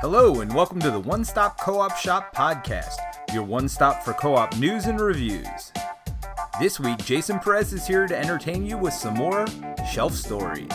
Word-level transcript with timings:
Hello, 0.00 0.42
and 0.42 0.52
welcome 0.52 0.78
to 0.80 0.90
the 0.90 1.00
One 1.00 1.24
Stop 1.24 1.58
Co 1.58 1.80
op 1.80 1.96
Shop 1.96 2.34
podcast, 2.34 2.98
your 3.32 3.44
one 3.44 3.66
stop 3.66 4.02
for 4.02 4.12
co 4.12 4.34
op 4.34 4.54
news 4.58 4.84
and 4.84 5.00
reviews. 5.00 5.72
This 6.60 6.78
week, 6.78 6.98
Jason 6.98 7.38
Perez 7.38 7.72
is 7.72 7.86
here 7.86 8.06
to 8.06 8.14
entertain 8.14 8.66
you 8.66 8.76
with 8.76 8.92
some 8.92 9.14
more 9.14 9.46
shelf 9.90 10.12
stories. 10.12 10.68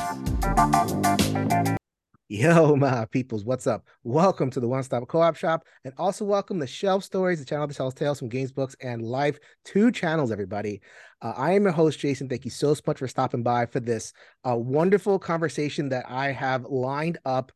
Yo, 2.34 2.78
my 2.78 3.04
peoples, 3.12 3.44
what's 3.44 3.68
up? 3.68 3.86
Welcome 4.06 4.50
to 4.52 4.62
the 4.62 4.68
One 4.68 4.84
Stop 4.84 5.06
Co-op 5.10 5.36
Shop, 5.36 5.66
and 5.84 5.94
also 5.98 6.24
welcome 6.24 6.62
to 6.62 6.66
Shelf 6.66 7.04
Stories, 7.04 7.40
the 7.40 7.46
channel 7.46 7.68
that 7.68 7.76
tells 7.76 7.94
tales 7.94 8.20
from 8.20 8.30
games, 8.30 8.54
books, 8.54 8.74
and 8.80 9.02
life. 9.02 9.38
Two 9.66 9.92
channels, 9.92 10.32
everybody. 10.32 10.80
Uh, 11.22 11.34
I 11.36 11.52
am 11.52 11.64
your 11.64 11.74
host, 11.74 12.00
Jason. 12.00 12.30
Thank 12.30 12.46
you 12.46 12.52
so 12.52 12.74
much 12.88 13.00
for 13.00 13.10
stopping 13.10 13.44
by 13.44 13.66
for 13.66 13.82
this 13.82 14.14
uh, 14.50 14.56
wonderful 14.56 15.20
conversation 15.20 15.90
that 15.90 16.06
I 16.08 16.32
have 16.32 16.64
lined 16.64 17.18
up. 17.26 17.52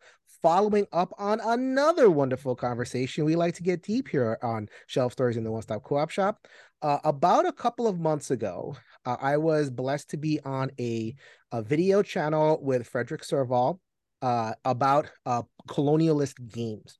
Following 0.45 0.85
up 0.93 1.11
on 1.17 1.39
another 1.39 2.11
wonderful 2.11 2.55
conversation, 2.55 3.25
we 3.25 3.35
like 3.35 3.55
to 3.55 3.63
get 3.63 3.81
deep 3.81 4.07
here 4.07 4.37
on 4.43 4.69
Shelf 4.85 5.11
Stories 5.11 5.37
in 5.37 5.43
the 5.43 5.49
One 5.49 5.63
Stop 5.63 5.81
Co-op 5.81 6.11
Shop. 6.11 6.47
Uh, 6.83 6.99
about 7.03 7.47
a 7.47 7.51
couple 7.51 7.87
of 7.87 7.99
months 7.99 8.29
ago, 8.29 8.77
uh, 9.07 9.17
I 9.19 9.37
was 9.37 9.71
blessed 9.71 10.11
to 10.11 10.17
be 10.17 10.39
on 10.45 10.69
a, 10.79 11.15
a 11.51 11.63
video 11.63 12.03
channel 12.03 12.59
with 12.61 12.85
Frederick 12.85 13.23
Serval 13.23 13.81
uh, 14.21 14.53
about 14.65 15.09
uh, 15.25 15.41
colonialist 15.67 16.35
games. 16.53 16.95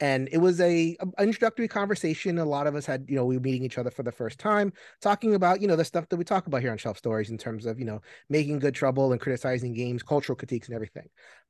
And 0.00 0.28
it 0.32 0.38
was 0.38 0.60
a, 0.60 0.96
a, 1.18 1.22
introductory 1.22 1.68
conversation. 1.68 2.38
A 2.38 2.44
lot 2.44 2.66
of 2.66 2.74
us 2.74 2.86
had, 2.86 3.04
you 3.08 3.16
know, 3.16 3.24
we 3.26 3.36
were 3.36 3.42
meeting 3.42 3.64
each 3.64 3.76
other 3.76 3.90
for 3.90 4.02
the 4.02 4.12
first 4.12 4.38
time, 4.38 4.72
talking 5.02 5.34
about, 5.34 5.60
you 5.60 5.68
know, 5.68 5.76
the 5.76 5.84
stuff 5.84 6.08
that 6.08 6.16
we 6.16 6.24
talk 6.24 6.46
about 6.46 6.62
here 6.62 6.72
on 6.72 6.78
Shelf 6.78 6.96
Stories 6.96 7.30
in 7.30 7.36
terms 7.36 7.66
of, 7.66 7.78
you 7.78 7.84
know, 7.84 8.00
making 8.30 8.58
good 8.60 8.74
trouble 8.74 9.12
and 9.12 9.20
criticizing 9.20 9.74
games, 9.74 10.02
cultural 10.02 10.36
critiques, 10.36 10.68
and 10.68 10.74
everything. 10.74 11.08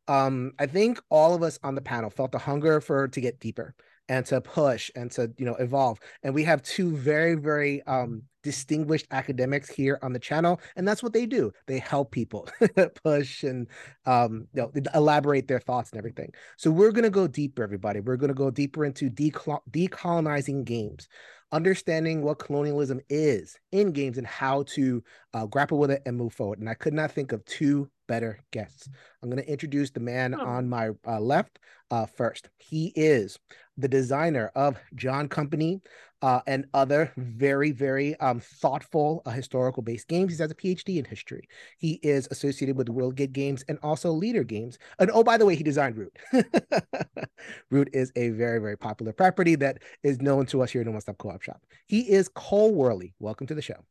Um, 0.08 0.52
I 0.58 0.66
think 0.66 1.00
all 1.10 1.34
of 1.34 1.42
us 1.42 1.58
on 1.62 1.76
the 1.76 1.80
panel 1.80 2.10
felt 2.10 2.32
the 2.32 2.38
hunger 2.38 2.80
for 2.80 3.06
to 3.06 3.20
get 3.20 3.38
deeper 3.38 3.74
and 4.10 4.26
to 4.26 4.40
push 4.40 4.90
and 4.96 5.10
to 5.12 5.32
you 5.38 5.46
know 5.46 5.54
evolve. 5.54 5.98
And 6.22 6.34
we 6.34 6.44
have 6.44 6.62
two 6.62 6.94
very 6.94 7.36
very 7.36 7.82
um 7.84 8.22
distinguished 8.42 9.06
academics 9.10 9.68
here 9.70 9.98
on 10.02 10.12
the 10.12 10.18
channel 10.18 10.60
and 10.74 10.86
that's 10.86 11.02
what 11.02 11.12
they 11.12 11.26
do. 11.26 11.52
They 11.66 11.78
help 11.78 12.10
people 12.10 12.48
push 13.04 13.44
and 13.44 13.68
um 14.04 14.48
you 14.52 14.62
know 14.62 14.72
elaborate 14.94 15.46
their 15.48 15.60
thoughts 15.60 15.90
and 15.92 15.98
everything. 15.98 16.32
So 16.58 16.70
we're 16.70 16.92
going 16.92 17.04
to 17.04 17.10
go 17.10 17.28
deeper 17.28 17.62
everybody. 17.62 18.00
We're 18.00 18.16
going 18.16 18.28
to 18.28 18.34
go 18.34 18.50
deeper 18.50 18.84
into 18.84 19.08
decolonizing 19.08 20.64
games 20.64 21.08
understanding 21.52 22.22
what 22.22 22.38
colonialism 22.38 23.00
is 23.08 23.58
in 23.72 23.90
games 23.90 24.18
and 24.18 24.26
how 24.26 24.62
to 24.62 25.02
uh, 25.34 25.46
grapple 25.46 25.78
with 25.78 25.90
it 25.90 26.00
and 26.06 26.16
move 26.16 26.32
forward. 26.32 26.60
And 26.60 26.68
i 26.68 26.74
could 26.74 26.94
not 26.94 27.10
think 27.10 27.32
of 27.32 27.44
two 27.44 27.90
better 28.10 28.40
guests 28.50 28.88
i'm 29.22 29.30
going 29.30 29.40
to 29.40 29.48
introduce 29.48 29.90
the 29.90 30.00
man 30.00 30.34
oh. 30.34 30.44
on 30.44 30.68
my 30.68 30.90
uh, 31.06 31.20
left 31.20 31.60
uh, 31.92 32.04
first 32.06 32.50
he 32.58 32.92
is 32.96 33.38
the 33.76 33.86
designer 33.86 34.50
of 34.56 34.76
john 34.96 35.28
company 35.28 35.80
uh, 36.22 36.40
and 36.46 36.66
other 36.74 37.12
very, 37.16 37.72
very 37.72 38.18
um, 38.20 38.40
thoughtful 38.40 39.22
uh, 39.24 39.30
historical 39.30 39.82
based 39.82 40.08
games. 40.08 40.36
He 40.36 40.42
has 40.42 40.50
a 40.50 40.54
PhD 40.54 40.98
in 40.98 41.04
history. 41.04 41.48
He 41.78 41.98
is 42.02 42.28
associated 42.30 42.76
with 42.76 42.88
Wehrlegig 42.88 43.32
Games 43.32 43.64
and 43.68 43.78
also 43.82 44.12
Leder 44.12 44.46
Games. 44.46 44.78
And 44.98 45.10
oh, 45.12 45.24
by 45.24 45.38
the 45.38 45.46
way, 45.46 45.54
he 45.56 45.62
designed 45.62 45.96
Root. 45.96 46.18
Root 47.70 47.88
is 47.92 48.12
a 48.16 48.30
very, 48.30 48.60
very 48.60 48.76
popular 48.76 49.12
property 49.12 49.54
that 49.56 49.78
is 50.02 50.20
known 50.20 50.46
to 50.46 50.62
us 50.62 50.70
here 50.70 50.82
in 50.82 50.86
the 50.86 50.92
One 50.92 51.00
Stop 51.00 51.18
Co 51.18 51.30
op 51.30 51.42
Shop. 51.42 51.62
He 51.86 52.00
is 52.10 52.28
Cole 52.28 52.74
Wherle. 52.74 53.08
Welcome 53.18 53.46
to 53.46 53.54
the 53.54 53.62
show. 53.62 53.84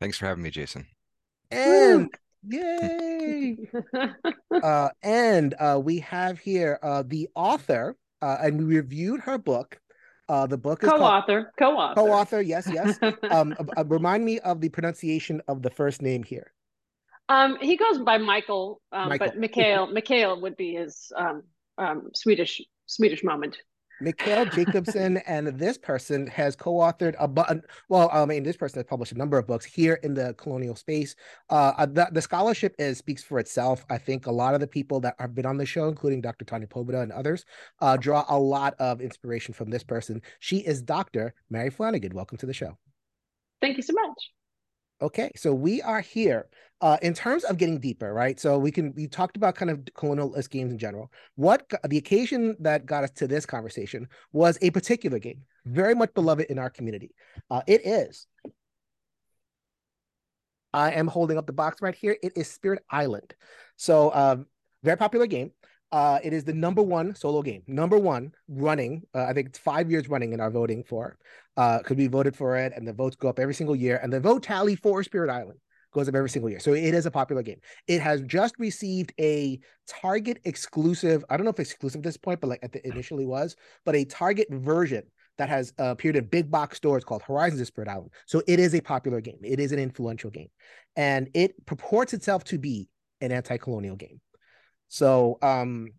Thanks 0.00 0.18
for 0.18 0.26
having 0.26 0.42
me, 0.42 0.50
Jason. 0.50 0.86
And 1.50 2.10
yay! 2.46 3.56
uh, 4.62 4.88
and 5.02 5.54
uh, 5.58 5.80
we 5.82 5.98
have 6.00 6.38
here 6.38 6.78
uh, 6.82 7.02
the 7.06 7.28
author, 7.34 7.96
uh, 8.20 8.38
and 8.42 8.58
we 8.58 8.76
reviewed 8.76 9.20
her 9.20 9.38
book, 9.38 9.80
uh, 10.28 10.46
the 10.46 10.56
book 10.56 10.82
is 10.82 10.88
co-author, 10.88 11.52
called... 11.58 11.76
co-author, 11.76 12.00
co-author. 12.00 12.40
Yes, 12.40 12.68
yes. 12.72 12.98
um, 13.30 13.54
uh, 13.76 13.84
remind 13.84 14.24
me 14.24 14.38
of 14.40 14.60
the 14.60 14.68
pronunciation 14.68 15.42
of 15.48 15.62
the 15.62 15.70
first 15.70 16.00
name 16.00 16.22
here. 16.22 16.52
Um, 17.28 17.58
he 17.60 17.76
goes 17.76 17.98
by 17.98 18.18
Michael, 18.18 18.80
um, 18.92 19.10
Michael. 19.10 19.26
but 19.28 19.38
Mikael, 19.38 19.86
Mikael 19.88 20.40
would 20.40 20.56
be 20.56 20.74
his 20.74 21.12
um, 21.16 21.42
um, 21.78 22.10
Swedish 22.14 22.62
Swedish 22.86 23.24
moment. 23.24 23.58
Mikael 24.02 24.46
Jakobsson 24.46 25.22
and 25.26 25.46
this 25.58 25.78
person 25.78 26.26
has 26.26 26.56
co-authored 26.56 27.14
a 27.18 27.28
bu- 27.28 27.60
well, 27.88 28.10
I 28.12 28.24
mean, 28.24 28.42
this 28.42 28.56
person 28.56 28.80
has 28.80 28.86
published 28.86 29.12
a 29.12 29.18
number 29.18 29.38
of 29.38 29.46
books 29.46 29.64
here 29.64 29.94
in 30.02 30.14
the 30.14 30.34
colonial 30.34 30.74
space. 30.74 31.14
Uh, 31.48 31.72
uh, 31.78 31.86
the, 31.86 32.08
the 32.12 32.20
scholarship 32.20 32.74
is 32.78 32.98
speaks 32.98 33.22
for 33.22 33.38
itself. 33.38 33.84
I 33.88 33.98
think 33.98 34.26
a 34.26 34.32
lot 34.32 34.54
of 34.54 34.60
the 34.60 34.66
people 34.66 35.00
that 35.00 35.14
have 35.18 35.34
been 35.34 35.46
on 35.46 35.56
the 35.56 35.66
show, 35.66 35.88
including 35.88 36.20
Dr. 36.20 36.44
Tanya 36.44 36.66
Pobuda 36.66 37.02
and 37.02 37.12
others, 37.12 37.44
uh, 37.80 37.96
draw 37.96 38.24
a 38.28 38.38
lot 38.38 38.74
of 38.78 39.00
inspiration 39.00 39.54
from 39.54 39.70
this 39.70 39.84
person. 39.84 40.20
She 40.40 40.58
is 40.58 40.82
Dr. 40.82 41.34
Mary 41.50 41.70
Flanagan. 41.70 42.14
Welcome 42.14 42.38
to 42.38 42.46
the 42.46 42.52
show. 42.52 42.76
Thank 43.60 43.76
you 43.76 43.82
so 43.82 43.92
much. 43.92 44.18
Okay, 45.02 45.32
so 45.34 45.52
we 45.52 45.82
are 45.82 46.00
here 46.00 46.46
uh, 46.80 46.96
in 47.02 47.12
terms 47.12 47.42
of 47.42 47.58
getting 47.58 47.80
deeper, 47.80 48.14
right? 48.14 48.38
So 48.38 48.56
we 48.56 48.70
can 48.70 48.94
we 48.94 49.08
talked 49.08 49.36
about 49.36 49.56
kind 49.56 49.68
of 49.68 49.80
colonialist 49.96 50.48
games 50.48 50.70
in 50.70 50.78
general. 50.78 51.10
What 51.34 51.68
the 51.88 51.98
occasion 51.98 52.56
that 52.60 52.86
got 52.86 53.02
us 53.02 53.10
to 53.16 53.26
this 53.26 53.44
conversation 53.44 54.06
was 54.32 54.58
a 54.62 54.70
particular 54.70 55.18
game, 55.18 55.42
very 55.64 55.96
much 55.96 56.14
beloved 56.14 56.46
in 56.46 56.58
our 56.60 56.70
community. 56.70 57.16
Uh, 57.50 57.62
it 57.66 57.84
is. 57.84 58.28
I 60.72 60.92
am 60.92 61.08
holding 61.08 61.36
up 61.36 61.46
the 61.46 61.52
box 61.52 61.82
right 61.82 61.96
here. 61.96 62.16
It 62.22 62.34
is 62.36 62.48
Spirit 62.48 62.84
Island. 62.88 63.34
So, 63.76 64.14
um, 64.14 64.46
very 64.84 64.96
popular 64.96 65.26
game. 65.26 65.50
Uh, 65.92 66.18
it 66.24 66.32
is 66.32 66.42
the 66.42 66.54
number 66.54 66.82
one 66.82 67.14
solo 67.14 67.42
game, 67.42 67.62
number 67.66 67.98
one 67.98 68.32
running. 68.48 69.02
Uh, 69.14 69.24
I 69.24 69.34
think 69.34 69.48
it's 69.48 69.58
five 69.58 69.90
years 69.90 70.08
running 70.08 70.32
in 70.32 70.40
our 70.40 70.50
voting 70.50 70.82
for. 70.82 71.18
Uh, 71.58 71.80
could 71.80 71.98
we 71.98 72.06
voted 72.06 72.34
for 72.34 72.56
it, 72.56 72.72
and 72.74 72.88
the 72.88 72.94
votes 72.94 73.14
go 73.14 73.28
up 73.28 73.38
every 73.38 73.52
single 73.52 73.76
year, 73.76 74.00
and 74.02 74.10
the 74.10 74.18
vote 74.18 74.42
tally 74.42 74.74
for 74.74 75.02
Spirit 75.02 75.30
Island 75.30 75.58
goes 75.92 76.08
up 76.08 76.14
every 76.14 76.30
single 76.30 76.48
year. 76.48 76.60
So 76.60 76.72
it 76.72 76.94
is 76.94 77.04
a 77.04 77.10
popular 77.10 77.42
game. 77.42 77.60
It 77.86 78.00
has 78.00 78.22
just 78.22 78.54
received 78.58 79.12
a 79.20 79.60
Target 79.86 80.40
exclusive. 80.44 81.22
I 81.28 81.36
don't 81.36 81.44
know 81.44 81.50
if 81.50 81.60
exclusive 81.60 81.98
at 81.98 82.04
this 82.04 82.16
point, 82.16 82.40
but 82.40 82.48
like 82.48 82.62
it 82.62 82.80
initially 82.84 83.26
was, 83.26 83.56
but 83.84 83.94
a 83.94 84.06
Target 84.06 84.48
version 84.50 85.02
that 85.36 85.50
has 85.50 85.74
uh, 85.78 85.84
appeared 85.84 86.16
in 86.16 86.24
big 86.24 86.50
box 86.50 86.78
stores 86.78 87.04
called 87.04 87.22
Horizons 87.22 87.60
of 87.60 87.66
Spirit 87.66 87.88
Island. 87.88 88.10
So 88.24 88.42
it 88.46 88.58
is 88.58 88.74
a 88.74 88.80
popular 88.80 89.20
game. 89.20 89.40
It 89.42 89.60
is 89.60 89.72
an 89.72 89.78
influential 89.78 90.30
game, 90.30 90.48
and 90.96 91.28
it 91.34 91.66
purports 91.66 92.14
itself 92.14 92.44
to 92.44 92.58
be 92.58 92.88
an 93.20 93.30
anti-colonial 93.30 93.96
game. 93.96 94.20
So, 94.92 95.38
um, 95.40 95.92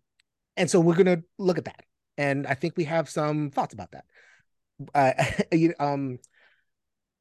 and 0.56 0.70
so 0.70 0.78
we're 0.78 0.94
gonna 0.94 1.24
look 1.36 1.58
at 1.58 1.64
that, 1.64 1.84
and 2.16 2.46
I 2.46 2.54
think 2.54 2.76
we 2.76 2.84
have 2.84 3.08
some 3.08 3.50
thoughts 3.50 3.74
about 3.74 3.90
that. 3.90 4.04
Uh, 4.94 5.42
you, 5.56 5.74
um, 5.80 6.20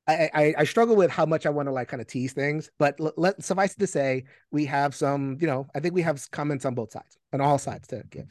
I, 0.07 0.29
I, 0.35 0.53
I 0.59 0.63
struggle 0.65 0.95
with 0.95 1.09
how 1.09 1.25
much 1.25 1.47
I 1.47 1.49
want 1.49 1.67
to 1.67 1.71
like 1.71 1.87
kind 1.87 1.99
of 1.99 2.05
tease 2.05 2.33
things, 2.33 2.69
but 2.77 2.99
let 3.17 3.43
suffice 3.43 3.73
it 3.73 3.79
to 3.79 3.87
say, 3.87 4.25
we 4.51 4.65
have 4.65 4.93
some, 4.93 5.37
you 5.41 5.47
know, 5.47 5.65
I 5.73 5.79
think 5.79 5.95
we 5.95 6.03
have 6.03 6.29
comments 6.29 6.63
on 6.65 6.75
both 6.75 6.91
sides, 6.91 7.17
on 7.33 7.41
all 7.41 7.57
sides 7.57 7.87
to 7.87 8.03
give. 8.07 8.27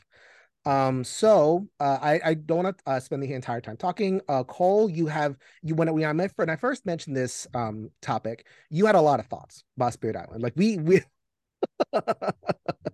Um, 0.65 1.03
so 1.03 1.67
uh, 1.81 1.99
I 2.01 2.21
I 2.25 2.35
don't 2.35 2.63
want 2.63 2.79
to 2.79 2.85
uh, 2.87 3.01
spend 3.01 3.25
the 3.25 3.33
entire 3.33 3.61
time 3.61 3.77
talking. 3.77 4.21
Uh, 4.29 4.45
Cole, 4.45 4.89
you 4.89 5.09
have 5.09 5.37
you 5.65 5.75
when 5.75 5.93
we 5.93 6.05
I 6.05 6.13
met 6.13 6.31
when 6.37 6.49
I 6.49 6.55
first 6.55 6.87
mentioned 6.87 7.17
this 7.17 7.49
um 7.55 7.91
topic, 8.03 8.47
you 8.71 8.87
had 8.87 8.95
a 8.95 9.01
lot 9.01 9.19
of 9.19 9.27
thoughts 9.27 9.65
about 9.77 9.95
Spirit 9.95 10.15
Island. 10.15 10.45
Like 10.45 10.53
we 10.55 10.79
we 10.79 11.01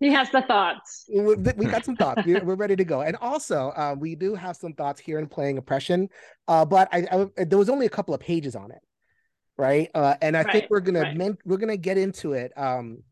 he 0.00 0.12
has 0.12 0.30
the 0.30 0.42
thoughts. 0.42 1.04
We, 1.08 1.34
we 1.34 1.66
got 1.66 1.84
some 1.84 1.96
thoughts. 1.96 2.22
We're 2.24 2.54
ready 2.54 2.76
to 2.76 2.84
go. 2.84 3.02
And 3.02 3.16
also, 3.16 3.72
uh, 3.76 3.94
we 3.98 4.14
do 4.14 4.34
have 4.34 4.56
some 4.56 4.72
thoughts 4.72 5.00
here 5.00 5.18
in 5.18 5.26
playing 5.26 5.58
oppression. 5.58 6.08
Uh, 6.46 6.64
but 6.64 6.88
I, 6.92 7.06
I, 7.10 7.44
there 7.44 7.58
was 7.58 7.68
only 7.68 7.86
a 7.86 7.90
couple 7.90 8.14
of 8.14 8.20
pages 8.20 8.54
on 8.54 8.70
it, 8.70 8.80
right? 9.56 9.90
Uh, 9.94 10.14
and 10.22 10.36
I 10.36 10.42
right, 10.42 10.52
think 10.52 10.66
we're 10.70 10.80
gonna 10.80 11.02
right. 11.02 11.16
men, 11.16 11.38
we're 11.44 11.56
gonna 11.56 11.76
get 11.76 11.98
into 11.98 12.32
it. 12.32 12.52
Um, 12.56 13.02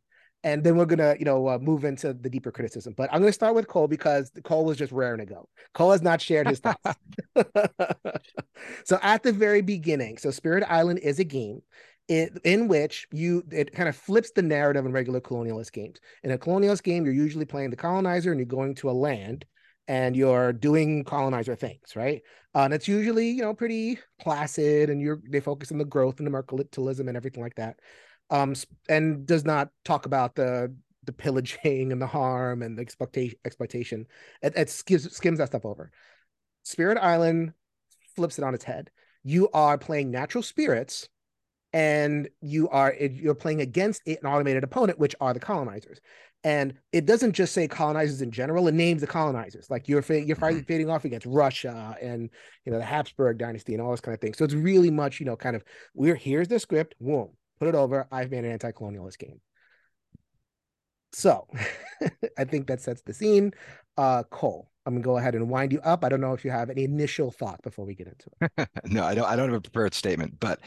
and 0.44 0.62
then 0.62 0.76
we're 0.76 0.86
gonna, 0.86 1.16
you 1.18 1.24
know, 1.24 1.48
uh, 1.48 1.58
move 1.58 1.84
into 1.84 2.14
the 2.14 2.30
deeper 2.30 2.52
criticism. 2.52 2.94
But 2.96 3.12
I'm 3.12 3.20
gonna 3.20 3.32
start 3.32 3.54
with 3.54 3.66
Cole 3.66 3.88
because 3.88 4.30
Cole 4.44 4.64
was 4.64 4.76
just 4.76 4.92
raring 4.92 5.18
to 5.18 5.26
go. 5.26 5.48
Cole 5.74 5.91
has 5.91 6.02
not 6.02 6.20
shared 6.20 6.47
his 6.47 6.60
thoughts. 6.60 6.98
so 8.84 8.98
at 9.02 9.22
the 9.24 9.32
very 9.32 9.60
beginning, 9.60 10.18
so 10.18 10.30
Spirit 10.30 10.64
Island 10.68 11.00
is 11.00 11.18
a 11.18 11.24
game 11.24 11.62
it, 12.08 12.38
in 12.44 12.68
which 12.68 13.08
you 13.12 13.44
it 13.50 13.72
kind 13.72 13.88
of 13.88 13.97
flips 13.97 14.30
the 14.30 14.42
narrative 14.42 14.86
in 14.86 14.92
regular 14.92 15.20
colonialist 15.20 15.72
games. 15.72 15.98
In 16.22 16.30
a 16.30 16.38
colonialist 16.38 16.82
game, 16.82 17.04
you're 17.04 17.14
usually 17.14 17.44
playing 17.44 17.70
the 17.70 17.76
colonizer 17.76 18.30
and 18.30 18.38
you're 18.38 18.47
going 18.47 18.74
to 18.76 18.91
a 18.91 18.92
land 18.92 19.44
and 19.88 20.16
you're 20.16 20.53
doing 20.53 21.04
colonizer 21.04 21.54
things, 21.56 21.94
right? 21.94 22.22
Uh, 22.54 22.60
and 22.60 22.74
it's 22.74 22.88
usually 22.88 23.30
you 23.30 23.42
know 23.42 23.54
pretty 23.54 23.98
placid, 24.20 24.91
and 24.91 25.00
you're 25.00 25.20
they 25.28 25.41
focus 25.41 25.72
on 25.72 25.78
the 25.78 25.84
growth 25.84 26.18
and 26.18 26.26
the 26.26 26.30
mercantilism 26.30 27.08
and 27.08 27.16
everything 27.16 27.42
like 27.42 27.56
that, 27.56 27.78
um, 28.30 28.54
and 28.88 29.26
does 29.26 29.44
not 29.44 29.70
talk 29.84 30.06
about 30.06 30.34
the 30.34 30.74
the 31.04 31.12
pillaging 31.12 31.92
and 31.92 32.00
the 32.02 32.06
harm 32.06 32.62
and 32.62 32.78
the 32.78 32.82
exploitation. 32.82 33.38
Exploitation. 33.44 34.06
It, 34.42 34.56
it 34.56 34.70
skims, 34.70 35.12
skims 35.14 35.38
that 35.38 35.48
stuff 35.48 35.64
over. 35.66 35.91
Spirit 36.62 36.98
Island 36.98 37.52
flips 38.16 38.38
it 38.38 38.44
on 38.44 38.54
its 38.54 38.64
head. 38.64 38.91
You 39.22 39.48
are 39.52 39.78
playing 39.78 40.10
natural 40.10 40.42
spirits 40.42 41.09
and 41.72 42.28
you 42.41 42.68
are 42.68 42.95
you're 42.95 43.34
playing 43.34 43.60
against 43.60 44.03
an 44.07 44.16
automated 44.24 44.65
opponent, 44.65 44.98
which 44.98 45.15
are 45.21 45.34
the 45.34 45.41
colonizers. 45.41 46.01
and 46.45 46.74
it 46.92 47.07
doesn't 47.07 47.33
just 47.33 47.53
say 47.53 47.66
colonizers 47.66 48.22
in 48.22 48.30
general; 48.30 48.68
it 48.68 48.74
names 48.74 49.01
the 49.01 49.07
colonizers. 49.07 49.68
Like 49.68 49.89
you're 49.89 50.04
you're 50.09 50.36
fighting 50.36 50.65
mm-hmm. 50.65 50.91
off 50.91 51.04
against 51.04 51.27
Russia 51.27 51.97
and 52.01 52.30
you 52.65 52.72
know 52.72 52.78
the 52.78 52.84
Habsburg 52.84 53.39
dynasty 53.39 53.74
and 53.74 53.83
all 53.83 53.91
this 53.91 54.01
kind 54.01 54.15
of 54.15 54.21
thing. 54.21 54.34
So 54.34 54.45
it's 54.45 54.54
really 54.54 54.91
much 54.91 55.21
you 55.21 55.27
know 55.27 55.36
kind 55.36 55.57
of 55.57 55.65
we're 55.95 56.15
here's 56.15 56.48
the 56.48 56.59
script, 56.59 56.95
whoa, 56.98 57.34
put 57.59 57.69
it 57.69 57.74
over. 57.74 58.07
I've 58.10 58.30
made 58.30 58.45
an 58.45 58.53
anti-colonialist 58.53 59.19
game. 59.19 59.41
So 61.12 61.47
I 62.39 62.45
think 62.45 62.66
that 62.66 62.80
sets 62.80 63.03
the 63.03 63.15
scene. 63.15 63.53
Uh, 63.97 64.22
Cole, 64.24 64.71
I'm 64.84 64.95
gonna 64.95 65.03
go 65.03 65.16
ahead 65.16 65.34
and 65.34 65.48
wind 65.48 65.72
you 65.72 65.80
up. 65.80 66.04
I 66.04 66.09
don't 66.09 66.21
know 66.21 66.34
if 66.34 66.45
you 66.45 66.51
have 66.51 66.71
any 66.71 66.84
initial 66.84 67.30
thought 67.30 67.60
before 67.62 67.86
we 67.86 67.95
get 67.95 68.07
into 68.07 68.30
it. 68.59 68.69
no, 68.84 69.03
I 69.03 69.15
don't. 69.15 69.27
I 69.27 69.34
don't 69.34 69.48
have 69.48 69.59
a 69.59 69.60
prepared 69.62 69.95
statement, 69.95 70.39
but 70.39 70.60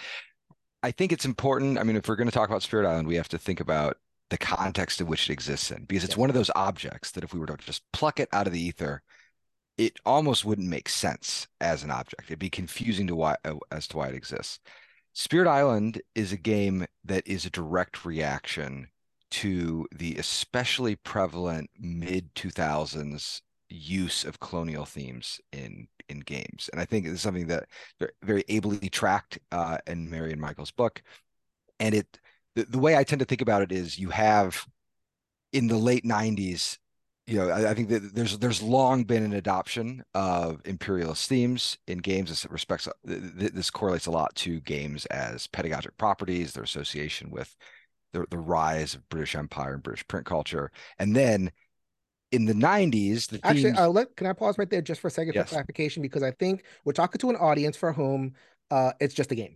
I 0.81 0.91
think 0.91 1.11
it's 1.11 1.25
important. 1.25 1.77
I 1.77 1.83
mean, 1.83 1.95
if 1.95 2.07
we're 2.07 2.15
going 2.15 2.29
to 2.29 2.33
talk 2.33 2.49
about 2.49 2.63
Spirit 2.63 2.87
Island, 2.87 3.07
we 3.07 3.15
have 3.15 3.29
to 3.29 3.37
think 3.37 3.59
about 3.59 3.97
the 4.29 4.37
context 4.37 5.01
in 5.01 5.07
which 5.07 5.29
it 5.29 5.33
exists 5.33 5.71
in, 5.71 5.85
because 5.85 6.03
it's 6.03 6.17
one 6.17 6.29
of 6.29 6.35
those 6.35 6.51
objects 6.55 7.11
that 7.11 7.23
if 7.23 7.33
we 7.33 7.39
were 7.39 7.47
to 7.47 7.57
just 7.57 7.83
pluck 7.91 8.19
it 8.19 8.29
out 8.31 8.47
of 8.47 8.53
the 8.53 8.61
ether, 8.61 9.01
it 9.77 9.97
almost 10.05 10.45
wouldn't 10.45 10.67
make 10.67 10.87
sense 10.87 11.47
as 11.59 11.83
an 11.83 11.91
object. 11.91 12.23
It'd 12.25 12.39
be 12.39 12.49
confusing 12.49 13.07
to 13.07 13.15
why 13.15 13.35
uh, 13.45 13.55
as 13.71 13.87
to 13.87 13.97
why 13.97 14.09
it 14.09 14.15
exists. 14.15 14.59
Spirit 15.13 15.49
Island 15.49 16.01
is 16.15 16.31
a 16.31 16.37
game 16.37 16.85
that 17.03 17.25
is 17.25 17.45
a 17.45 17.49
direct 17.49 18.05
reaction 18.05 18.89
to 19.31 19.87
the 19.93 20.15
especially 20.15 20.95
prevalent 20.95 21.69
mid 21.79 22.33
2000s 22.35 23.41
use 23.69 24.23
of 24.23 24.39
colonial 24.39 24.85
themes 24.85 25.39
in 25.51 25.87
in 26.09 26.19
games. 26.19 26.69
And 26.71 26.81
i 26.81 26.85
think 26.85 27.05
it's 27.05 27.21
something 27.21 27.47
that 27.47 27.65
very 28.23 28.43
ably 28.49 28.89
tracked 28.89 29.39
uh, 29.51 29.77
in 29.87 30.09
mary 30.09 30.31
and 30.31 30.41
michael's 30.41 30.71
book. 30.71 31.01
And 31.79 31.95
it 31.95 32.19
the, 32.55 32.65
the 32.65 32.79
way 32.79 32.95
i 32.95 33.03
tend 33.03 33.19
to 33.19 33.25
think 33.25 33.41
about 33.41 33.61
it 33.61 33.71
is 33.71 33.99
you 33.99 34.09
have 34.09 34.65
in 35.53 35.67
the 35.67 35.77
late 35.77 36.05
90s 36.05 36.77
you 37.29 37.37
know 37.37 37.49
I, 37.49 37.71
I, 37.71 37.73
think 37.75 37.89
that 37.89 38.15
there's 38.15 38.37
there's 38.39 38.61
long 38.61 39.03
been 39.03 39.23
an 39.23 39.33
adoption 39.33 40.03
of 40.15 40.61
imperialist 40.65 41.29
themes 41.29 41.77
in 41.87 41.99
games. 41.99 42.29
This 42.29 42.45
respects 42.49 42.87
this 43.03 43.69
correlates 43.69 44.07
a 44.07 44.11
lot 44.11 44.33
to 44.35 44.59
games 44.61 45.05
as 45.07 45.45
pedagogic 45.47 45.95
properties 45.97 46.53
their 46.53 46.63
association 46.63 47.29
with 47.29 47.55
the, 48.13 48.25
the 48.31 48.39
rise 48.39 48.95
of 48.95 49.07
british 49.09 49.35
empire 49.35 49.75
and 49.75 49.83
british 49.83 50.07
print 50.07 50.25
culture. 50.25 50.71
And 50.97 51.15
then 51.15 51.51
in 52.31 52.45
the 52.45 52.53
90s 52.53 53.27
the 53.27 53.39
actually 53.43 53.63
themes... 53.63 53.79
uh, 53.79 53.89
let, 53.89 54.15
can 54.15 54.27
i 54.27 54.33
pause 54.33 54.57
right 54.57 54.69
there 54.69 54.81
just 54.81 55.01
for 55.01 55.07
a 55.07 55.11
second 55.11 55.33
yes. 55.33 55.45
for 55.45 55.49
clarification 55.49 56.01
because 56.01 56.23
i 56.23 56.31
think 56.31 56.63
we're 56.85 56.93
talking 56.93 57.19
to 57.19 57.29
an 57.29 57.35
audience 57.35 57.75
for 57.75 57.91
whom 57.91 58.33
uh, 58.71 58.91
it's 58.99 59.15
just 59.15 59.31
a 59.31 59.35
game 59.35 59.55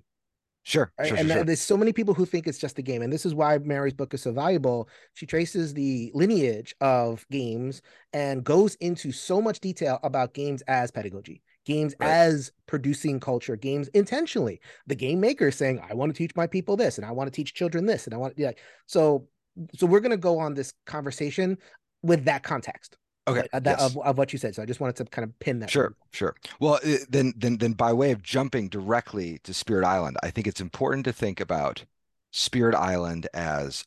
Sure, 0.65 0.93
right? 0.97 1.09
sure, 1.09 1.17
and 1.17 1.29
sure, 1.29 1.43
there's 1.43 1.59
so 1.59 1.75
many 1.75 1.91
people 1.91 2.13
who 2.13 2.25
think 2.25 2.47
it's 2.47 2.57
just 2.57 2.79
a 2.79 2.81
game, 2.81 3.01
and 3.01 3.11
this 3.11 3.25
is 3.25 3.35
why 3.35 3.57
Mary's 3.57 3.93
book 3.93 4.13
is 4.13 4.21
so 4.21 4.31
valuable. 4.31 4.87
She 5.13 5.25
traces 5.25 5.73
the 5.73 6.09
lineage 6.13 6.73
of 6.79 7.27
games 7.29 7.81
and 8.13 8.45
goes 8.45 8.75
into 8.75 9.11
so 9.11 9.41
much 9.41 9.59
detail 9.59 9.99
about 10.03 10.33
games 10.33 10.61
as 10.69 10.89
pedagogy, 10.89 11.41
games 11.65 11.93
right. 11.99 12.09
as 12.09 12.53
producing 12.65 13.19
culture, 13.19 13.57
games 13.57 13.89
intentionally. 13.89 14.61
The 14.87 14.95
game 14.95 15.19
maker 15.19 15.49
is 15.49 15.57
saying, 15.57 15.81
"I 15.89 15.95
want 15.95 16.13
to 16.13 16.17
teach 16.17 16.33
my 16.33 16.47
people 16.47 16.77
this, 16.77 16.97
and 16.97 17.05
I 17.05 17.11
want 17.11 17.27
to 17.27 17.35
teach 17.35 17.53
children 17.53 17.85
this, 17.85 18.05
and 18.05 18.13
I 18.13 18.17
want 18.17 18.37
to 18.37 18.45
like." 18.45 18.59
So, 18.85 19.27
so 19.75 19.85
we're 19.85 19.99
going 19.99 20.11
to 20.11 20.17
go 20.17 20.39
on 20.39 20.53
this 20.53 20.73
conversation 20.85 21.57
with 22.03 22.25
that 22.25 22.43
context. 22.43 22.97
Okay. 23.25 23.47
Uh, 23.53 23.59
that, 23.61 23.79
yes. 23.79 23.81
of, 23.81 23.97
of 23.99 24.17
what 24.17 24.33
you 24.33 24.39
said. 24.39 24.53
So 24.53 24.61
I 24.61 24.65
just 24.65 24.79
wanted 24.79 24.97
to 24.97 25.05
kind 25.05 25.23
of 25.23 25.37
pin 25.39 25.59
that. 25.59 25.69
Sure, 25.69 25.95
sure. 26.11 26.35
Well, 26.59 26.79
eh, 26.83 26.97
then, 27.09 27.33
then, 27.37 27.57
then, 27.57 27.73
by 27.73 27.93
way 27.93 28.11
of 28.11 28.21
jumping 28.21 28.67
directly 28.67 29.39
to 29.43 29.53
Spirit 29.53 29.85
Island, 29.85 30.17
I 30.21 30.29
think 30.29 30.45
it's 30.45 30.59
important 30.59 31.05
to 31.05 31.13
think 31.13 31.39
about 31.39 31.85
Spirit 32.31 32.75
Island 32.75 33.27
as 33.33 33.85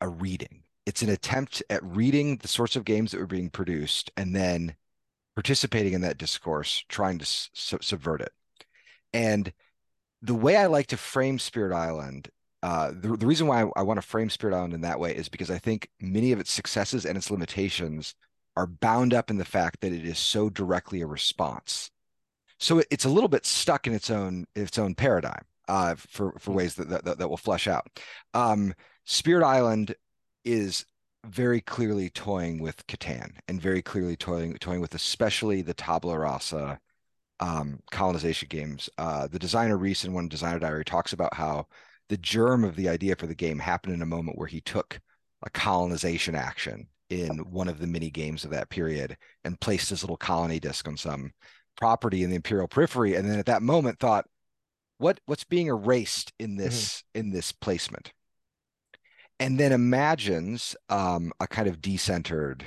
a 0.00 0.08
reading. 0.08 0.62
It's 0.84 1.02
an 1.02 1.08
attempt 1.08 1.64
at 1.68 1.82
reading 1.82 2.36
the 2.36 2.48
sorts 2.48 2.76
of 2.76 2.84
games 2.84 3.10
that 3.10 3.18
were 3.18 3.26
being 3.26 3.50
produced 3.50 4.12
and 4.16 4.36
then 4.36 4.76
participating 5.34 5.92
in 5.92 6.00
that 6.02 6.16
discourse, 6.16 6.84
trying 6.88 7.18
to 7.18 7.26
su- 7.26 7.78
subvert 7.80 8.20
it. 8.20 8.32
And 9.12 9.52
the 10.22 10.34
way 10.34 10.56
I 10.56 10.66
like 10.66 10.86
to 10.88 10.96
frame 10.96 11.40
Spirit 11.40 11.74
Island 11.74 12.30
uh, 12.66 12.90
the, 12.90 13.16
the 13.16 13.26
reason 13.28 13.46
why 13.46 13.62
I, 13.62 13.68
I 13.76 13.82
want 13.82 13.98
to 13.98 14.06
frame 14.06 14.28
Spirit 14.28 14.56
Island 14.56 14.74
in 14.74 14.80
that 14.80 14.98
way 14.98 15.14
is 15.14 15.28
because 15.28 15.52
I 15.52 15.58
think 15.58 15.88
many 16.00 16.32
of 16.32 16.40
its 16.40 16.50
successes 16.50 17.06
and 17.06 17.16
its 17.16 17.30
limitations 17.30 18.16
are 18.56 18.66
bound 18.66 19.14
up 19.14 19.30
in 19.30 19.36
the 19.36 19.44
fact 19.44 19.80
that 19.82 19.92
it 19.92 20.04
is 20.04 20.18
so 20.18 20.50
directly 20.50 21.00
a 21.00 21.06
response. 21.06 21.92
So 22.58 22.80
it, 22.80 22.88
it's 22.90 23.04
a 23.04 23.08
little 23.08 23.28
bit 23.28 23.46
stuck 23.46 23.86
in 23.86 23.92
its 23.92 24.10
own 24.10 24.46
its 24.56 24.78
own 24.78 24.96
paradigm 24.96 25.44
uh, 25.68 25.94
for 25.94 26.34
for 26.40 26.50
ways 26.50 26.74
that 26.74 26.88
that, 26.88 27.18
that 27.18 27.28
will 27.28 27.36
flesh 27.36 27.68
out. 27.68 27.86
Um, 28.34 28.74
Spirit 29.04 29.46
Island 29.46 29.94
is 30.44 30.86
very 31.24 31.60
clearly 31.60 32.10
toying 32.10 32.60
with 32.60 32.84
Catan 32.88 33.30
and 33.46 33.62
very 33.62 33.80
clearly 33.80 34.16
toying 34.16 34.54
toying 34.54 34.80
with 34.80 34.96
especially 34.96 35.62
the 35.62 35.74
tabula 35.74 36.18
rasa 36.18 36.80
um, 37.38 37.78
colonization 37.92 38.48
games. 38.48 38.90
Uh, 38.98 39.28
the 39.28 39.38
designer 39.38 39.76
Reese 39.76 40.04
in 40.04 40.12
one 40.12 40.26
designer 40.26 40.58
diary 40.58 40.84
talks 40.84 41.12
about 41.12 41.34
how 41.34 41.68
the 42.08 42.16
germ 42.16 42.64
of 42.64 42.76
the 42.76 42.88
idea 42.88 43.16
for 43.16 43.26
the 43.26 43.34
game 43.34 43.58
happened 43.58 43.94
in 43.94 44.02
a 44.02 44.06
moment 44.06 44.38
where 44.38 44.46
he 44.46 44.60
took 44.60 45.00
a 45.42 45.50
colonization 45.50 46.34
action 46.34 46.88
in 47.10 47.38
one 47.50 47.68
of 47.68 47.78
the 47.78 47.86
mini 47.86 48.10
games 48.10 48.44
of 48.44 48.50
that 48.50 48.68
period 48.68 49.16
and 49.44 49.60
placed 49.60 49.90
his 49.90 50.02
little 50.02 50.16
colony 50.16 50.58
disc 50.58 50.86
on 50.88 50.96
some 50.96 51.32
property 51.76 52.22
in 52.22 52.30
the 52.30 52.36
imperial 52.36 52.66
periphery 52.66 53.14
and 53.14 53.28
then 53.30 53.38
at 53.38 53.46
that 53.46 53.62
moment 53.62 53.98
thought 53.98 54.26
what 54.98 55.20
what's 55.26 55.44
being 55.44 55.68
erased 55.68 56.32
in 56.38 56.50
mm-hmm. 56.50 56.58
this 56.58 57.04
mm-hmm. 57.14 57.20
in 57.20 57.30
this 57.30 57.52
placement 57.52 58.12
and 59.38 59.60
then 59.60 59.72
imagines 59.72 60.74
um, 60.88 61.32
a 61.40 61.46
kind 61.46 61.68
of 61.68 61.80
decentered 61.80 62.62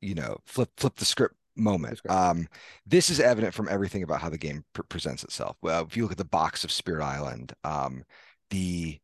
you 0.00 0.14
know 0.14 0.38
flip 0.46 0.70
flip 0.76 0.96
the 0.96 1.04
script 1.04 1.34
moment 1.56 2.00
um, 2.08 2.48
this 2.86 3.10
is 3.10 3.20
evident 3.20 3.52
from 3.52 3.68
everything 3.68 4.02
about 4.02 4.20
how 4.20 4.30
the 4.30 4.38
game 4.38 4.64
pr- 4.72 4.82
presents 4.82 5.22
itself 5.22 5.56
well 5.62 5.84
if 5.84 5.96
you 5.96 6.02
look 6.02 6.12
at 6.12 6.18
the 6.18 6.24
box 6.24 6.64
of 6.64 6.72
spirit 6.72 7.04
island 7.04 7.52
um, 7.64 8.02
the 8.50 8.98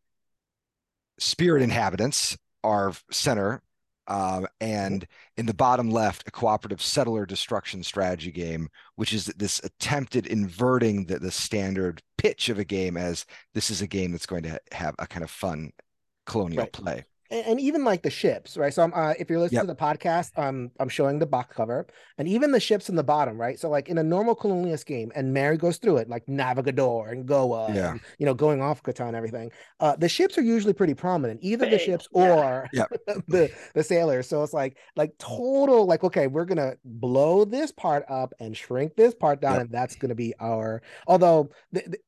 spirit 1.18 1.62
inhabitants 1.62 2.36
are 2.62 2.92
center 3.10 3.62
um, 4.08 4.46
and 4.60 5.06
in 5.36 5.46
the 5.46 5.54
bottom 5.54 5.90
left, 5.90 6.28
a 6.28 6.30
cooperative 6.30 6.80
settler 6.80 7.26
destruction 7.26 7.82
strategy 7.82 8.30
game, 8.30 8.68
which 8.94 9.12
is 9.12 9.26
this 9.36 9.60
attempted 9.64 10.26
inverting 10.26 11.06
the, 11.06 11.18
the 11.18 11.30
standard 11.30 12.02
pitch 12.16 12.48
of 12.48 12.58
a 12.58 12.64
game 12.64 12.96
as 12.96 13.26
this 13.54 13.70
is 13.70 13.82
a 13.82 13.86
game 13.86 14.12
that's 14.12 14.26
going 14.26 14.44
to 14.44 14.60
have 14.72 14.94
a 14.98 15.06
kind 15.06 15.24
of 15.24 15.30
fun 15.30 15.72
colonial 16.24 16.62
right. 16.62 16.72
play 16.72 17.04
and 17.30 17.60
even 17.60 17.84
like 17.84 18.02
the 18.02 18.10
ships, 18.10 18.56
right? 18.56 18.72
So 18.72 18.82
um, 18.82 18.92
uh, 18.94 19.14
if 19.18 19.28
you're 19.28 19.38
listening 19.38 19.66
yep. 19.66 19.66
to 19.66 19.74
the 19.74 19.74
podcast, 19.74 20.38
um, 20.38 20.70
I'm 20.78 20.88
showing 20.88 21.18
the 21.18 21.26
box 21.26 21.56
cover, 21.56 21.86
and 22.18 22.28
even 22.28 22.52
the 22.52 22.60
ships 22.60 22.88
in 22.88 22.96
the 22.96 23.04
bottom, 23.04 23.38
right? 23.38 23.58
So 23.58 23.68
like 23.68 23.88
in 23.88 23.98
a 23.98 24.02
normal 24.02 24.36
colonialist 24.36 24.86
game, 24.86 25.10
and 25.14 25.32
Mary 25.32 25.56
goes 25.56 25.78
through 25.78 25.98
it, 25.98 26.08
like 26.08 26.26
Navegador 26.26 27.10
and 27.10 27.26
Goa, 27.26 27.72
yeah. 27.72 27.92
and, 27.92 28.00
you 28.18 28.26
know, 28.26 28.34
going 28.34 28.60
off 28.60 28.82
Catan 28.82 29.08
and 29.08 29.16
everything. 29.16 29.50
Uh, 29.80 29.96
the 29.96 30.08
ships 30.08 30.38
are 30.38 30.42
usually 30.42 30.72
pretty 30.72 30.94
prominent, 30.94 31.40
either 31.42 31.68
the 31.68 31.78
ships 31.78 32.08
or 32.12 32.68
yep. 32.72 32.90
the 33.28 33.50
the 33.74 33.82
sailors. 33.82 34.28
So 34.28 34.42
it's 34.42 34.52
like 34.52 34.76
like 34.94 35.12
total 35.18 35.86
like 35.86 36.04
okay, 36.04 36.26
we're 36.26 36.44
gonna 36.44 36.74
blow 36.84 37.44
this 37.44 37.72
part 37.72 38.04
up 38.08 38.34
and 38.40 38.56
shrink 38.56 38.96
this 38.96 39.14
part 39.14 39.40
down, 39.40 39.54
yep. 39.54 39.62
and 39.62 39.70
that's 39.70 39.96
gonna 39.96 40.14
be 40.14 40.34
our. 40.40 40.82
Although 41.06 41.50
the, 41.72 41.82
the, 41.86 41.98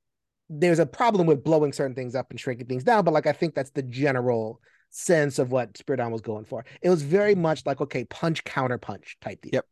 there's 0.51 0.79
a 0.79 0.87
problem 0.87 1.27
with 1.27 1.45
blowing 1.45 1.73
certain 1.73 1.95
things 1.95 2.15
up 2.15 2.31
and 2.31 2.41
shrinking 2.41 2.67
things 2.67 2.85
down, 2.85 3.05
but 3.05 3.15
like 3.15 3.27
I 3.27 3.33
think 3.33 3.55
that's 3.55 3.71
the 3.71 3.83
general 3.83 4.61
sense 4.91 5.39
of 5.39 5.51
what 5.51 5.77
Spirit 5.77 6.01
Island 6.01 6.13
was 6.13 6.23
going 6.23 6.45
for. 6.45 6.65
It 6.83 6.91
was 6.91 7.03
very 7.03 7.35
much 7.35 7.65
like, 7.67 7.81
okay, 7.81 8.05
punch, 8.05 8.45
counter 8.45 8.79
punch 8.79 9.17
type 9.21 9.41
deal. 9.43 9.51
Yep. 9.55 9.67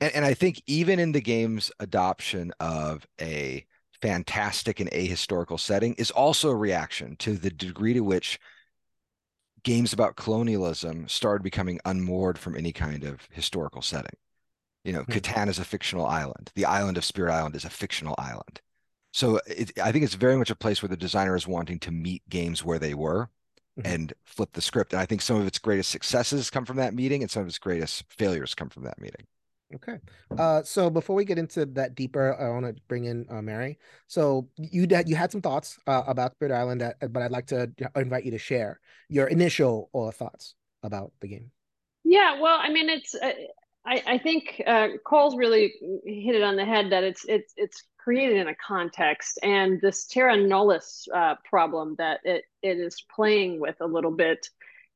And, 0.00 0.14
and 0.14 0.24
I 0.24 0.34
think 0.34 0.62
even 0.66 0.98
in 0.98 1.12
the 1.12 1.20
game's 1.20 1.72
adoption 1.80 2.52
of 2.60 3.06
a 3.20 3.64
fantastic 4.00 4.80
and 4.80 4.90
ahistorical 4.90 5.58
setting 5.58 5.94
is 5.94 6.10
also 6.10 6.50
a 6.50 6.56
reaction 6.56 7.16
to 7.16 7.36
the 7.36 7.50
degree 7.50 7.94
to 7.94 8.00
which 8.00 8.38
games 9.62 9.92
about 9.92 10.16
colonialism 10.16 11.06
started 11.08 11.42
becoming 11.42 11.78
unmoored 11.84 12.38
from 12.38 12.56
any 12.56 12.72
kind 12.72 13.04
of 13.04 13.28
historical 13.30 13.80
setting. 13.80 14.16
You 14.84 14.92
know, 14.92 15.02
mm-hmm. 15.02 15.12
Catan 15.12 15.48
is 15.48 15.60
a 15.60 15.64
fictional 15.64 16.04
island. 16.04 16.50
The 16.56 16.64
island 16.64 16.96
of 16.96 17.04
Spirit 17.04 17.32
Island 17.32 17.54
is 17.54 17.64
a 17.64 17.70
fictional 17.70 18.16
island. 18.18 18.60
So 19.12 19.38
it, 19.46 19.78
I 19.78 19.92
think 19.92 20.04
it's 20.04 20.14
very 20.14 20.36
much 20.36 20.50
a 20.50 20.56
place 20.56 20.82
where 20.82 20.88
the 20.88 20.96
designer 20.96 21.36
is 21.36 21.46
wanting 21.46 21.78
to 21.80 21.92
meet 21.92 22.28
games 22.28 22.64
where 22.64 22.80
they 22.80 22.94
were 22.94 23.30
mm-hmm. 23.78 23.92
and 23.92 24.12
flip 24.24 24.52
the 24.52 24.60
script. 24.60 24.92
And 24.92 25.00
I 25.00 25.06
think 25.06 25.22
some 25.22 25.40
of 25.40 25.46
its 25.46 25.58
greatest 25.58 25.90
successes 25.90 26.50
come 26.50 26.64
from 26.64 26.76
that 26.76 26.94
meeting, 26.94 27.22
and 27.22 27.30
some 27.30 27.42
of 27.42 27.48
its 27.48 27.58
greatest 27.58 28.04
failures 28.12 28.54
come 28.54 28.68
from 28.68 28.84
that 28.84 29.00
meeting. 29.00 29.26
Okay. 29.74 29.98
Uh, 30.38 30.62
so 30.62 30.90
before 30.90 31.16
we 31.16 31.24
get 31.24 31.38
into 31.38 31.64
that 31.64 31.94
deeper, 31.94 32.36
I 32.38 32.50
want 32.50 32.76
to 32.76 32.82
bring 32.88 33.06
in 33.06 33.26
uh, 33.30 33.40
Mary. 33.40 33.78
So 34.06 34.48
you 34.56 34.86
had 34.90 35.08
you 35.08 35.16
had 35.16 35.32
some 35.32 35.40
thoughts 35.40 35.78
uh, 35.86 36.02
about 36.06 36.34
Spirit 36.34 36.52
Island, 36.52 36.82
that, 36.82 36.96
but 37.12 37.22
I'd 37.22 37.30
like 37.30 37.46
to 37.46 37.72
invite 37.96 38.24
you 38.24 38.32
to 38.32 38.38
share 38.38 38.80
your 39.08 39.28
initial 39.28 39.88
uh, 39.94 40.10
thoughts 40.10 40.54
about 40.82 41.12
the 41.20 41.28
game. 41.28 41.50
Yeah. 42.04 42.40
Well, 42.40 42.58
I 42.60 42.70
mean, 42.70 42.88
it's. 42.90 43.14
Uh, 43.14 43.32
I, 43.84 44.02
I 44.06 44.18
think 44.18 44.62
uh, 44.64 44.88
Cole's 45.04 45.36
really 45.36 45.74
hit 46.04 46.36
it 46.36 46.42
on 46.42 46.54
the 46.54 46.64
head 46.64 46.92
that 46.92 47.02
it's 47.02 47.24
it's 47.26 47.52
it's 47.56 47.82
created 48.02 48.36
in 48.36 48.48
a 48.48 48.54
context 48.54 49.38
and 49.42 49.80
this 49.80 50.06
terra 50.06 50.36
nullius 50.36 51.06
uh, 51.14 51.34
problem 51.44 51.94
that 51.98 52.20
it, 52.24 52.44
it 52.62 52.78
is 52.78 53.04
playing 53.14 53.60
with 53.60 53.76
a 53.80 53.86
little 53.86 54.10
bit 54.10 54.46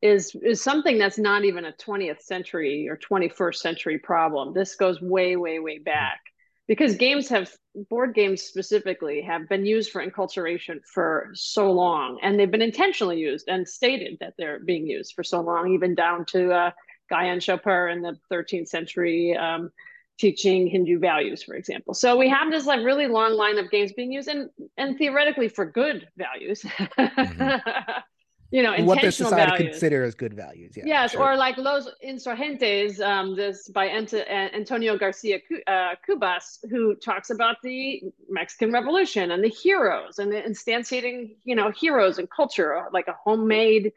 is 0.02 0.34
is 0.42 0.62
something 0.62 0.98
that's 0.98 1.18
not 1.18 1.44
even 1.44 1.64
a 1.64 1.72
20th 1.72 2.20
century 2.20 2.88
or 2.88 2.98
21st 2.98 3.56
century 3.56 3.98
problem. 3.98 4.52
This 4.52 4.76
goes 4.76 5.00
way, 5.00 5.36
way, 5.36 5.58
way 5.58 5.78
back 5.78 6.20
because 6.68 6.96
games 6.96 7.28
have 7.28 7.50
board 7.88 8.14
games 8.14 8.42
specifically 8.42 9.22
have 9.22 9.48
been 9.48 9.64
used 9.64 9.90
for 9.90 10.04
enculturation 10.04 10.80
for 10.92 11.30
so 11.34 11.70
long 11.70 12.18
and 12.22 12.38
they've 12.38 12.50
been 12.50 12.62
intentionally 12.62 13.18
used 13.18 13.48
and 13.48 13.68
stated 13.68 14.16
that 14.20 14.34
they're 14.38 14.60
being 14.60 14.86
used 14.86 15.12
for 15.14 15.22
so 15.22 15.40
long 15.40 15.72
even 15.72 15.94
down 15.94 16.24
to 16.24 16.52
uh, 16.52 16.70
Chaupar 17.10 17.92
in 17.92 18.02
the 18.02 18.18
13th 18.32 18.68
century 18.68 19.36
um, 19.36 19.70
teaching 20.18 20.66
hindu 20.66 20.98
values 20.98 21.42
for 21.42 21.54
example 21.54 21.92
so 21.92 22.16
we 22.16 22.28
have 22.28 22.50
this 22.50 22.66
like 22.66 22.84
really 22.84 23.06
long 23.06 23.32
line 23.32 23.58
of 23.58 23.70
games 23.70 23.92
being 23.92 24.12
used 24.12 24.28
and 24.28 24.48
and 24.76 24.96
theoretically 24.98 25.48
for 25.48 25.64
good 25.64 26.08
values 26.16 26.62
mm-hmm. 26.62 27.68
you 28.50 28.62
know, 28.62 28.74
what 28.84 29.00
the 29.00 29.10
society 29.10 29.50
values. 29.50 29.70
consider 29.72 30.04
as 30.04 30.14
good 30.14 30.34
values. 30.34 30.76
Yeah, 30.76 30.84
yes, 30.86 31.12
sure. 31.12 31.22
or 31.22 31.36
like 31.36 31.56
Los 31.56 31.88
Insurgentes, 32.06 33.00
um, 33.00 33.34
this 33.34 33.68
by 33.68 33.88
Antonio 33.88 34.96
Garcia 34.96 35.38
uh, 35.66 35.94
Cubas, 36.08 36.58
who 36.70 36.94
talks 36.94 37.30
about 37.30 37.56
the 37.62 38.02
Mexican 38.28 38.72
Revolution 38.72 39.32
and 39.32 39.42
the 39.42 39.48
heroes 39.48 40.18
and 40.18 40.30
the 40.30 40.40
instantiating, 40.40 41.36
you 41.44 41.56
know, 41.56 41.70
heroes 41.70 42.18
and 42.18 42.30
culture, 42.30 42.84
like 42.92 43.08
a 43.08 43.16
homemade 43.22 43.92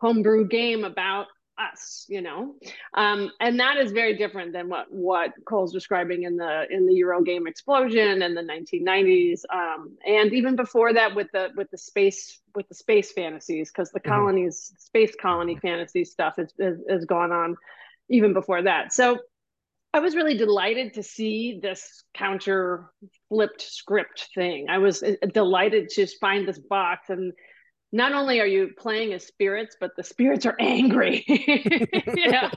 homebrew 0.00 0.48
game 0.48 0.84
about 0.84 1.26
us 1.58 2.06
you 2.08 2.22
know 2.22 2.54
um, 2.94 3.30
and 3.40 3.60
that 3.60 3.76
is 3.76 3.92
very 3.92 4.16
different 4.16 4.52
than 4.52 4.68
what 4.68 4.86
what 4.90 5.32
cole's 5.44 5.72
describing 5.72 6.22
in 6.22 6.36
the 6.36 6.66
in 6.70 6.86
the 6.86 6.94
euro 6.94 7.22
game 7.22 7.46
explosion 7.46 8.22
in 8.22 8.34
the 8.34 8.42
1990s 8.42 9.40
um, 9.52 9.96
and 10.06 10.32
even 10.32 10.56
before 10.56 10.92
that 10.92 11.14
with 11.14 11.28
the 11.32 11.50
with 11.56 11.70
the 11.70 11.78
space 11.78 12.40
with 12.54 12.68
the 12.68 12.74
space 12.74 13.12
fantasies 13.12 13.70
because 13.70 13.90
the 13.90 14.00
mm-hmm. 14.00 14.10
colonies 14.10 14.72
space 14.78 15.14
colony 15.20 15.58
fantasy 15.60 16.04
stuff 16.04 16.34
has, 16.36 16.52
has, 16.60 16.78
has 16.88 17.04
gone 17.04 17.32
on 17.32 17.56
even 18.08 18.32
before 18.32 18.62
that 18.62 18.92
so 18.92 19.18
I 19.94 20.00
was 20.00 20.16
really 20.16 20.38
delighted 20.38 20.94
to 20.94 21.02
see 21.02 21.60
this 21.62 22.04
counter 22.14 22.90
flipped 23.28 23.60
script 23.60 24.30
thing. 24.34 24.70
I 24.70 24.78
was 24.78 25.02
uh, 25.02 25.16
delighted 25.34 25.90
to 25.90 26.06
find 26.18 26.48
this 26.48 26.58
box 26.58 27.10
and 27.10 27.34
not 27.92 28.12
only 28.12 28.40
are 28.40 28.46
you 28.46 28.70
playing 28.76 29.12
as 29.12 29.26
spirits, 29.26 29.76
but 29.78 29.94
the 29.96 30.02
spirits 30.02 30.46
are 30.46 30.56
angry. 30.58 31.24
you 31.28 32.30
know, 32.30 32.50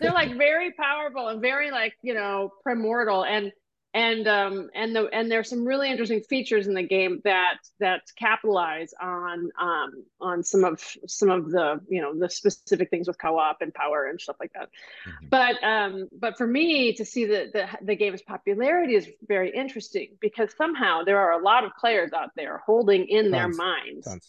they're 0.00 0.12
like 0.12 0.36
very 0.36 0.72
powerful 0.72 1.28
and 1.28 1.40
very 1.40 1.70
like 1.70 1.94
you 2.02 2.14
know 2.14 2.52
primordial 2.62 3.24
and 3.24 3.52
and 3.94 4.26
um 4.26 4.68
and 4.74 4.94
the 4.94 5.06
and 5.12 5.30
there's 5.30 5.48
some 5.48 5.64
really 5.64 5.88
interesting 5.88 6.20
features 6.22 6.66
in 6.66 6.74
the 6.74 6.82
game 6.82 7.20
that 7.22 7.58
that 7.78 8.02
capitalize 8.18 8.92
on 9.00 9.48
um 9.58 10.04
on 10.20 10.42
some 10.42 10.64
of 10.64 10.82
some 11.06 11.30
of 11.30 11.50
the 11.50 11.80
you 11.88 12.02
know 12.02 12.18
the 12.18 12.28
specific 12.28 12.90
things 12.90 13.06
with 13.06 13.16
co-op 13.18 13.58
and 13.60 13.72
power 13.72 14.06
and 14.06 14.20
stuff 14.20 14.36
like 14.40 14.52
that 14.52 14.68
mm-hmm. 15.08 15.26
but 15.30 15.62
um 15.62 16.08
but 16.18 16.36
for 16.36 16.46
me 16.46 16.92
to 16.92 17.04
see 17.04 17.24
the, 17.24 17.48
the 17.52 17.68
the 17.82 17.94
game's 17.94 18.22
popularity 18.22 18.96
is 18.96 19.08
very 19.28 19.54
interesting 19.54 20.08
because 20.20 20.50
somehow 20.56 21.04
there 21.04 21.20
are 21.20 21.38
a 21.38 21.42
lot 21.42 21.64
of 21.64 21.70
players 21.78 22.12
out 22.12 22.30
there 22.34 22.60
holding 22.66 23.06
in 23.06 23.30
Tons. 23.30 23.32
their 23.32 23.48
minds 23.48 24.06
Tons 24.06 24.28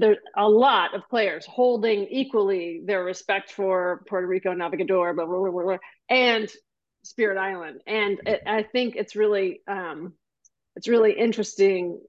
there's 0.00 0.18
a 0.36 0.48
lot 0.48 0.94
of 0.94 1.08
players 1.08 1.46
holding 1.46 2.06
equally 2.10 2.82
their 2.84 3.04
respect 3.04 3.52
for 3.52 4.02
Puerto 4.08 4.26
Rico 4.26 4.52
Navegador, 4.52 5.14
blah, 5.14 5.26
blah, 5.26 5.50
blah, 5.50 5.62
blah, 5.62 5.76
and 6.08 6.50
Spirit 7.04 7.38
Island. 7.38 7.82
And 7.86 8.20
it, 8.26 8.42
I 8.46 8.62
think 8.62 8.96
it's 8.96 9.14
really 9.14 9.60
um, 9.68 10.14
it's 10.76 10.88
really 10.88 11.12
interesting, 11.12 12.00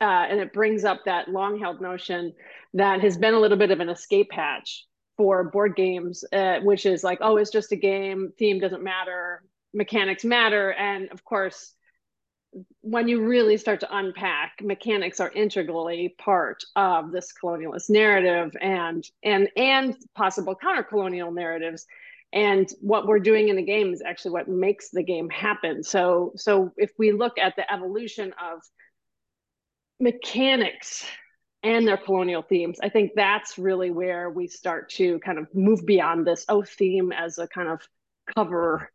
uh, 0.00 0.04
and 0.04 0.40
it 0.40 0.52
brings 0.52 0.84
up 0.84 1.04
that 1.04 1.28
long 1.28 1.58
held 1.58 1.80
notion 1.80 2.32
that 2.74 3.00
has 3.00 3.18
been 3.18 3.34
a 3.34 3.40
little 3.40 3.58
bit 3.58 3.70
of 3.70 3.80
an 3.80 3.88
escape 3.88 4.32
hatch 4.32 4.86
for 5.16 5.44
board 5.44 5.76
games, 5.76 6.24
uh, 6.32 6.60
which 6.60 6.86
is 6.86 7.04
like, 7.04 7.18
oh, 7.20 7.36
it's 7.36 7.50
just 7.50 7.72
a 7.72 7.76
game, 7.76 8.32
theme 8.38 8.58
doesn't 8.58 8.82
matter, 8.82 9.42
mechanics 9.74 10.24
matter, 10.24 10.72
and 10.72 11.10
of 11.12 11.22
course 11.24 11.74
when 12.80 13.06
you 13.08 13.24
really 13.24 13.56
start 13.56 13.80
to 13.80 13.96
unpack 13.96 14.54
mechanics 14.60 15.20
are 15.20 15.30
integrally 15.30 16.14
part 16.18 16.62
of 16.74 17.12
this 17.12 17.32
colonialist 17.32 17.90
narrative 17.90 18.56
and 18.60 19.04
and 19.22 19.48
and 19.56 19.96
possible 20.14 20.54
counter-colonial 20.54 21.30
narratives. 21.30 21.86
And 22.32 22.68
what 22.80 23.06
we're 23.06 23.20
doing 23.20 23.48
in 23.48 23.56
the 23.56 23.62
game 23.62 23.92
is 23.92 24.02
actually 24.02 24.32
what 24.32 24.48
makes 24.48 24.90
the 24.90 25.02
game 25.02 25.28
happen. 25.28 25.82
So 25.82 26.32
so 26.36 26.72
if 26.76 26.90
we 26.98 27.12
look 27.12 27.38
at 27.38 27.56
the 27.56 27.70
evolution 27.72 28.34
of 28.42 28.60
mechanics 30.00 31.04
and 31.62 31.86
their 31.86 31.98
colonial 31.98 32.40
themes 32.40 32.78
i 32.82 32.88
think 32.88 33.12
that's 33.14 33.58
really 33.58 33.90
where 33.90 34.30
we 34.30 34.48
start 34.48 34.88
to 34.88 35.18
kind 35.20 35.38
of 35.38 35.46
move 35.54 35.84
beyond 35.84 36.26
this 36.26 36.46
oh 36.48 36.62
theme 36.62 37.12
as 37.12 37.38
a 37.38 37.46
kind 37.46 37.68
of 37.68 37.80
cover 38.34 38.90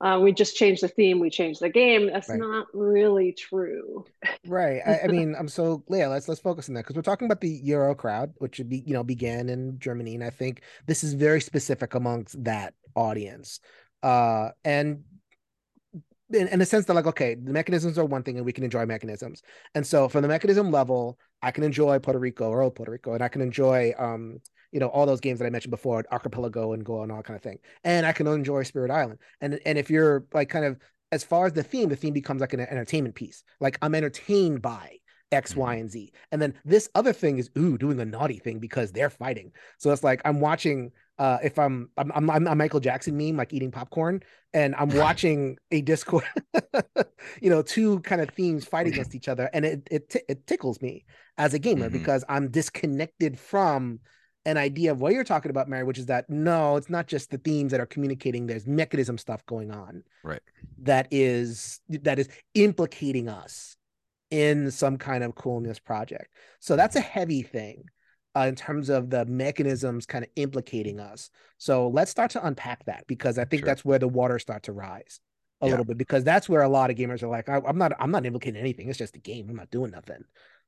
uh, 0.00 0.18
we 0.22 0.32
just 0.32 0.56
changed 0.56 0.82
the 0.82 0.88
theme, 0.88 1.18
we 1.18 1.30
changed 1.30 1.60
the 1.60 1.68
game. 1.68 2.10
That's 2.12 2.28
right. 2.28 2.38
not 2.38 2.66
really 2.74 3.32
true. 3.32 4.04
right. 4.46 4.82
I, 4.86 5.00
I, 5.04 5.06
mean, 5.08 5.34
I'm 5.38 5.48
so 5.48 5.82
Leah. 5.88 6.08
Let's 6.08 6.28
let's 6.28 6.40
focus 6.40 6.68
on 6.68 6.74
that 6.74 6.82
because 6.82 6.96
we're 6.96 7.02
talking 7.02 7.26
about 7.26 7.40
the 7.40 7.60
Euro 7.64 7.94
crowd, 7.94 8.34
which 8.38 8.60
be 8.68 8.82
you 8.86 8.92
know 8.92 9.02
began 9.02 9.48
in 9.48 9.78
Germany, 9.78 10.14
and 10.14 10.24
I 10.24 10.30
think 10.30 10.62
this 10.86 11.02
is 11.02 11.14
very 11.14 11.40
specific 11.40 11.94
amongst 11.94 12.42
that 12.44 12.74
audience. 12.94 13.60
Uh, 14.02 14.50
and 14.64 15.02
in, 16.32 16.48
in 16.48 16.60
a 16.60 16.66
sense 16.66 16.84
they're 16.84 16.94
like 16.94 17.06
okay 17.06 17.34
the 17.34 17.52
mechanisms 17.52 17.98
are 17.98 18.04
one 18.04 18.22
thing 18.22 18.36
and 18.36 18.44
we 18.44 18.52
can 18.52 18.64
enjoy 18.64 18.84
mechanisms 18.84 19.42
and 19.74 19.86
so 19.86 20.08
from 20.08 20.22
the 20.22 20.28
mechanism 20.28 20.70
level 20.70 21.18
i 21.42 21.50
can 21.50 21.62
enjoy 21.62 21.98
puerto 21.98 22.18
rico 22.18 22.48
or 22.48 22.62
old 22.62 22.74
puerto 22.74 22.90
rico 22.90 23.14
and 23.14 23.22
i 23.22 23.28
can 23.28 23.40
enjoy 23.40 23.92
um 23.98 24.40
you 24.76 24.80
know 24.80 24.88
all 24.88 25.06
those 25.06 25.20
games 25.20 25.38
that 25.38 25.46
I 25.46 25.50
mentioned 25.50 25.70
before, 25.70 26.04
Archipelago 26.12 26.74
and 26.74 26.84
Go 26.84 27.02
and 27.02 27.10
all 27.10 27.22
kind 27.22 27.34
of 27.34 27.42
thing. 27.42 27.60
And 27.82 28.04
I 28.04 28.12
can 28.12 28.26
enjoy 28.26 28.62
Spirit 28.64 28.90
Island. 28.90 29.20
And 29.40 29.58
and 29.64 29.78
if 29.78 29.88
you're 29.88 30.26
like 30.34 30.50
kind 30.50 30.66
of 30.66 30.76
as 31.10 31.24
far 31.24 31.46
as 31.46 31.54
the 31.54 31.62
theme, 31.62 31.88
the 31.88 31.96
theme 31.96 32.12
becomes 32.12 32.42
like 32.42 32.52
an 32.52 32.60
entertainment 32.60 33.14
piece. 33.14 33.42
Like 33.58 33.78
I'm 33.80 33.94
entertained 33.94 34.60
by 34.60 34.98
X, 35.32 35.52
mm-hmm. 35.52 35.60
Y, 35.60 35.74
and 35.76 35.90
Z. 35.90 36.12
And 36.30 36.42
then 36.42 36.52
this 36.66 36.90
other 36.94 37.14
thing 37.14 37.38
is 37.38 37.48
ooh 37.56 37.78
doing 37.78 37.98
a 38.00 38.04
naughty 38.04 38.38
thing 38.38 38.58
because 38.58 38.92
they're 38.92 39.08
fighting. 39.08 39.52
So 39.78 39.92
it's 39.92 40.04
like 40.04 40.20
I'm 40.26 40.40
watching. 40.40 40.92
Uh, 41.18 41.38
if 41.42 41.58
I'm 41.58 41.88
I'm 41.96 42.12
I'm, 42.14 42.28
I'm 42.28 42.46
a 42.46 42.54
Michael 42.54 42.80
Jackson 42.80 43.16
meme, 43.16 43.38
like 43.38 43.54
eating 43.54 43.70
popcorn, 43.70 44.20
and 44.52 44.74
I'm 44.74 44.90
watching 44.94 45.56
a 45.70 45.80
Discord, 45.80 46.24
you 47.40 47.48
know, 47.48 47.62
two 47.62 48.00
kind 48.00 48.20
of 48.20 48.28
themes 48.28 48.66
fight 48.66 48.86
against 48.92 49.14
each 49.14 49.26
other, 49.26 49.48
and 49.54 49.64
it 49.64 49.88
it 49.90 50.10
t- 50.10 50.28
it 50.28 50.46
tickles 50.46 50.82
me 50.82 51.06
as 51.38 51.54
a 51.54 51.58
gamer 51.58 51.86
mm-hmm. 51.86 51.96
because 51.96 52.26
I'm 52.28 52.50
disconnected 52.50 53.40
from 53.40 54.00
an 54.46 54.56
idea 54.56 54.92
of 54.92 55.00
what 55.00 55.12
you're 55.12 55.24
talking 55.24 55.50
about, 55.50 55.68
Mary, 55.68 55.82
which 55.82 55.98
is 55.98 56.06
that 56.06 56.30
no, 56.30 56.76
it's 56.76 56.88
not 56.88 57.08
just 57.08 57.30
the 57.30 57.38
themes 57.38 57.72
that 57.72 57.80
are 57.80 57.86
communicating. 57.86 58.46
There's 58.46 58.66
mechanism 58.66 59.18
stuff 59.18 59.44
going 59.44 59.72
on, 59.72 60.04
right? 60.22 60.40
That 60.78 61.08
is 61.10 61.80
that 61.88 62.18
is 62.18 62.28
implicating 62.54 63.28
us 63.28 63.76
in 64.30 64.70
some 64.70 64.96
kind 64.96 65.24
of 65.24 65.34
coolness 65.34 65.78
project. 65.78 66.32
So 66.60 66.76
that's 66.76 66.96
a 66.96 67.00
heavy 67.00 67.42
thing 67.42 67.84
uh, 68.36 68.46
in 68.46 68.54
terms 68.54 68.88
of 68.88 69.10
the 69.10 69.26
mechanisms 69.26 70.06
kind 70.06 70.24
of 70.24 70.30
implicating 70.36 71.00
us. 71.00 71.28
So 71.58 71.88
let's 71.88 72.10
start 72.10 72.30
to 72.32 72.46
unpack 72.46 72.84
that 72.86 73.04
because 73.08 73.38
I 73.38 73.44
think 73.44 73.60
sure. 73.62 73.66
that's 73.66 73.84
where 73.84 73.98
the 73.98 74.08
water 74.08 74.38
start 74.38 74.62
to 74.64 74.72
rise 74.72 75.20
a 75.60 75.66
yeah. 75.66 75.70
little 75.70 75.84
bit 75.84 75.98
because 75.98 76.22
that's 76.22 76.48
where 76.48 76.62
a 76.62 76.68
lot 76.68 76.90
of 76.90 76.96
gamers 76.96 77.22
are 77.22 77.28
like, 77.28 77.48
I, 77.48 77.60
am 77.66 77.78
not, 77.78 77.92
I'm 77.98 78.10
not 78.10 78.26
implicating 78.26 78.60
anything. 78.60 78.88
It's 78.88 78.98
just 78.98 79.16
a 79.16 79.20
game. 79.20 79.48
I'm 79.48 79.56
not 79.56 79.70
doing 79.70 79.90
nothing. 79.90 80.22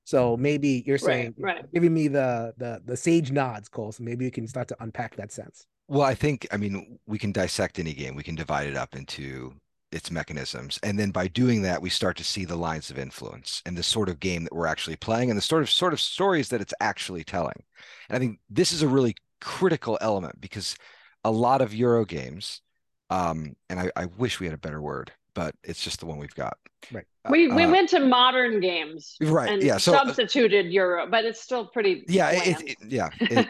So 0.09 0.39
maybe 0.39 0.83
you're 0.87 0.97
saying 0.97 1.35
right, 1.37 1.57
right. 1.57 1.73
giving 1.75 1.93
me 1.93 2.09
the 2.09 2.55
the 2.57 2.81
the 2.83 2.97
sage 2.97 3.31
nods, 3.31 3.69
Cole. 3.69 3.93
So 3.93 4.03
maybe 4.03 4.25
you 4.25 4.31
can 4.31 4.49
start 4.49 4.67
to 4.69 4.77
unpack 4.81 5.17
that 5.17 5.31
sense. 5.31 5.67
Well, 5.87 6.01
I 6.01 6.15
think 6.15 6.47
I 6.51 6.57
mean 6.57 6.99
we 7.07 7.19
can 7.19 7.31
dissect 7.31 7.79
any 7.79 7.93
game. 7.93 8.15
We 8.15 8.23
can 8.23 8.35
divide 8.35 8.67
it 8.67 8.75
up 8.75 8.97
into 8.97 9.53
its 9.93 10.11
mechanisms, 10.11 10.81
and 10.83 10.99
then 10.99 11.11
by 11.11 11.29
doing 11.29 11.61
that, 11.61 11.83
we 11.83 11.91
start 11.91 12.17
to 12.17 12.25
see 12.25 12.47
the 12.47 12.57
lines 12.57 12.91
of 12.91 12.99
influence 12.99 13.63
and 13.67 13.77
the 13.77 13.83
sort 13.83 14.09
of 14.09 14.19
game 14.19 14.45
that 14.45 14.55
we're 14.55 14.67
actually 14.67 14.97
playing, 14.97 15.29
and 15.29 15.37
the 15.37 15.43
sort 15.43 15.61
of 15.61 15.69
sort 15.69 15.93
of 15.93 16.01
stories 16.01 16.49
that 16.49 16.63
it's 16.63 16.75
actually 16.81 17.23
telling. 17.23 17.63
And 18.09 18.17
I 18.17 18.19
think 18.19 18.39
this 18.49 18.73
is 18.73 18.81
a 18.81 18.89
really 18.89 19.15
critical 19.43 19.99
element 20.01 20.41
because 20.41 20.75
a 21.23 21.31
lot 21.31 21.61
of 21.61 21.75
Euro 21.75 22.07
games, 22.07 22.63
um, 23.11 23.57
and 23.69 23.79
I, 23.79 23.91
I 23.95 24.07
wish 24.07 24.41
we 24.41 24.47
had 24.47 24.55
a 24.55 24.59
better 24.59 24.81
word, 24.81 25.13
but 25.39 25.55
it's 25.63 25.85
just 25.85 26.01
the 26.01 26.07
one 26.07 26.19
we've 26.19 26.35
got. 26.35 26.57
Right. 26.91 27.05
We 27.31 27.47
we 27.47 27.63
uh, 27.63 27.71
went 27.71 27.89
to 27.91 28.01
modern 28.01 28.59
games, 28.59 29.17
right? 29.21 29.49
And 29.53 29.63
yeah, 29.63 29.77
so 29.77 29.95
uh, 29.95 30.05
substituted 30.05 30.67
uh, 30.67 30.71
Euro, 30.71 31.07
but 31.07 31.25
it's 31.25 31.41
still 31.41 31.65
pretty. 31.65 32.05
Yeah, 32.09 32.31
it, 32.33 32.71
it, 32.71 32.77
yeah, 32.89 33.11
it, 33.21 33.47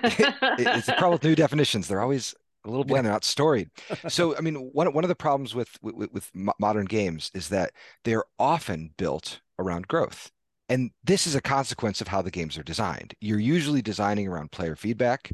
it's 0.59 0.89
a 0.89 0.93
problem 0.93 1.13
with 1.13 1.25
new 1.25 1.35
definitions. 1.35 1.89
They're 1.89 2.03
always 2.03 2.35
a 2.67 2.69
little 2.69 2.85
bland, 2.85 3.07
they're 3.07 3.13
not 3.13 3.25
storied. 3.25 3.71
So, 4.09 4.37
I 4.37 4.43
mean, 4.43 4.57
one 4.75 4.93
one 4.93 5.03
of 5.03 5.09
the 5.09 5.15
problems 5.15 5.55
with, 5.55 5.71
with 5.81 6.13
with 6.13 6.31
modern 6.35 6.85
games 6.85 7.31
is 7.33 7.49
that 7.49 7.73
they're 8.05 8.25
often 8.39 8.91
built 8.99 9.41
around 9.59 9.89
growth, 9.89 10.31
and 10.69 10.91
this 11.03 11.27
is 11.27 11.35
a 11.35 11.41
consequence 11.41 12.03
of 12.03 12.09
how 12.09 12.21
the 12.21 12.31
games 12.31 12.59
are 12.59 12.63
designed. 12.63 13.15
You're 13.23 13.39
usually 13.39 13.81
designing 13.81 14.29
around 14.29 14.53
player 14.53 14.77
feedback. 14.77 15.33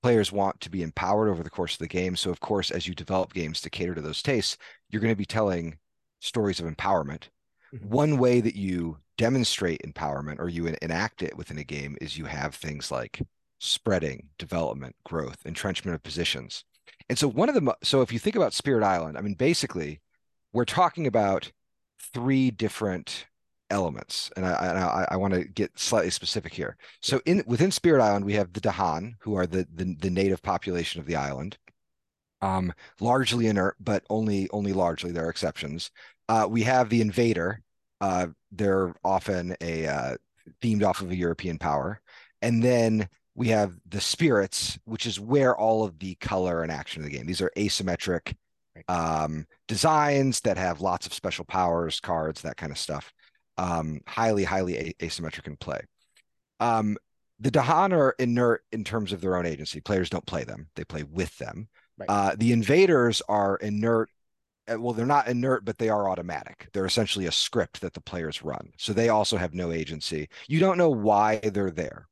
Players 0.00 0.30
want 0.30 0.60
to 0.60 0.70
be 0.70 0.82
empowered 0.82 1.28
over 1.28 1.42
the 1.42 1.50
course 1.50 1.72
of 1.72 1.80
the 1.80 1.88
game. 1.88 2.14
So, 2.14 2.30
of 2.30 2.38
course, 2.38 2.70
as 2.70 2.86
you 2.86 2.94
develop 2.94 3.34
games 3.34 3.60
to 3.62 3.70
cater 3.70 3.96
to 3.96 4.00
those 4.00 4.22
tastes, 4.22 4.56
you're 4.90 5.02
going 5.02 5.12
to 5.12 5.16
be 5.16 5.24
telling 5.26 5.76
stories 6.20 6.60
of 6.60 6.66
empowerment 6.66 7.28
Mm-hmm. 7.74 7.88
One 7.88 8.18
way 8.18 8.40
that 8.40 8.56
you 8.56 8.98
demonstrate 9.16 9.82
empowerment 9.82 10.38
or 10.38 10.48
you 10.48 10.66
enact 10.80 11.22
it 11.22 11.36
within 11.36 11.58
a 11.58 11.64
game 11.64 11.96
is 12.00 12.16
you 12.16 12.24
have 12.26 12.54
things 12.54 12.90
like 12.90 13.20
spreading, 13.58 14.28
development, 14.38 14.96
growth, 15.04 15.44
entrenchment 15.44 15.94
of 15.94 16.02
positions. 16.02 16.64
And 17.08 17.18
so 17.18 17.28
one 17.28 17.48
of 17.48 17.54
the 17.54 17.76
so 17.82 18.00
if 18.02 18.12
you 18.12 18.18
think 18.18 18.36
about 18.36 18.54
Spirit 18.54 18.84
Island, 18.84 19.18
I 19.18 19.20
mean 19.20 19.34
basically 19.34 20.00
we're 20.52 20.64
talking 20.64 21.06
about 21.06 21.50
three 22.12 22.50
different 22.50 23.26
elements, 23.70 24.30
and 24.36 24.46
I 24.46 24.50
I, 24.50 25.06
I 25.14 25.16
want 25.16 25.34
to 25.34 25.44
get 25.44 25.78
slightly 25.78 26.10
specific 26.10 26.54
here. 26.54 26.76
So 27.02 27.20
in 27.26 27.42
within 27.46 27.70
Spirit 27.70 28.02
Island, 28.02 28.24
we 28.24 28.34
have 28.34 28.52
the 28.52 28.60
Dahan, 28.60 29.14
who 29.20 29.34
are 29.34 29.46
the 29.46 29.66
the, 29.74 29.94
the 29.98 30.10
native 30.10 30.42
population 30.42 31.00
of 31.00 31.06
the 31.06 31.16
island, 31.16 31.58
um, 32.40 32.72
largely 33.00 33.46
inert, 33.46 33.76
but 33.80 34.04
only 34.10 34.48
only 34.50 34.72
largely. 34.72 35.12
There 35.12 35.26
are 35.26 35.30
exceptions. 35.30 35.90
Uh, 36.28 36.46
we 36.48 36.62
have 36.62 36.88
the 36.88 37.00
Invader. 37.00 37.62
Uh, 38.00 38.28
they're 38.52 38.94
often 39.04 39.56
a 39.60 39.86
uh, 39.86 40.16
themed 40.62 40.84
off 40.84 41.00
of 41.00 41.10
a 41.10 41.16
European 41.16 41.58
power, 41.58 42.00
and 42.42 42.62
then 42.62 43.08
we 43.34 43.48
have 43.48 43.74
the 43.88 44.00
spirits, 44.00 44.78
which 44.84 45.06
is 45.06 45.20
where 45.20 45.56
all 45.56 45.84
of 45.84 45.98
the 45.98 46.16
color 46.16 46.62
and 46.62 46.72
action 46.72 47.02
of 47.02 47.08
the 47.08 47.16
game. 47.16 47.26
These 47.26 47.40
are 47.40 47.52
asymmetric 47.56 48.34
um, 48.88 49.46
designs 49.66 50.40
that 50.40 50.58
have 50.58 50.80
lots 50.80 51.06
of 51.06 51.14
special 51.14 51.44
powers, 51.44 52.00
cards, 52.00 52.42
that 52.42 52.56
kind 52.56 52.72
of 52.72 52.78
stuff. 52.78 53.12
Um, 53.56 54.00
highly, 54.06 54.44
highly 54.44 54.76
a- 54.76 55.04
asymmetric 55.04 55.46
in 55.46 55.56
play. 55.56 55.80
Um, 56.60 56.96
the 57.40 57.50
Dahan 57.50 57.92
are 57.92 58.14
inert 58.18 58.64
in 58.72 58.84
terms 58.84 59.12
of 59.12 59.20
their 59.20 59.36
own 59.36 59.46
agency. 59.46 59.80
Players 59.80 60.10
don't 60.10 60.26
play 60.26 60.44
them; 60.44 60.68
they 60.74 60.84
play 60.84 61.04
with 61.04 61.36
them. 61.38 61.68
Right. 61.98 62.08
Uh, 62.08 62.36
the 62.38 62.52
invaders 62.52 63.20
are 63.28 63.56
inert. 63.56 64.10
Uh, 64.70 64.80
well, 64.80 64.92
they're 64.92 65.06
not 65.06 65.28
inert, 65.28 65.64
but 65.64 65.78
they 65.78 65.88
are 65.88 66.08
automatic. 66.08 66.68
They're 66.72 66.86
essentially 66.86 67.26
a 67.26 67.32
script 67.32 67.80
that 67.80 67.94
the 67.94 68.00
players 68.00 68.42
run, 68.42 68.72
so 68.76 68.92
they 68.92 69.08
also 69.08 69.36
have 69.36 69.54
no 69.54 69.72
agency. 69.72 70.28
You 70.46 70.60
don't 70.60 70.78
know 70.78 70.90
why 70.90 71.40
they're 71.42 71.70
there. 71.70 72.08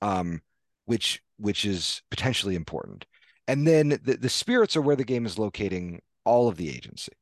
Um, 0.00 0.42
which 0.86 1.22
which 1.38 1.64
is 1.64 2.02
potentially 2.10 2.54
important. 2.54 3.06
And 3.48 3.66
then 3.66 4.00
the, 4.04 4.16
the 4.16 4.28
spirits 4.28 4.76
are 4.76 4.82
where 4.82 4.96
the 4.96 5.04
game 5.04 5.26
is 5.26 5.38
locating 5.38 6.02
all 6.24 6.48
of 6.48 6.56
the 6.56 6.68
agency. 6.68 7.12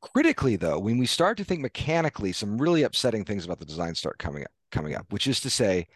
Critically, 0.00 0.56
though, 0.56 0.78
when 0.78 0.98
we 0.98 1.06
start 1.06 1.36
to 1.38 1.44
think 1.44 1.60
mechanically, 1.60 2.32
some 2.32 2.58
really 2.58 2.84
upsetting 2.84 3.24
things 3.24 3.44
about 3.44 3.58
the 3.58 3.64
design 3.64 3.94
start 3.94 4.18
coming 4.18 4.44
up, 4.44 4.50
coming 4.70 4.94
up, 4.94 5.12
which 5.12 5.26
is 5.26 5.40
to 5.40 5.50
say, 5.50 5.88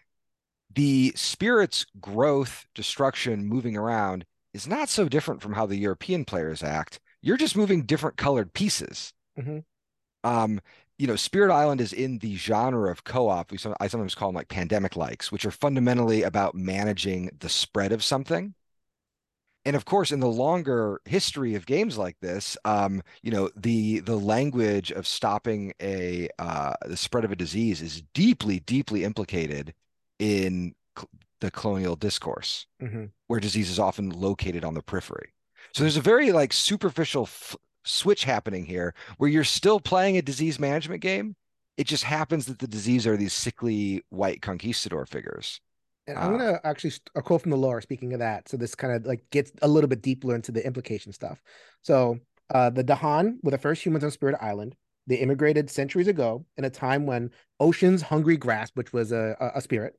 the 0.74 1.12
spirit's 1.14 1.86
growth, 2.00 2.66
destruction, 2.74 3.44
moving 3.44 3.76
around 3.76 4.24
is 4.52 4.66
not 4.66 4.88
so 4.88 5.08
different 5.08 5.42
from 5.42 5.52
how 5.52 5.66
the 5.66 5.76
European 5.76 6.24
players 6.24 6.62
act. 6.62 7.00
You're 7.22 7.36
just 7.36 7.56
moving 7.56 7.82
different 7.82 8.16
colored 8.16 8.52
pieces. 8.52 9.12
Mm-hmm. 9.38 9.58
Um, 10.24 10.60
you 10.98 11.06
know, 11.06 11.16
Spirit 11.16 11.52
Island 11.52 11.80
is 11.80 11.92
in 11.92 12.18
the 12.18 12.36
genre 12.36 12.90
of 12.90 13.04
co-op. 13.04 13.50
We 13.50 13.58
I 13.80 13.86
sometimes 13.88 14.14
call 14.14 14.28
them 14.28 14.36
like 14.36 14.48
pandemic 14.48 14.96
likes, 14.96 15.32
which 15.32 15.46
are 15.46 15.50
fundamentally 15.50 16.22
about 16.22 16.54
managing 16.54 17.30
the 17.38 17.48
spread 17.48 17.92
of 17.92 18.04
something. 18.04 18.54
And 19.64 19.76
of 19.76 19.84
course, 19.84 20.10
in 20.10 20.20
the 20.20 20.28
longer 20.28 21.00
history 21.04 21.54
of 21.54 21.66
games 21.66 21.98
like 21.98 22.16
this, 22.20 22.56
um, 22.64 23.02
you 23.22 23.30
know, 23.30 23.50
the 23.56 24.00
the 24.00 24.18
language 24.18 24.90
of 24.90 25.06
stopping 25.06 25.72
a 25.80 26.28
uh, 26.38 26.74
the 26.86 26.96
spread 26.96 27.24
of 27.24 27.32
a 27.32 27.36
disease 27.36 27.80
is 27.82 28.02
deeply, 28.14 28.60
deeply 28.60 29.04
implicated 29.04 29.74
in 30.18 30.74
the 31.40 31.50
colonial 31.50 31.96
discourse, 31.96 32.66
mm-hmm. 32.82 33.06
where 33.26 33.40
disease 33.40 33.70
is 33.70 33.78
often 33.78 34.10
located 34.10 34.64
on 34.64 34.74
the 34.74 34.82
periphery. 34.82 35.34
So 35.72 35.82
there's 35.82 35.96
a 35.96 36.02
very 36.02 36.32
like 36.32 36.52
superficial 36.52 37.24
f- 37.24 37.56
switch 37.84 38.24
happening 38.24 38.66
here 38.66 38.94
where 39.18 39.30
you're 39.30 39.44
still 39.44 39.80
playing 39.80 40.16
a 40.16 40.22
disease 40.22 40.58
management 40.58 41.02
game. 41.02 41.36
It 41.76 41.86
just 41.86 42.04
happens 42.04 42.46
that 42.46 42.58
the 42.58 42.66
disease 42.66 43.06
are 43.06 43.16
these 43.16 43.32
sickly 43.32 44.02
white 44.10 44.42
conquistador 44.42 45.06
figures. 45.06 45.60
And 46.06 46.18
I'm 46.18 46.34
uh, 46.34 46.38
gonna 46.38 46.60
actually 46.64 46.92
a 47.14 47.22
quote 47.22 47.42
from 47.42 47.52
the 47.52 47.56
lore. 47.56 47.80
Speaking 47.80 48.12
of 48.12 48.18
that, 48.18 48.48
so 48.48 48.56
this 48.56 48.74
kind 48.74 48.94
of 48.94 49.06
like 49.06 49.22
gets 49.30 49.52
a 49.62 49.68
little 49.68 49.88
bit 49.88 50.02
deeper 50.02 50.34
into 50.34 50.52
the 50.52 50.64
implication 50.64 51.12
stuff. 51.12 51.40
So 51.82 52.18
uh, 52.52 52.70
the 52.70 52.84
Dahan 52.84 53.36
were 53.42 53.50
the 53.50 53.58
first 53.58 53.84
humans 53.84 54.04
on 54.04 54.10
Spirit 54.10 54.36
Island. 54.40 54.74
They 55.06 55.16
immigrated 55.16 55.70
centuries 55.70 56.08
ago 56.08 56.44
in 56.56 56.64
a 56.64 56.70
time 56.70 57.06
when 57.06 57.30
Ocean's 57.58 58.02
hungry 58.02 58.36
grasp, 58.36 58.76
which 58.76 58.92
was 58.92 59.12
a, 59.12 59.36
a 59.54 59.60
spirit, 59.60 59.94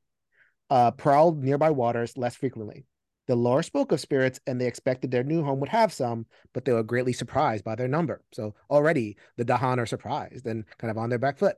uh, 0.72 0.90
prowled 0.90 1.44
nearby 1.44 1.70
waters 1.70 2.18
less 2.18 2.36
frequently. 2.36 2.86
The 3.28 3.36
lore 3.36 3.62
spoke 3.62 3.92
of 3.92 4.00
spirits 4.00 4.40
and 4.48 4.60
they 4.60 4.68
expected 4.68 5.12
their 5.12 5.24
new 5.24 5.44
home 5.44 5.60
would 5.60 5.70
have 5.70 5.94
some, 5.94 6.26
but 6.54 6.66
they 6.66 6.72
were 6.72 6.82
greatly 6.82 7.14
surprised 7.14 7.64
by 7.64 7.76
their 7.76 7.90
number. 7.90 8.24
So 8.32 8.56
already 8.70 9.18
the 9.38 9.46
Dahan 9.46 9.78
are 9.78 9.86
surprised 9.86 10.48
and 10.48 10.64
kind 10.80 10.90
of 10.90 10.98
on 10.98 11.10
their 11.10 11.20
back 11.20 11.38
foot. 11.38 11.58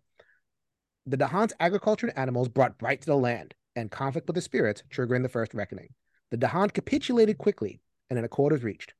The 1.05 1.17
Dahan's 1.17 1.53
agriculture 1.59 2.07
and 2.07 2.17
animals 2.17 2.49
brought 2.49 2.79
blight 2.79 3.01
to 3.01 3.07
the 3.07 3.15
land 3.15 3.53
and 3.75 3.91
conflict 3.91 4.27
with 4.27 4.35
the 4.35 4.41
spirits, 4.41 4.83
triggering 4.91 5.21
the 5.21 5.29
first 5.29 5.53
reckoning. 5.53 5.89
The 6.31 6.37
Dahan 6.37 6.73
capitulated 6.73 7.37
quickly 7.37 7.81
and 8.09 8.17
an 8.17 8.25
accord 8.25 8.51
was 8.51 8.63
reached. 8.63 8.93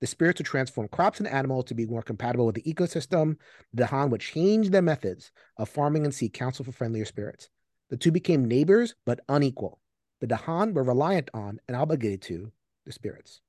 The 0.00 0.06
spirits 0.06 0.40
would 0.40 0.46
transform 0.46 0.88
crops 0.88 1.20
and 1.20 1.28
animals 1.28 1.66
to 1.66 1.74
be 1.74 1.86
more 1.86 2.02
compatible 2.02 2.46
with 2.46 2.56
the 2.56 2.62
ecosystem. 2.62 3.36
The 3.72 3.84
Dahan 3.84 4.10
would 4.10 4.20
change 4.20 4.70
their 4.70 4.82
methods 4.82 5.30
of 5.58 5.68
farming 5.68 6.04
and 6.04 6.14
seek 6.14 6.32
counsel 6.32 6.64
for 6.64 6.72
friendlier 6.72 7.04
spirits. 7.04 7.48
The 7.90 7.96
two 7.96 8.12
became 8.12 8.44
neighbors, 8.44 8.94
but 9.04 9.20
unequal 9.28 9.80
the 10.20 10.26
Dahan 10.26 10.74
were 10.74 10.82
reliant 10.82 11.30
on 11.34 11.60
and 11.66 11.76
obligated 11.76 12.22
to 12.22 12.52
the 12.86 12.92
spirits. 12.92 13.40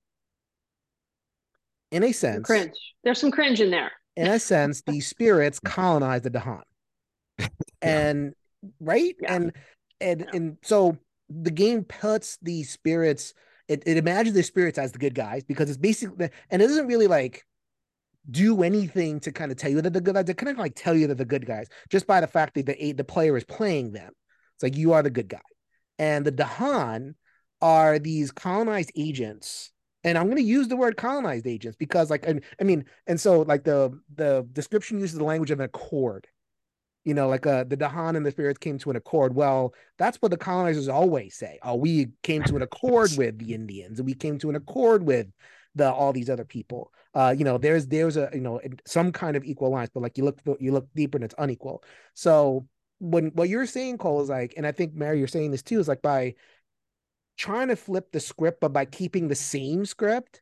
In 1.91 2.03
a 2.03 2.11
sense, 2.13 2.45
cringe. 2.45 2.95
There's 3.03 3.19
some 3.19 3.31
cringe 3.31 3.59
in 3.59 3.69
there. 3.69 3.91
in 4.15 4.27
a 4.27 4.39
sense, 4.39 4.81
these 4.87 5.07
spirits 5.15 5.59
colonized 5.59 6.23
the 6.23 6.31
Dahan. 6.31 6.63
And 7.81 8.33
right? 8.79 9.15
Yeah. 9.21 9.35
And 9.35 9.53
and 9.99 10.19
yeah. 10.21 10.27
and 10.33 10.57
so 10.61 10.97
the 11.29 11.51
game 11.51 11.83
puts 11.83 12.37
these 12.41 12.69
spirits, 12.69 13.33
it, 13.67 13.83
it 13.87 13.97
imagines 13.97 14.35
the 14.35 14.43
spirits 14.43 14.77
as 14.77 14.91
the 14.91 14.99
good 14.99 15.15
guys 15.15 15.43
because 15.43 15.67
it's 15.69 15.79
basically 15.79 16.29
and 16.51 16.61
it 16.61 16.67
doesn't 16.67 16.87
really 16.87 17.07
like 17.07 17.43
do 18.29 18.61
anything 18.61 19.19
to 19.21 19.31
kind 19.31 19.51
of 19.51 19.57
tell 19.57 19.71
you 19.71 19.81
that 19.81 19.93
the 19.93 20.01
good 20.01 20.13
guys. 20.13 20.25
They 20.25 20.35
kind 20.35 20.51
of 20.51 20.59
like 20.59 20.75
tell 20.75 20.95
you 20.95 21.07
that 21.07 21.17
the 21.17 21.25
good 21.25 21.45
guys 21.45 21.67
just 21.89 22.05
by 22.05 22.21
the 22.21 22.27
fact 22.27 22.53
that 22.53 22.67
the 22.67 22.93
the 22.93 23.03
player 23.03 23.35
is 23.35 23.43
playing 23.43 23.91
them. 23.91 24.13
It's 24.61 24.63
like 24.63 24.77
you 24.77 24.93
are 24.93 25.01
the 25.01 25.09
good 25.09 25.27
guy 25.27 25.41
and 25.97 26.25
the 26.25 26.31
Dahan 26.31 27.15
are 27.61 27.99
these 27.99 28.31
colonized 28.31 28.91
agents 28.95 29.71
and 30.03 30.17
I'm 30.17 30.25
going 30.25 30.37
to 30.37 30.43
use 30.43 30.67
the 30.67 30.75
word 30.75 30.97
colonized 30.97 31.45
agents 31.45 31.77
because, 31.77 32.09
like, 32.09 32.27
I, 32.27 32.39
I, 32.59 32.63
mean, 32.63 32.85
and 33.05 33.19
so 33.19 33.41
like 33.41 33.63
the 33.63 33.99
the 34.15 34.47
description 34.51 34.99
uses 34.99 35.17
the 35.17 35.23
language 35.23 35.51
of 35.51 35.59
an 35.59 35.65
accord. 35.65 36.27
You 37.03 37.13
know, 37.13 37.27
like 37.27 37.45
uh, 37.47 37.63
the 37.63 37.77
Dahan 37.77 38.15
and 38.15 38.25
the 38.25 38.31
spirits 38.31 38.59
came 38.59 38.77
to 38.79 38.89
an 38.91 38.95
accord. 38.95 39.35
Well, 39.35 39.73
that's 39.97 40.17
what 40.17 40.31
the 40.31 40.37
colonizers 40.37 40.87
always 40.87 41.35
say. 41.35 41.59
Oh, 41.63 41.75
we 41.75 42.09
came 42.23 42.43
to 42.43 42.55
an 42.55 42.61
accord 42.61 43.11
with 43.17 43.39
the 43.39 43.53
Indians, 43.53 43.99
and 43.99 44.05
we 44.05 44.13
came 44.13 44.37
to 44.39 44.49
an 44.49 44.55
accord 44.55 45.03
with 45.03 45.27
the 45.75 45.91
all 45.91 46.13
these 46.13 46.29
other 46.29 46.45
people. 46.45 46.91
Uh, 47.13 47.35
you 47.37 47.43
know, 47.43 47.57
there's 47.57 47.87
there's 47.87 48.17
a 48.17 48.29
you 48.33 48.41
know 48.41 48.59
some 48.85 49.11
kind 49.11 49.35
of 49.35 49.43
equal 49.43 49.71
lines, 49.71 49.89
but 49.93 50.01
like 50.01 50.17
you 50.17 50.23
look 50.23 50.39
you 50.59 50.71
look 50.71 50.87
deeper 50.95 51.17
and 51.17 51.25
it's 51.25 51.35
unequal. 51.37 51.83
So 52.13 52.67
when 53.01 53.31
what 53.33 53.49
you're 53.49 53.65
saying, 53.65 53.97
Cole, 53.97 54.21
is 54.21 54.29
like, 54.29 54.53
and 54.55 54.65
I 54.65 54.71
think 54.71 54.93
Mary, 54.93 55.17
you're 55.17 55.27
saying 55.27 55.51
this 55.51 55.63
too, 55.63 55.79
is 55.79 55.87
like 55.87 56.03
by 56.03 56.35
trying 57.35 57.69
to 57.69 57.75
flip 57.75 58.11
the 58.11 58.19
script, 58.19 58.61
but 58.61 58.71
by 58.71 58.85
keeping 58.85 59.27
the 59.27 59.35
same 59.35 59.85
script, 59.85 60.41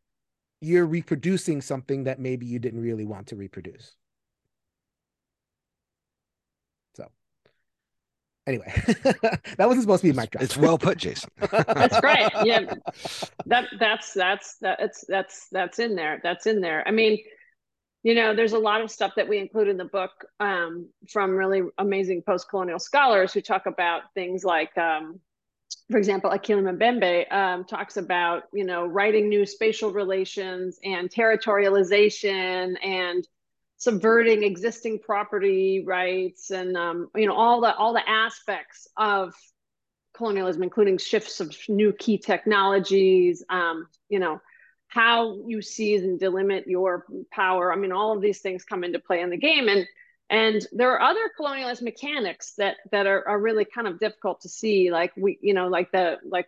you're 0.60 0.86
reproducing 0.86 1.62
something 1.62 2.04
that 2.04 2.20
maybe 2.20 2.46
you 2.46 2.60
didn't 2.60 2.82
really 2.82 3.06
want 3.06 3.28
to 3.28 3.38
reproduce. 3.38 3.96
So 6.96 7.10
anyway, 8.46 8.74
that 8.76 9.60
wasn't 9.60 9.84
supposed 9.84 10.02
to 10.02 10.10
be 10.10 10.14
my 10.14 10.26
drop. 10.26 10.44
It's 10.44 10.58
well 10.58 10.78
put, 10.78 10.98
Jason. 10.98 11.30
that's 11.52 11.98
great. 12.02 12.30
Yeah. 12.44 12.74
That 13.46 13.68
that's 13.80 14.14
that's 14.14 14.58
that's 14.60 15.06
that's 15.08 15.48
that's 15.50 15.80
in 15.80 15.96
there. 15.96 16.20
That's 16.22 16.46
in 16.46 16.60
there. 16.60 16.86
I 16.86 16.92
mean, 16.92 17.20
you 18.04 18.16
know 18.16 18.36
there's 18.36 18.54
a 18.54 18.60
lot 18.60 18.82
of 18.82 18.90
stuff 18.92 19.14
that 19.16 19.28
we 19.28 19.38
include 19.38 19.68
in 19.68 19.78
the 19.78 19.86
book 19.86 20.12
um, 20.40 20.88
from 21.10 21.32
really 21.32 21.62
amazing 21.78 22.22
post-colonial 22.22 22.80
scholars 22.80 23.34
who 23.34 23.42
talk 23.42 23.66
about 23.66 24.04
things 24.14 24.44
like 24.44 24.76
um, 24.78 25.20
for 25.92 25.98
example 25.98 26.32
Achille 26.32 26.62
Mbembe 26.62 27.32
um, 27.32 27.66
talks 27.66 27.98
about 27.98 28.44
you 28.54 28.64
know 28.64 28.86
writing 28.86 29.28
new 29.30 29.46
spatial 29.46 29.92
relations 29.92 30.80
and 30.84 31.10
territorialization 31.10 32.76
and 32.84 33.28
subverting 33.78 34.44
existing 34.44 35.00
property 35.00 35.84
rights 35.86 36.52
and 36.52 36.78
um, 36.78 37.10
you 37.16 37.28
know 37.28 37.36
all 37.36 37.62
the 37.62 37.76
all 37.76 37.94
the 37.94 38.10
aspects 38.10 38.88
of 38.98 39.34
colonialism 40.14 40.64
including 40.64 40.98
shifts 40.98 41.40
of 41.40 41.56
new 41.68 41.94
key 41.94 42.18
technologies 42.18 43.44
um, 43.50 43.88
you 44.10 44.20
know 44.20 44.40
how 44.90 45.38
you 45.46 45.62
seize 45.62 46.04
and 46.04 46.20
delimit 46.20 46.66
your 46.66 47.06
power. 47.32 47.72
I 47.72 47.76
mean, 47.78 47.92
all 47.92 48.16
of 48.16 48.22
these 48.22 48.40
things 48.40 48.66
come 48.66 48.84
into 48.84 49.00
play 49.00 49.22
in 49.22 49.30
the 49.30 49.38
game. 49.38 49.70
And 49.70 49.88
and 50.32 50.66
there 50.72 50.92
are 50.92 51.02
other 51.02 51.32
colonialist 51.40 51.82
mechanics 51.82 52.54
that 52.58 52.78
that 52.92 53.08
are, 53.08 53.28
are 53.28 53.40
really 53.40 53.66
kind 53.66 53.88
of 53.88 54.00
difficult 54.00 54.42
to 54.42 54.50
see, 54.50 54.92
like 54.92 55.12
we, 55.16 55.40
you 55.42 55.54
know, 55.54 55.68
like 55.68 55.92
the 55.92 56.18
like 56.24 56.48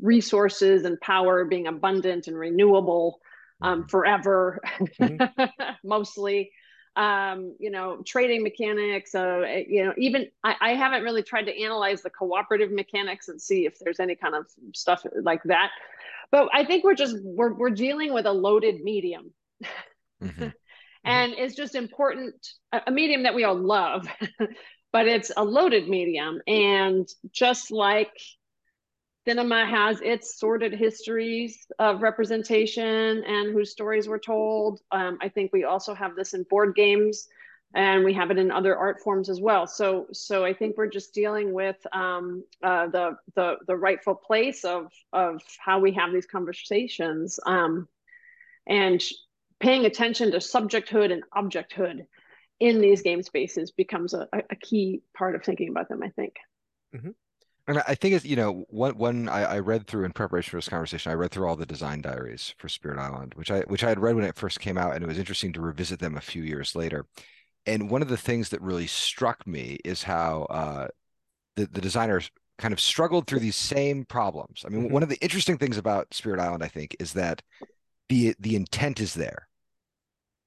resources 0.00 0.84
and 0.84 1.00
power 1.00 1.44
being 1.44 1.66
abundant 1.66 2.26
and 2.26 2.38
renewable 2.38 3.20
um, 3.60 3.80
mm-hmm. 3.80 3.88
forever, 3.88 4.60
mm-hmm. 4.78 5.64
mostly. 5.84 6.52
Um, 6.96 7.54
you 7.58 7.70
know, 7.70 8.02
trading 8.04 8.42
mechanics. 8.42 9.14
Uh, 9.14 9.62
you 9.66 9.84
know, 9.84 9.94
even 9.96 10.28
I, 10.44 10.56
I 10.60 10.74
haven't 10.74 11.02
really 11.02 11.22
tried 11.22 11.44
to 11.44 11.62
analyze 11.62 12.02
the 12.02 12.10
cooperative 12.10 12.70
mechanics 12.70 13.28
and 13.28 13.40
see 13.40 13.66
if 13.66 13.78
there's 13.78 14.00
any 14.00 14.14
kind 14.14 14.34
of 14.34 14.46
stuff 14.74 15.04
like 15.22 15.42
that. 15.44 15.70
But 16.30 16.48
I 16.52 16.64
think 16.64 16.84
we're 16.84 16.94
just 16.94 17.16
we're 17.22 17.52
we're 17.52 17.70
dealing 17.70 18.12
with 18.12 18.26
a 18.26 18.32
loaded 18.32 18.82
medium. 18.82 19.32
Mm-hmm. 20.22 20.48
and 21.04 21.32
it's 21.32 21.54
just 21.54 21.74
important 21.74 22.34
a 22.86 22.90
medium 22.90 23.24
that 23.24 23.34
we 23.34 23.42
all 23.42 23.56
love 23.56 24.06
but 24.92 25.08
it's 25.08 25.32
a 25.36 25.42
loaded 25.42 25.88
medium 25.88 26.40
and 26.46 27.08
just 27.32 27.70
like 27.70 28.12
cinema 29.26 29.66
has 29.66 30.00
its 30.00 30.38
sordid 30.38 30.72
histories 30.72 31.66
of 31.78 32.02
representation 32.02 33.22
and 33.24 33.52
whose 33.52 33.70
stories 33.70 34.08
were 34.08 34.18
told. 34.18 34.80
Um, 34.90 35.18
I 35.20 35.28
think 35.28 35.52
we 35.52 35.64
also 35.64 35.94
have 35.94 36.16
this 36.16 36.34
in 36.34 36.44
board 36.44 36.74
games, 36.74 37.28
and 37.74 38.04
we 38.04 38.12
have 38.14 38.30
it 38.30 38.38
in 38.38 38.50
other 38.50 38.76
art 38.76 39.00
forms 39.00 39.28
as 39.28 39.40
well. 39.40 39.66
So, 39.66 40.06
so 40.12 40.44
I 40.44 40.52
think 40.52 40.76
we're 40.76 40.88
just 40.88 41.14
dealing 41.14 41.52
with 41.52 41.76
um, 41.92 42.44
uh, 42.62 42.88
the 42.88 43.16
the 43.34 43.56
the 43.66 43.76
rightful 43.76 44.14
place 44.14 44.64
of 44.64 44.92
of 45.12 45.40
how 45.58 45.78
we 45.78 45.92
have 45.92 46.12
these 46.12 46.26
conversations, 46.26 47.38
um, 47.46 47.88
and 48.66 49.02
paying 49.60 49.86
attention 49.86 50.32
to 50.32 50.38
subjecthood 50.38 51.12
and 51.12 51.22
objecthood 51.34 52.06
in 52.58 52.80
these 52.80 53.02
game 53.02 53.22
spaces 53.22 53.70
becomes 53.70 54.14
a, 54.14 54.28
a 54.50 54.56
key 54.56 55.02
part 55.16 55.34
of 55.34 55.44
thinking 55.44 55.68
about 55.68 55.88
them. 55.88 56.02
I 56.02 56.08
think. 56.08 56.34
Mm-hmm. 56.94 57.10
And 57.68 57.78
I 57.86 57.94
think 57.94 58.14
it's, 58.14 58.24
you 58.24 58.34
know, 58.34 58.64
one 58.70 58.98
one 58.98 59.28
I, 59.28 59.44
I, 59.44 59.58
read 59.60 59.86
through 59.86 60.04
in 60.04 60.12
preparation 60.12 60.50
for 60.50 60.56
this 60.56 60.68
conversation, 60.68 61.12
I 61.12 61.14
read 61.14 61.30
through 61.30 61.46
all 61.46 61.54
the 61.54 61.64
design 61.64 62.02
diaries 62.02 62.54
for 62.58 62.68
Spirit 62.68 62.98
Island, 62.98 63.34
which 63.34 63.52
I 63.52 63.60
which 63.60 63.84
I 63.84 63.88
had 63.88 64.00
read 64.00 64.16
when 64.16 64.24
it 64.24 64.36
first 64.36 64.58
came 64.58 64.76
out, 64.76 64.94
and 64.94 65.04
it 65.04 65.06
was 65.06 65.18
interesting 65.18 65.52
to 65.52 65.60
revisit 65.60 66.00
them 66.00 66.16
a 66.16 66.20
few 66.20 66.42
years 66.42 66.74
later. 66.74 67.06
And 67.64 67.88
one 67.88 68.02
of 68.02 68.08
the 68.08 68.16
things 68.16 68.48
that 68.48 68.60
really 68.60 68.88
struck 68.88 69.46
me 69.46 69.78
is 69.84 70.02
how 70.02 70.42
uh, 70.50 70.88
the 71.54 71.66
the 71.66 71.80
designers 71.80 72.30
kind 72.58 72.72
of 72.72 72.80
struggled 72.80 73.28
through 73.28 73.40
these 73.40 73.56
same 73.56 74.04
problems. 74.04 74.64
I 74.66 74.68
mean, 74.68 74.84
mm-hmm. 74.84 74.92
one 74.92 75.02
of 75.04 75.08
the 75.08 75.22
interesting 75.22 75.56
things 75.56 75.78
about 75.78 76.12
Spirit 76.14 76.40
Island, 76.40 76.64
I 76.64 76.68
think, 76.68 76.96
is 76.98 77.12
that 77.12 77.42
the 78.08 78.34
the 78.40 78.56
intent 78.56 79.00
is 79.00 79.14
there 79.14 79.46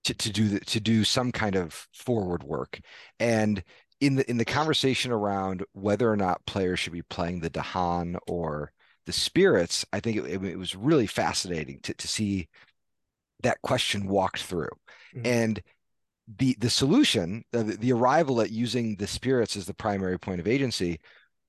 to, 0.05 0.13
to 0.13 0.31
do 0.31 0.47
the, 0.47 0.59
to 0.59 0.79
do 0.79 1.03
some 1.03 1.31
kind 1.31 1.55
of 1.55 1.87
forward 1.91 2.43
work 2.43 2.79
and 3.19 3.63
in 4.01 4.15
the 4.15 4.29
in 4.29 4.37
the 4.37 4.45
conversation 4.45 5.11
around 5.11 5.63
whether 5.73 6.11
or 6.11 6.17
not 6.17 6.45
players 6.45 6.79
should 6.79 6.93
be 6.93 7.01
playing 7.03 7.39
the 7.39 7.49
Dahan 7.49 8.17
or 8.27 8.71
the 9.05 9.13
spirits, 9.13 9.85
I 9.93 9.99
think 9.99 10.17
it, 10.17 10.43
it 10.43 10.57
was 10.57 10.75
really 10.75 11.07
fascinating 11.07 11.79
to 11.81 11.93
to 11.93 12.07
see 12.07 12.47
that 13.43 13.61
question 13.61 14.07
walked 14.07 14.43
through, 14.43 14.69
mm-hmm. 15.15 15.25
and 15.25 15.61
the 16.39 16.55
the 16.59 16.69
solution, 16.69 17.43
the, 17.51 17.63
the 17.63 17.93
arrival 17.93 18.41
at 18.41 18.51
using 18.51 18.95
the 18.95 19.07
spirits 19.07 19.55
as 19.55 19.65
the 19.65 19.73
primary 19.73 20.17
point 20.17 20.39
of 20.39 20.47
agency, 20.47 20.99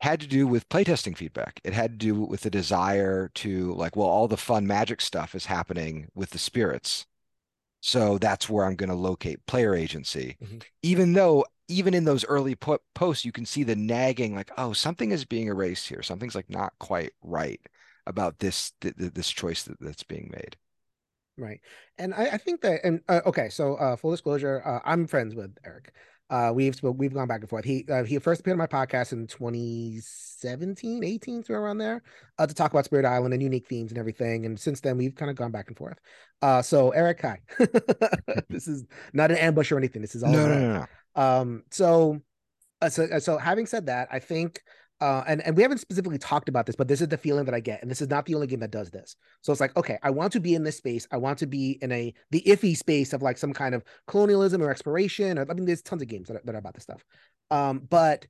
had 0.01 0.21
to 0.21 0.27
do 0.27 0.47
with 0.47 0.69
playtesting 0.69 1.17
feedback. 1.17 1.61
It 1.65 1.73
had 1.73 1.93
to 1.93 1.97
do 1.97 2.15
with 2.15 2.43
the 2.43 2.51
desire 2.51 3.31
to 3.37 3.73
like, 3.75 3.97
well, 3.97 4.09
all 4.09 4.29
the 4.29 4.37
fun 4.37 4.67
magic 4.67 5.01
stuff 5.01 5.35
is 5.35 5.47
happening 5.47 6.09
with 6.15 6.31
the 6.31 6.39
spirits. 6.39 7.07
So 7.81 8.19
that's 8.19 8.49
where 8.49 8.67
I'm 8.67 8.77
going 8.77 8.91
to 8.91 8.97
locate 8.97 9.47
player 9.47 9.75
agency. 9.75 10.37
Mm-hmm. 10.43 10.59
Even 10.83 11.13
though 11.13 11.47
even 11.69 11.95
in 11.95 12.05
those 12.05 12.25
early 12.27 12.55
po- 12.55 12.81
posts, 12.95 13.25
you 13.25 13.33
can 13.33 13.47
see 13.47 13.63
the 13.63 13.77
nagging, 13.77 14.35
like, 14.35 14.51
oh, 14.57 14.73
something 14.73 15.11
is 15.11 15.25
being 15.25 15.49
erased 15.49 15.89
here. 15.89 16.03
Something's 16.03 16.35
like 16.35 16.51
not 16.51 16.73
quite 16.79 17.13
right 17.23 17.61
about 18.07 18.39
this 18.39 18.73
th- 18.81 18.97
th- 18.97 19.15
this 19.15 19.31
choice 19.31 19.65
that, 19.65 19.81
that's 19.81 20.05
being 20.05 20.31
made. 20.33 20.57
Right, 21.39 21.61
and 21.99 22.15
I, 22.15 22.27
I 22.27 22.39
think 22.39 22.63
that, 22.63 22.81
and 22.83 23.01
uh, 23.09 23.21
okay, 23.27 23.51
so 23.51 23.75
uh, 23.75 23.97
full 23.97 24.11
disclosure, 24.11 24.63
uh, 24.65 24.89
I'm 24.89 25.07
friends 25.07 25.35
with 25.35 25.55
Eric. 25.65 25.93
Uh, 26.29 26.51
we've 26.53 26.81
we've 26.83 27.15
gone 27.15 27.29
back 27.29 27.41
and 27.41 27.49
forth. 27.49 27.65
He 27.65 27.85
uh, 27.89 28.03
he 28.03 28.19
first 28.19 28.41
appeared 28.41 28.55
on 28.55 28.59
my 28.59 28.67
podcast 28.67 29.13
in 29.13 29.27
2017, 29.29 31.05
18, 31.05 31.45
so 31.45 31.55
around 31.55 31.79
there, 31.79 32.03
uh, 32.39 32.47
to 32.47 32.55
talk 32.55 32.73
about 32.73 32.85
Spirit 32.85 33.05
Island 33.05 33.33
and 33.33 33.43
unique 33.43 33.69
themes 33.69 33.93
and 33.93 33.99
everything. 33.99 34.45
And 34.45 34.59
since 34.59 34.81
then, 34.81 34.97
we've 34.97 35.15
kind 35.15 35.31
of 35.31 35.37
gone 35.37 35.53
back 35.53 35.69
and 35.69 35.77
forth. 35.77 35.99
Uh, 36.43 36.63
so 36.63 36.91
Eric, 36.91 37.21
hi. 37.23 37.39
this 38.49 38.67
is 38.67 38.85
not 39.13 39.31
an 39.31 39.37
ambush 39.37 39.71
or 39.71 39.79
anything. 39.79 40.03
This 40.03 40.17
is 40.17 40.25
all 40.25 40.33
no, 40.33 40.49
no, 40.49 40.59
no, 40.59 40.73
no, 40.73 40.87
um, 41.17 41.65
so, 41.71 42.21
uh, 42.81 42.89
so, 42.89 43.05
uh, 43.05 43.21
so 43.21 43.39
having 43.39 43.67
said 43.67 43.87
that, 43.87 44.09
I 44.11 44.21
think, 44.21 44.63
uh, 45.01 45.23
and 45.27 45.43
and 45.43 45.57
we 45.57 45.63
haven't 45.63 45.79
specifically 45.79 46.17
talked 46.17 46.49
about 46.49 46.65
this, 46.65 46.77
but 46.77 46.89
this 46.89 47.01
is 47.01 47.09
the 47.09 47.19
feeling 47.19 47.45
that 47.47 47.55
I 47.55 47.61
get, 47.61 47.83
and 47.83 47.91
this 47.91 48.01
is 48.01 48.09
not 48.09 48.25
the 48.25 48.35
only 48.35 48.47
game 48.47 48.61
that 48.61 48.71
does 48.71 48.91
this. 48.91 49.17
So 49.43 49.53
it's 49.53 49.61
like, 49.61 49.77
okay, 49.77 49.99
I 50.03 50.11
want 50.11 50.33
to 50.33 50.41
be 50.41 50.55
in 50.55 50.63
this 50.63 50.77
space. 50.77 51.07
I 51.11 51.19
want 51.19 51.39
to 51.41 51.47
be 51.47 51.79
in 51.83 51.93
a 51.93 52.15
the 52.31 52.43
iffy 52.47 52.77
space 52.77 53.13
of 53.13 53.21
like 53.21 53.37
some 53.37 53.53
kind 53.53 53.75
of 53.75 53.83
colonialism 54.07 54.63
or 54.63 54.71
exploration. 54.71 55.39
Or 55.39 55.47
I 55.51 55.55
mean, 55.55 55.67
there's 55.67 55.83
tons 55.83 56.01
of 56.01 56.09
games 56.09 56.29
that 56.29 56.37
are, 56.37 56.43
that 56.45 56.55
are 56.55 56.59
about 56.59 56.75
this 56.75 56.85
stuff. 56.85 57.05
Um, 57.51 57.87
but 57.91 58.27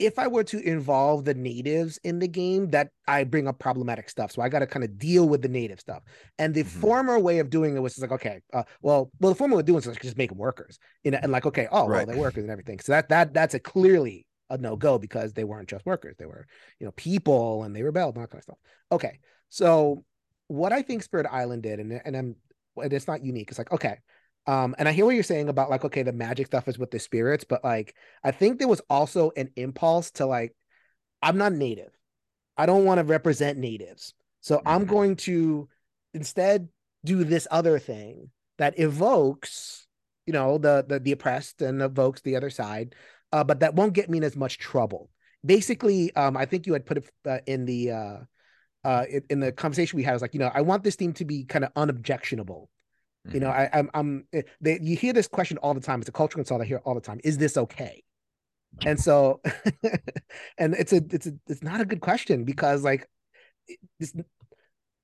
if 0.00 0.18
I 0.18 0.26
were 0.26 0.42
to 0.44 0.58
involve 0.58 1.26
the 1.26 1.34
natives 1.34 1.98
in 2.02 2.18
the 2.18 2.26
game, 2.26 2.70
that 2.70 2.88
I 3.06 3.24
bring 3.24 3.46
up 3.46 3.58
problematic 3.58 4.08
stuff. 4.08 4.32
So 4.32 4.40
I 4.40 4.48
got 4.48 4.60
to 4.60 4.66
kind 4.66 4.82
of 4.82 4.98
deal 4.98 5.28
with 5.28 5.42
the 5.42 5.48
native 5.48 5.78
stuff. 5.78 6.02
And 6.38 6.54
the 6.54 6.64
mm-hmm. 6.64 6.80
former 6.80 7.18
way 7.18 7.38
of 7.38 7.50
doing 7.50 7.76
it 7.76 7.80
was 7.80 7.98
like, 7.98 8.10
okay, 8.10 8.40
uh, 8.52 8.64
well, 8.80 9.10
well, 9.20 9.32
the 9.32 9.36
former 9.36 9.56
way 9.56 9.60
of 9.60 9.66
doing 9.66 9.78
it 9.78 9.86
like 9.86 10.00
just 10.00 10.16
make 10.16 10.30
them 10.30 10.38
workers, 10.38 10.78
you 11.04 11.10
know, 11.10 11.18
and 11.22 11.30
like, 11.30 11.44
okay, 11.46 11.68
oh, 11.70 11.86
right. 11.86 11.98
well, 11.98 12.06
they're 12.06 12.16
workers 12.16 12.42
and 12.42 12.50
everything. 12.50 12.80
So 12.80 12.92
that 12.92 13.10
that 13.10 13.34
that's 13.34 13.54
a 13.54 13.60
clearly 13.60 14.26
a 14.48 14.56
no 14.56 14.74
go 14.74 14.98
because 14.98 15.34
they 15.34 15.44
weren't 15.44 15.68
just 15.68 15.84
workers; 15.84 16.16
they 16.18 16.26
were, 16.26 16.46
you 16.80 16.86
know, 16.86 16.92
people 16.92 17.62
and 17.62 17.76
they 17.76 17.82
rebelled 17.82 18.16
and 18.16 18.24
that 18.24 18.30
kind 18.30 18.40
of 18.40 18.44
stuff. 18.44 18.58
Okay, 18.90 19.18
so 19.50 20.04
what 20.48 20.72
I 20.72 20.82
think 20.82 21.02
Spirit 21.02 21.26
Island 21.30 21.62
did, 21.62 21.78
and 21.78 22.00
and 22.04 22.16
I'm, 22.16 22.36
and 22.76 22.92
it's 22.92 23.06
not 23.06 23.22
unique. 23.22 23.50
It's 23.50 23.58
like, 23.58 23.70
okay, 23.70 23.98
um, 24.46 24.74
and 24.78 24.88
I 24.88 24.92
hear 24.92 25.04
what 25.04 25.14
you're 25.14 25.22
saying 25.22 25.48
about 25.48 25.70
like, 25.70 25.84
okay, 25.84 26.02
the 26.02 26.12
magic 26.12 26.46
stuff 26.46 26.68
is 26.68 26.78
with 26.78 26.90
the 26.90 26.98
spirits, 26.98 27.44
but 27.44 27.62
like, 27.62 27.94
I 28.24 28.30
think 28.30 28.58
there 28.58 28.68
was 28.68 28.80
also 28.88 29.32
an 29.36 29.50
impulse 29.56 30.10
to 30.12 30.26
like, 30.26 30.54
I'm 31.22 31.38
not 31.38 31.52
native. 31.52 31.92
I 32.56 32.66
don't 32.66 32.84
want 32.84 32.98
to 32.98 33.04
represent 33.04 33.58
natives. 33.58 34.14
So 34.40 34.56
mm-hmm. 34.56 34.68
I'm 34.68 34.84
going 34.86 35.16
to 35.16 35.68
instead 36.14 36.68
do 37.04 37.24
this 37.24 37.46
other 37.50 37.78
thing 37.78 38.30
that 38.58 38.78
evokes, 38.78 39.86
you 40.26 40.32
know, 40.32 40.58
the 40.58 40.84
the, 40.86 40.98
the 40.98 41.12
oppressed 41.12 41.62
and 41.62 41.82
evokes 41.82 42.22
the 42.22 42.36
other 42.36 42.50
side, 42.50 42.94
uh, 43.32 43.44
but 43.44 43.60
that 43.60 43.74
won't 43.74 43.92
get 43.92 44.10
me 44.10 44.18
in 44.18 44.24
as 44.24 44.36
much 44.36 44.58
trouble. 44.58 45.10
Basically, 45.44 46.14
um, 46.16 46.36
I 46.36 46.44
think 46.44 46.66
you 46.66 46.72
had 46.72 46.86
put 46.86 46.98
it 46.98 47.10
uh, 47.26 47.38
in 47.46 47.64
the 47.64 47.90
uh, 47.92 48.16
uh, 48.84 49.04
in 49.28 49.40
the 49.40 49.52
conversation 49.52 49.96
we 49.96 50.02
had. 50.02 50.10
I 50.10 50.14
was 50.14 50.22
like, 50.22 50.34
you 50.34 50.40
know, 50.40 50.50
I 50.52 50.62
want 50.62 50.82
this 50.82 50.96
theme 50.96 51.12
to 51.14 51.24
be 51.24 51.44
kind 51.44 51.64
of 51.64 51.72
unobjectionable 51.76 52.68
Mm-hmm. 53.30 53.36
You 53.36 53.40
know. 53.40 53.50
I, 53.50 53.70
I'm, 53.72 53.90
I'm. 53.94 54.24
Eh, 54.32 54.42
they, 54.60 54.78
you 54.82 54.96
hear 54.96 55.12
this 55.12 55.28
question 55.28 55.56
all 55.58 55.74
the 55.74 55.80
time. 55.80 56.00
It's 56.00 56.08
a 56.08 56.12
cultural 56.12 56.40
insult 56.40 56.62
I 56.62 56.64
hear 56.64 56.80
all 56.84 56.94
the 56.94 57.00
time. 57.00 57.20
Is 57.24 57.38
this 57.38 57.56
okay? 57.56 58.02
And 58.86 59.00
so, 59.00 59.40
and 60.58 60.74
it's 60.74 60.92
a, 60.92 61.02
it's 61.10 61.26
a, 61.26 61.32
it's 61.48 61.62
not 61.62 61.80
a 61.80 61.84
good 61.84 62.00
question 62.00 62.44
because 62.44 62.84
like, 62.84 63.08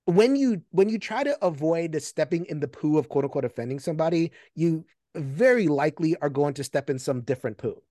when 0.05 0.37
you 0.37 0.63
when 0.71 0.89
you 0.89 0.99
try 0.99 1.25
to 1.25 1.37
avoid 1.45 1.93
the 1.93 2.01
stepping 2.01 2.47
in 2.47 2.61
the 2.61 2.69
poo 2.69 2.97
of 2.97 3.09
quote 3.09 3.25
unquote 3.25 3.45
offending 3.45 3.81
somebody, 3.81 4.31
you 4.55 4.85
very 5.15 5.67
likely 5.67 6.17
are 6.19 6.31
going 6.31 6.55
to 6.55 6.65
step 6.65 6.91
in 6.91 6.99
some 6.99 7.23
different 7.23 7.59
poo 7.59 7.83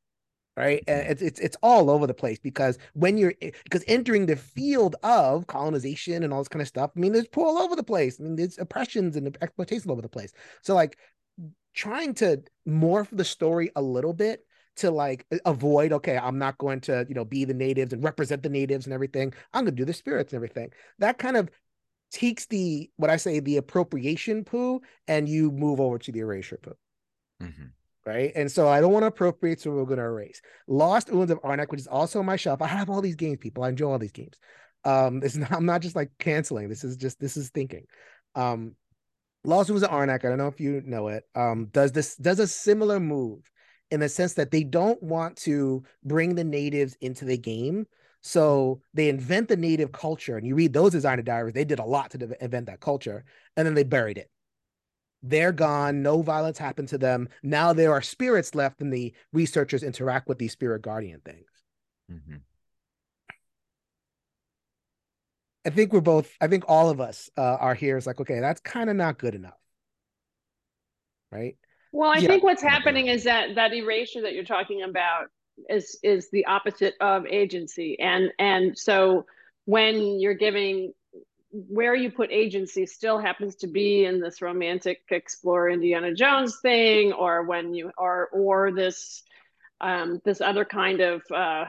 right? 0.58 0.84
And 0.88 1.02
mm-hmm. 1.02 1.12
it's, 1.12 1.22
it's 1.22 1.40
it's 1.40 1.58
all 1.62 1.90
over 1.90 2.08
the 2.08 2.14
place 2.14 2.40
because 2.40 2.78
when 2.94 3.18
you're 3.18 3.34
because 3.40 3.84
entering 3.88 4.26
the 4.26 4.36
field 4.36 4.96
of 5.04 5.48
colonization 5.48 6.24
and 6.24 6.34
all 6.34 6.40
this 6.40 6.48
kind 6.48 6.62
of 6.62 6.68
stuff 6.68 6.92
i 6.96 7.00
mean 7.00 7.12
there's 7.12 7.28
all 7.36 7.58
over 7.58 7.76
the 7.76 7.84
place. 7.84 8.20
I 8.20 8.24
mean 8.24 8.36
there's 8.36 8.58
oppressions 8.58 9.16
and 9.16 9.38
exploitation 9.42 9.90
all 9.90 9.94
over 9.94 10.02
the 10.02 10.10
place. 10.10 10.32
So 10.62 10.74
like 10.76 10.98
trying 11.74 12.14
to 12.16 12.42
morph 12.68 13.10
the 13.12 13.26
story 13.26 13.72
a 13.76 13.82
little 13.82 14.14
bit 14.14 14.46
to 14.78 14.92
like 14.92 15.26
avoid 15.46 15.94
okay 15.94 16.18
i'm 16.18 16.38
not 16.38 16.58
going 16.58 16.82
to 16.82 17.06
you 17.08 17.16
know 17.16 17.24
be 17.24 17.46
the 17.46 17.54
natives 17.54 17.94
and 17.94 18.04
represent 18.04 18.44
the 18.44 18.50
natives 18.50 18.86
and 18.86 18.94
everything. 18.94 19.34
I'm 19.54 19.66
going 19.66 19.76
to 19.76 19.82
do 19.82 19.86
the 19.86 19.94
spirits 19.94 20.34
and 20.34 20.38
everything. 20.38 20.72
That 21.00 21.18
kind 21.18 21.38
of 21.38 21.50
takes 22.12 22.46
the 22.46 22.90
what 22.96 23.10
i 23.10 23.18
say 23.18 23.40
the 23.40 23.58
appropriation 23.58 24.46
poo 24.46 24.80
and 25.08 25.28
you 25.28 25.52
move 25.52 25.82
over 25.82 25.98
to 26.00 26.12
the 26.12 26.20
erasure 26.20 26.60
poo. 26.62 26.74
Mm-hmm 27.44 27.66
right? 28.06 28.32
And 28.36 28.52
so 28.52 28.68
I 28.68 28.82
don't 28.82 28.92
want 28.92 29.04
to 29.04 29.08
appropriate, 29.08 29.62
so 29.62 29.72
we're 29.72 29.86
going 29.86 29.98
to 29.98 30.04
erase. 30.04 30.42
Lost 30.68 31.10
Ruins 31.10 31.32
of 31.32 31.42
Arnak, 31.42 31.70
which 31.70 31.80
is 31.80 31.88
also 31.88 32.20
on 32.20 32.26
my 32.26 32.36
shelf. 32.36 32.62
I 32.62 32.68
have 32.68 32.90
all 32.90 33.02
these 33.02 33.16
games, 33.16 33.40
people. 33.40 33.64
I 33.64 33.70
enjoy 33.70 33.92
all 33.92 34.00
these 34.00 34.12
games. 34.12 34.38
Um, 34.84 35.22
it's 35.24 35.36
not, 35.36 35.52
I'm 35.54 35.66
not 35.66 35.82
just 35.82 35.96
like 35.96 36.12
canceling. 36.20 36.70
This 36.70 36.84
is 36.84 36.98
just 36.98 37.20
this 37.20 37.38
is 37.38 37.50
thinking. 37.50 37.86
Um, 38.36 38.76
Lost 39.44 39.70
Ruins 39.70 39.84
of 39.84 39.92
Arnak. 39.92 40.26
I 40.26 40.30
don't 40.30 40.38
know 40.38 40.48
if 40.48 40.60
you 40.60 40.82
know 40.86 41.08
it. 41.08 41.24
Um, 41.36 41.68
does 41.72 41.92
this 41.92 42.16
does 42.16 42.40
a 42.40 42.48
similar 42.48 43.00
move 43.00 43.40
in 43.92 44.00
the 44.00 44.10
sense 44.10 44.34
that 44.34 44.52
they 44.52 44.64
don't 44.64 45.02
want 45.02 45.38
to 45.38 45.84
bring 46.04 46.36
the 46.36 46.44
natives 46.44 46.98
into 47.02 47.26
the 47.26 47.38
game. 47.38 47.86
So 48.22 48.82
they 48.96 49.10
invent 49.10 49.50
the 49.50 49.58
native 49.58 49.92
culture, 49.92 50.38
and 50.38 50.48
you 50.48 50.56
read 50.56 50.74
those 50.74 50.94
designer 50.94 51.22
diaries. 51.22 51.54
They 51.54 51.64
did 51.64 51.78
a 51.78 51.86
lot 51.86 52.10
to 52.12 52.44
invent 52.44 52.66
that 52.66 52.80
culture, 52.80 53.24
and 53.56 53.68
then 53.68 53.76
they 53.76 53.84
buried 53.84 54.18
it 54.18 54.30
they're 55.28 55.52
gone. 55.52 56.02
No 56.04 56.22
violence 56.22 56.58
happened 56.58 56.90
to 56.90 56.98
them. 56.98 57.30
Now 57.44 57.74
there 57.74 57.92
are 57.94 58.02
spirits 58.02 58.56
left, 58.56 58.82
and 58.82 58.94
the 58.94 59.14
researchers 59.34 59.84
interact 59.84 60.28
with 60.28 60.38
these 60.38 60.52
spirit 60.52 60.82
guardian 60.82 61.22
things. 61.26 61.50
Mm-hmm. 62.12 62.36
I 65.66 65.72
think 65.72 65.92
we're 65.94 66.02
both. 66.02 66.32
I 66.40 66.48
think 66.48 66.66
all 66.68 66.90
of 66.90 67.02
us 67.02 67.30
uh, 67.38 67.42
are 67.42 67.74
here. 67.74 67.98
Is 67.98 68.06
like, 68.06 68.22
okay, 68.22 68.40
that's 68.40 68.62
kind 68.62 68.90
of 68.90 68.96
not 68.96 69.18
good 69.18 69.34
enough, 69.36 69.58
right? 71.32 71.56
Well, 71.92 72.12
I 72.12 72.20
Yeah. 72.20 72.28
think 72.28 72.44
what's 72.44 72.62
happening 72.62 73.08
is 73.08 73.24
that 73.24 73.56
that 73.56 73.74
erasure 73.74 74.22
that 74.22 74.34
you're 74.34 74.44
talking 74.44 74.84
about 74.84 75.28
is 75.70 75.98
is 76.04 76.30
the 76.30 76.46
opposite 76.46 76.94
of 77.02 77.26
agency, 77.26 77.98
and 78.00 78.32
and 78.38 78.78
so 78.78 79.26
when 79.66 80.20
you're 80.20 80.36
giving 80.36 80.94
where 81.68 81.96
you 81.96 82.12
put 82.12 82.32
agency 82.32 82.86
still 82.86 83.18
happens 83.18 83.56
to 83.58 83.68
be 83.68 84.06
in 84.06 84.20
this 84.20 84.42
romantic 84.42 85.02
explorer 85.10 85.70
Indiana 85.70 86.14
Jones 86.14 86.60
thing, 86.62 87.14
or 87.14 87.44
when 87.44 87.74
you 87.74 87.92
are, 87.98 88.28
or 88.28 88.72
this 88.72 89.24
um, 89.82 90.22
this 90.26 90.42
other 90.42 90.66
kind 90.66 91.02
of 91.02 91.22
uh, 91.34 91.66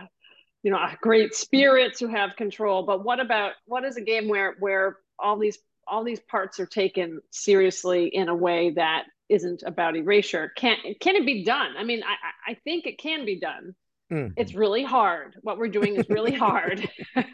you 0.63 0.71
know 0.71 0.79
great 1.01 1.35
spirits 1.35 2.01
who 2.01 2.09
have 2.09 2.37
control. 2.37 2.85
But 2.85 3.05
what 3.05 3.21
about 3.21 3.53
what 3.67 3.85
is 3.85 3.97
a 3.97 4.03
game 4.03 4.29
where 4.29 4.57
where 4.59 4.99
all 5.19 5.39
these 5.39 5.59
all 5.87 6.05
these 6.05 6.21
parts 6.21 6.59
are 6.59 6.67
taken 6.67 7.21
seriously 7.31 8.09
in 8.09 8.29
a 8.29 8.35
way 8.35 8.71
that 8.71 9.05
isn't 9.29 9.63
about 9.65 9.97
erasure. 9.97 10.53
Can 10.57 10.77
can 11.01 11.17
it 11.17 11.27
be 11.27 11.45
done? 11.45 11.75
I 11.77 11.85
mean, 11.85 12.03
I 12.03 12.53
I 12.53 12.55
think 12.65 12.87
it 12.87 12.99
can 12.99 13.25
be 13.25 13.39
done. 13.39 13.75
Mm. 14.13 14.35
It's 14.37 14.55
really 14.55 14.85
hard. 14.85 15.37
What 15.43 15.59
we're 15.59 15.69
doing 15.69 15.97
is 15.97 16.09
really 16.09 16.35
hard. 16.47 16.89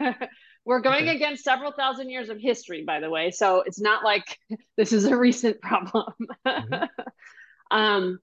we're 0.65 0.79
going 0.79 1.07
Okay. 1.07 1.15
against 1.15 1.43
several 1.43 1.71
thousand 1.71 2.09
years 2.09 2.29
of 2.29 2.39
history, 2.39 2.83
by 2.85 2.99
the 2.99 3.09
way. 3.09 3.31
So 3.31 3.61
it's 3.61 3.79
not 3.81 4.03
like 4.03 4.37
this 4.77 4.93
is 4.93 5.05
a 5.05 5.15
recent 5.17 5.61
problem. 5.61 6.13
Mhm. 6.45 6.89
um, 7.71 8.19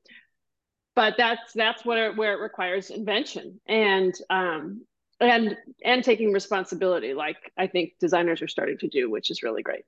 but 0.96 1.14
that's 1.16 1.52
that's 1.54 1.84
what 1.84 1.98
it, 1.98 2.16
where 2.16 2.34
it 2.34 2.40
requires 2.40 2.90
invention 2.90 3.60
and 3.66 4.14
um, 4.28 4.84
and 5.20 5.56
and 5.84 6.02
taking 6.04 6.32
responsibility, 6.32 7.14
like 7.14 7.52
I 7.56 7.66
think 7.66 7.92
designers 8.00 8.42
are 8.42 8.48
starting 8.48 8.78
to 8.78 8.88
do, 8.88 9.10
which 9.10 9.30
is 9.30 9.42
really 9.42 9.62
great. 9.62 9.84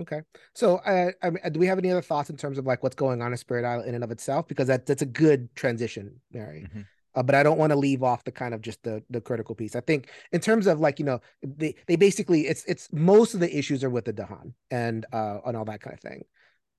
Okay. 0.00 0.20
So, 0.54 0.76
uh, 0.76 1.12
I 1.22 1.30
mean, 1.30 1.42
do 1.52 1.58
we 1.58 1.66
have 1.66 1.78
any 1.78 1.90
other 1.90 2.02
thoughts 2.02 2.28
in 2.28 2.36
terms 2.36 2.58
of 2.58 2.66
like 2.66 2.82
what's 2.82 2.94
going 2.94 3.22
on 3.22 3.32
in 3.32 3.38
Spirit 3.38 3.64
Island 3.64 3.88
in 3.88 3.94
and 3.94 4.04
of 4.04 4.10
itself? 4.10 4.46
Because 4.46 4.66
that 4.68 4.84
that's 4.86 5.02
a 5.02 5.06
good 5.06 5.54
transition, 5.54 6.20
Mary. 6.30 6.66
Mhm. 6.68 6.86
Uh, 7.16 7.22
but 7.22 7.34
I 7.34 7.42
don't 7.42 7.58
want 7.58 7.70
to 7.70 7.76
leave 7.76 8.02
off 8.02 8.24
the 8.24 8.32
kind 8.32 8.54
of 8.54 8.60
just 8.60 8.82
the 8.82 9.02
the 9.10 9.20
critical 9.20 9.54
piece. 9.54 9.74
I 9.74 9.80
think 9.80 10.10
in 10.32 10.40
terms 10.40 10.66
of 10.66 10.80
like 10.80 10.98
you 10.98 11.04
know 11.06 11.20
they 11.42 11.74
they 11.88 11.96
basically 11.96 12.46
it's 12.46 12.64
it's 12.66 12.92
most 12.92 13.34
of 13.34 13.40
the 13.40 13.58
issues 13.58 13.82
are 13.82 13.90
with 13.90 14.04
the 14.04 14.12
Dahan 14.12 14.52
and 14.70 15.06
uh 15.12 15.38
and 15.46 15.56
all 15.56 15.64
that 15.64 15.80
kind 15.80 15.94
of 15.94 16.00
thing. 16.00 16.24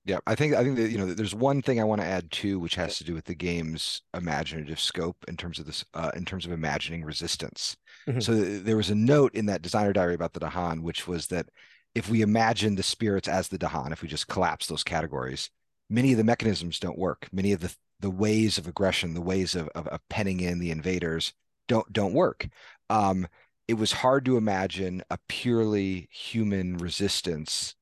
Yeah, 0.04 0.20
I 0.26 0.34
think 0.36 0.54
I 0.54 0.62
think 0.64 0.76
that 0.76 0.90
you 0.90 0.96
know 0.96 1.06
there's 1.12 1.34
one 1.34 1.60
thing 1.60 1.80
I 1.80 1.84
want 1.84 2.00
to 2.00 2.06
add 2.06 2.30
too, 2.30 2.58
which 2.58 2.76
has 2.76 2.96
to 2.98 3.04
do 3.04 3.14
with 3.14 3.26
the 3.26 3.34
game's 3.34 4.00
imaginative 4.14 4.80
scope 4.80 5.16
in 5.28 5.36
terms 5.36 5.58
of 5.58 5.66
this, 5.66 5.84
uh, 5.92 6.10
in 6.16 6.24
terms 6.24 6.46
of 6.46 6.52
imagining 6.52 7.04
resistance. 7.04 7.76
Mhm. 8.08 8.22
So 8.22 8.34
th- 8.34 8.62
there 8.64 8.76
was 8.76 8.90
a 8.90 8.94
note 8.94 9.34
in 9.34 9.46
that 9.46 9.60
designer 9.62 9.92
diary 9.92 10.14
about 10.14 10.32
the 10.32 10.40
Dahan, 10.40 10.82
which 10.82 11.06
was 11.06 11.26
that 11.28 11.48
if 11.94 12.08
we 12.08 12.22
imagine 12.22 12.74
the 12.76 12.82
spirits 12.82 13.28
as 13.28 13.48
the 13.48 13.58
Dahan, 13.58 13.92
if 13.92 14.00
we 14.02 14.08
just 14.08 14.28
collapse 14.28 14.66
those 14.66 14.84
categories, 14.84 15.50
many 15.90 16.12
of 16.12 16.18
the 16.18 16.24
mechanisms 16.24 16.78
don't 16.78 16.98
work. 16.98 17.28
Many 17.32 17.52
of 17.52 17.60
the 17.60 17.74
the 18.00 18.10
ways 18.10 18.58
of 18.58 18.68
aggression, 18.68 19.14
the 19.14 19.20
ways 19.20 19.54
of 19.54 19.68
of, 19.68 19.86
of 19.88 20.00
penning 20.08 20.40
in 20.40 20.58
the 20.58 20.70
invaders 20.70 21.32
don't 21.66 21.92
don't 21.92 22.14
work. 22.14 22.48
Um, 22.90 23.26
it 23.66 23.74
was 23.74 23.92
hard 23.92 24.24
to 24.24 24.36
imagine 24.36 25.02
a 25.10 25.18
purely 25.28 26.08
human 26.10 26.78
resistance 26.78 27.74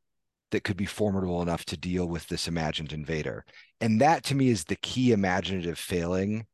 that 0.50 0.64
could 0.64 0.76
be 0.76 0.86
formidable 0.86 1.42
enough 1.42 1.64
to 1.66 1.76
deal 1.76 2.06
with 2.06 2.26
this 2.28 2.48
imagined 2.48 2.92
invader. 2.92 3.44
And 3.80 4.00
that 4.00 4.24
to 4.24 4.34
me 4.34 4.48
is 4.48 4.64
the 4.64 4.76
key 4.76 5.12
imaginative 5.12 5.78
failing 5.78 6.46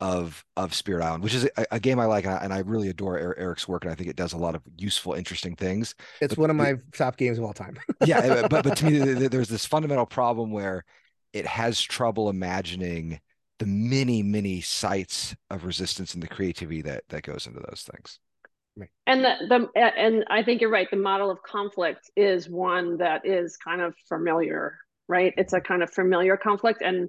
of 0.00 0.44
of 0.56 0.74
Spirit 0.74 1.02
Island, 1.02 1.24
which 1.24 1.34
is 1.34 1.44
a, 1.56 1.66
a 1.72 1.80
game 1.80 1.98
I 1.98 2.04
like 2.06 2.24
and 2.24 2.34
I, 2.34 2.38
and 2.38 2.52
I 2.52 2.58
really 2.60 2.88
adore 2.88 3.16
Er- 3.16 3.36
Eric's 3.38 3.66
work 3.66 3.84
and 3.84 3.92
I 3.92 3.94
think 3.96 4.08
it 4.08 4.16
does 4.16 4.32
a 4.32 4.38
lot 4.38 4.54
of 4.54 4.62
useful, 4.76 5.14
interesting 5.14 5.56
things. 5.56 5.94
It's 6.20 6.34
But 6.34 6.40
one 6.42 6.50
of 6.50 6.56
the- 6.56 6.62
my 6.62 6.74
top 6.92 7.16
games 7.16 7.38
of 7.38 7.44
all 7.44 7.52
time. 7.52 7.78
Yeah, 8.06 8.18
uh, 8.18 8.48
but 8.48 8.64
but 8.64 8.76
to 8.76 8.84
me 8.84 8.92
th- 9.02 9.18
th- 9.18 9.30
there's 9.30 9.48
this 9.48 9.64
fundamental 9.66 10.06
problem 10.06 10.50
where 10.52 10.84
it 11.32 11.46
has 11.46 11.80
trouble 11.80 12.28
imagining 12.30 13.20
the 13.58 13.66
many 13.66 14.22
many 14.22 14.60
sites 14.60 15.34
of 15.50 15.64
resistance 15.64 16.14
and 16.14 16.22
the 16.22 16.28
creativity 16.28 16.82
that 16.82 17.02
that 17.08 17.22
goes 17.22 17.46
into 17.46 17.60
those 17.60 17.84
things. 17.92 18.20
And 19.08 19.24
the, 19.24 19.34
the 19.74 19.80
and 19.80 20.24
I 20.30 20.44
think 20.44 20.60
you're 20.60 20.70
right. 20.70 20.88
The 20.88 20.96
model 20.96 21.32
of 21.32 21.42
conflict 21.42 22.10
is 22.14 22.48
one 22.48 22.98
that 22.98 23.26
is 23.26 23.56
kind 23.56 23.80
of 23.80 23.94
familiar, 24.08 24.78
right? 25.08 25.34
It's 25.36 25.52
a 25.52 25.60
kind 25.60 25.82
of 25.82 25.90
familiar 25.90 26.36
conflict, 26.36 26.80
and 26.82 27.08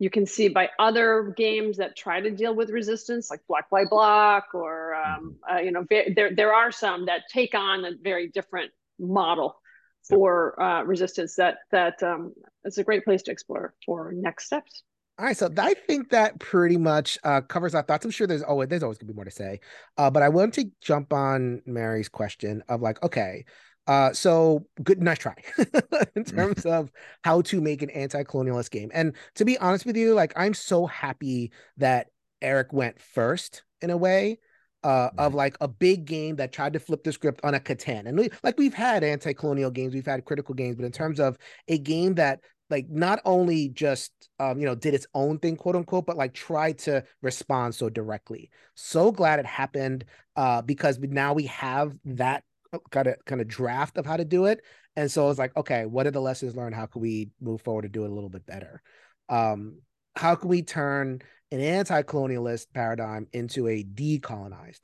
you 0.00 0.08
can 0.08 0.24
see 0.24 0.48
by 0.48 0.70
other 0.78 1.34
games 1.36 1.76
that 1.76 1.94
try 1.94 2.22
to 2.22 2.30
deal 2.30 2.54
with 2.54 2.70
resistance, 2.70 3.30
like 3.30 3.46
Block 3.46 3.68
by 3.70 3.84
Block, 3.84 4.46
or 4.54 4.94
um, 4.94 5.36
uh, 5.48 5.58
you 5.58 5.70
know, 5.70 5.84
there 5.90 6.34
there 6.34 6.54
are 6.54 6.72
some 6.72 7.04
that 7.04 7.24
take 7.28 7.54
on 7.54 7.84
a 7.84 7.90
very 8.02 8.28
different 8.28 8.72
model 8.98 9.60
for 10.08 10.60
uh, 10.60 10.82
resistance. 10.84 11.36
That 11.36 11.58
that 11.70 12.02
um, 12.02 12.32
it's 12.64 12.78
a 12.78 12.84
great 12.84 13.04
place 13.04 13.22
to 13.24 13.30
explore 13.30 13.74
for 13.84 14.10
next 14.12 14.46
steps. 14.46 14.84
All 15.18 15.26
right, 15.26 15.36
so 15.36 15.50
I 15.58 15.74
think 15.74 16.08
that 16.12 16.40
pretty 16.40 16.78
much 16.78 17.18
uh, 17.22 17.42
covers 17.42 17.74
our 17.74 17.82
thoughts. 17.82 18.06
I'm 18.06 18.10
sure 18.10 18.26
there's 18.26 18.42
always 18.42 18.70
there's 18.70 18.82
always 18.82 18.96
gonna 18.96 19.12
be 19.12 19.16
more 19.16 19.26
to 19.26 19.30
say, 19.30 19.60
uh, 19.98 20.10
but 20.10 20.22
I 20.22 20.30
want 20.30 20.54
to 20.54 20.64
jump 20.80 21.12
on 21.12 21.60
Mary's 21.66 22.08
question 22.08 22.62
of 22.70 22.80
like, 22.80 23.02
okay, 23.02 23.44
uh, 23.86 24.12
so 24.12 24.66
good, 24.82 25.02
nice 25.02 25.18
try 25.18 25.34
in 26.14 26.24
terms 26.24 26.64
of 26.66 26.90
how 27.24 27.42
to 27.42 27.60
make 27.60 27.82
an 27.82 27.90
anti-colonialist 27.90 28.70
game. 28.70 28.90
And 28.94 29.14
to 29.36 29.44
be 29.44 29.58
honest 29.58 29.86
with 29.86 29.96
you, 29.96 30.14
like 30.14 30.32
I'm 30.36 30.54
so 30.54 30.86
happy 30.86 31.52
that 31.78 32.08
Eric 32.42 32.72
went 32.72 33.00
first 33.00 33.62
in 33.80 33.90
a 33.90 33.96
way. 33.96 34.38
Uh, 34.82 35.10
of 35.18 35.34
like 35.34 35.58
a 35.60 35.68
big 35.68 36.06
game 36.06 36.36
that 36.36 36.52
tried 36.52 36.72
to 36.72 36.80
flip 36.80 37.04
the 37.04 37.12
script 37.12 37.38
on 37.44 37.52
a 37.54 37.60
Catan, 37.60 38.06
and 38.06 38.16
we, 38.16 38.30
like 38.42 38.56
we've 38.56 38.72
had 38.72 39.04
anti-colonial 39.04 39.70
games, 39.70 39.92
we've 39.92 40.06
had 40.06 40.24
critical 40.24 40.54
games, 40.54 40.76
but 40.76 40.86
in 40.86 40.90
terms 40.90 41.20
of 41.20 41.36
a 41.68 41.76
game 41.76 42.14
that 42.14 42.40
like 42.70 42.88
not 42.88 43.20
only 43.24 43.68
just 43.68 44.12
um, 44.38 44.58
you 44.58 44.64
know 44.64 44.74
did 44.74 44.94
its 44.94 45.06
own 45.14 45.38
thing 45.38 45.56
quote 45.56 45.76
unquote 45.76 46.06
but 46.06 46.16
like 46.16 46.32
tried 46.32 46.78
to 46.78 47.04
respond 47.20 47.74
so 47.74 47.90
directly 47.90 48.50
so 48.74 49.12
glad 49.12 49.38
it 49.38 49.46
happened 49.46 50.04
uh 50.36 50.62
because 50.62 50.98
now 50.98 51.34
we 51.34 51.46
have 51.46 51.92
that 52.04 52.42
kind 52.90 53.08
of 53.08 53.16
kind 53.26 53.40
of 53.40 53.48
draft 53.48 53.96
of 53.98 54.06
how 54.06 54.16
to 54.16 54.24
do 54.24 54.46
it. 54.46 54.60
And 54.96 55.10
so 55.10 55.30
it's 55.30 55.38
like 55.38 55.56
okay 55.56 55.86
what 55.86 56.06
are 56.06 56.10
the 56.10 56.20
lessons 56.20 56.56
learned 56.56 56.74
how 56.74 56.86
can 56.86 57.00
we 57.02 57.30
move 57.40 57.62
forward 57.62 57.82
to 57.82 57.88
do 57.88 58.04
it 58.04 58.10
a 58.10 58.14
little 58.14 58.30
bit 58.30 58.46
better? 58.46 58.82
Um 59.28 59.80
how 60.16 60.34
can 60.34 60.48
we 60.48 60.62
turn 60.62 61.22
an 61.52 61.60
anti-colonialist 61.60 62.66
paradigm 62.74 63.26
into 63.32 63.68
a 63.68 63.82
decolonized 63.84 64.82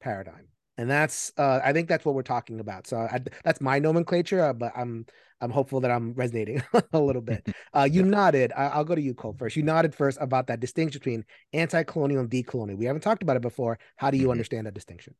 paradigm? 0.00 0.48
And 0.76 0.88
that's 0.88 1.32
uh 1.36 1.60
i 1.64 1.72
think 1.72 1.88
that's 1.88 2.04
what 2.04 2.14
we're 2.14 2.22
talking 2.22 2.60
about. 2.60 2.86
So 2.86 2.96
I, 2.98 3.20
that's 3.44 3.60
my 3.60 3.78
nomenclature 3.78 4.40
uh, 4.40 4.52
but 4.52 4.72
i'm 4.76 5.06
i'm 5.40 5.50
hopeful 5.50 5.80
that 5.80 5.90
i'm 5.90 6.14
resonating 6.14 6.62
a 6.92 7.00
little 7.00 7.22
bit. 7.22 7.46
Uh 7.74 7.88
you 7.90 8.02
nodded 8.02 8.52
I, 8.56 8.66
i'll 8.68 8.84
go 8.84 8.94
to 8.94 9.00
you 9.02 9.14
cole 9.14 9.34
first. 9.38 9.56
You 9.56 9.62
nodded 9.62 9.94
first 9.94 10.18
about 10.20 10.46
that 10.48 10.60
distinction 10.60 10.98
between 11.00 11.24
anti-colonial 11.52 12.20
and 12.20 12.30
decolonial. 12.30 12.76
We 12.78 12.86
haven't 12.86 13.02
talked 13.02 13.22
about 13.22 13.36
it 13.36 13.42
before. 13.42 13.78
How 13.96 14.10
do 14.10 14.18
you 14.18 14.28
Mhm. 14.28 14.32
understand 14.32 14.66
that 14.66 14.74
distinction 14.74 15.14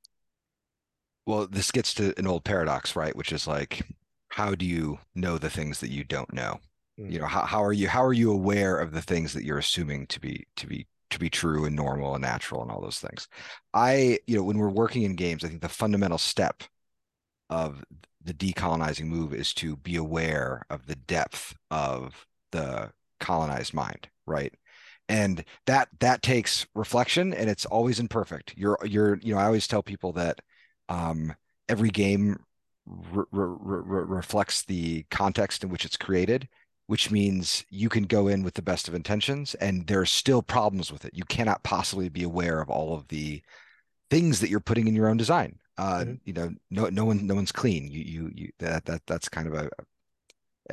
Well, 1.28 1.46
this 1.46 1.70
gets 1.70 1.92
to 1.94 2.14
an 2.18 2.26
old 2.26 2.44
paradox, 2.44 2.96
right? 2.96 3.14
Which 3.14 3.32
is 3.32 3.46
like, 3.46 3.82
how 4.30 4.54
do 4.54 4.64
you 4.64 4.98
know 5.14 5.36
the 5.36 5.50
things 5.50 5.80
that 5.80 5.90
you 5.90 6.02
don't 6.02 6.32
know? 6.32 6.58
Mm. 6.98 7.12
You 7.12 7.18
know, 7.18 7.26
how, 7.26 7.42
how 7.42 7.62
are 7.62 7.72
you 7.74 7.86
how 7.86 8.02
are 8.02 8.14
you 8.14 8.32
aware 8.32 8.78
of 8.78 8.92
the 8.92 9.02
things 9.02 9.34
that 9.34 9.44
you're 9.44 9.58
assuming 9.58 10.06
to 10.06 10.20
be 10.20 10.46
to 10.56 10.66
be 10.66 10.86
to 11.10 11.18
be 11.18 11.28
true 11.28 11.66
and 11.66 11.76
normal 11.76 12.14
and 12.14 12.22
natural 12.22 12.62
and 12.62 12.70
all 12.70 12.80
those 12.80 12.98
things? 12.98 13.28
I, 13.74 14.20
you 14.26 14.38
know, 14.38 14.42
when 14.42 14.56
we're 14.56 14.70
working 14.70 15.02
in 15.02 15.16
games, 15.16 15.44
I 15.44 15.48
think 15.48 15.60
the 15.60 15.68
fundamental 15.68 16.16
step 16.16 16.62
of 17.50 17.84
the 18.24 18.32
decolonizing 18.32 19.04
move 19.04 19.34
is 19.34 19.52
to 19.54 19.76
be 19.76 19.96
aware 19.96 20.62
of 20.70 20.86
the 20.86 20.96
depth 20.96 21.54
of 21.70 22.26
the 22.52 22.90
colonized 23.20 23.74
mind, 23.74 24.08
right? 24.24 24.54
And 25.10 25.44
that 25.66 25.90
that 26.00 26.22
takes 26.22 26.66
reflection 26.74 27.34
and 27.34 27.50
it's 27.50 27.66
always 27.66 28.00
imperfect. 28.00 28.54
You're 28.56 28.78
you're 28.82 29.18
you 29.18 29.34
know, 29.34 29.40
I 29.40 29.44
always 29.44 29.68
tell 29.68 29.82
people 29.82 30.12
that 30.12 30.40
um 30.88 31.34
every 31.68 31.90
game 31.90 32.38
re- 32.86 33.24
re- 33.30 33.82
re- 33.84 34.04
reflects 34.16 34.64
the 34.64 35.04
context 35.10 35.62
in 35.62 35.70
which 35.70 35.84
it's 35.84 35.96
created, 35.96 36.48
which 36.86 37.10
means 37.10 37.64
you 37.70 37.88
can 37.88 38.04
go 38.04 38.28
in 38.28 38.42
with 38.42 38.54
the 38.54 38.62
best 38.62 38.88
of 38.88 38.94
intentions 38.94 39.54
and 39.56 39.86
there 39.86 40.00
are 40.00 40.06
still 40.06 40.42
problems 40.42 40.90
with 40.90 41.04
it. 41.04 41.14
You 41.14 41.24
cannot 41.24 41.62
possibly 41.62 42.08
be 42.08 42.22
aware 42.22 42.60
of 42.60 42.70
all 42.70 42.94
of 42.94 43.08
the 43.08 43.42
things 44.10 44.40
that 44.40 44.50
you're 44.50 44.60
putting 44.60 44.88
in 44.88 44.94
your 44.94 45.08
own 45.08 45.16
design. 45.18 45.58
Uh, 45.76 46.04
Mhm. 46.06 46.20
you 46.24 46.32
know, 46.32 46.50
no 46.70 46.88
no 46.88 47.04
one 47.04 47.26
no 47.26 47.34
one's 47.34 47.52
clean. 47.52 47.88
You 47.88 48.00
you 48.00 48.32
you 48.34 48.50
that 48.58 48.84
that 48.86 49.02
that's 49.06 49.28
kind 49.28 49.46
of 49.46 49.54
a 49.54 49.70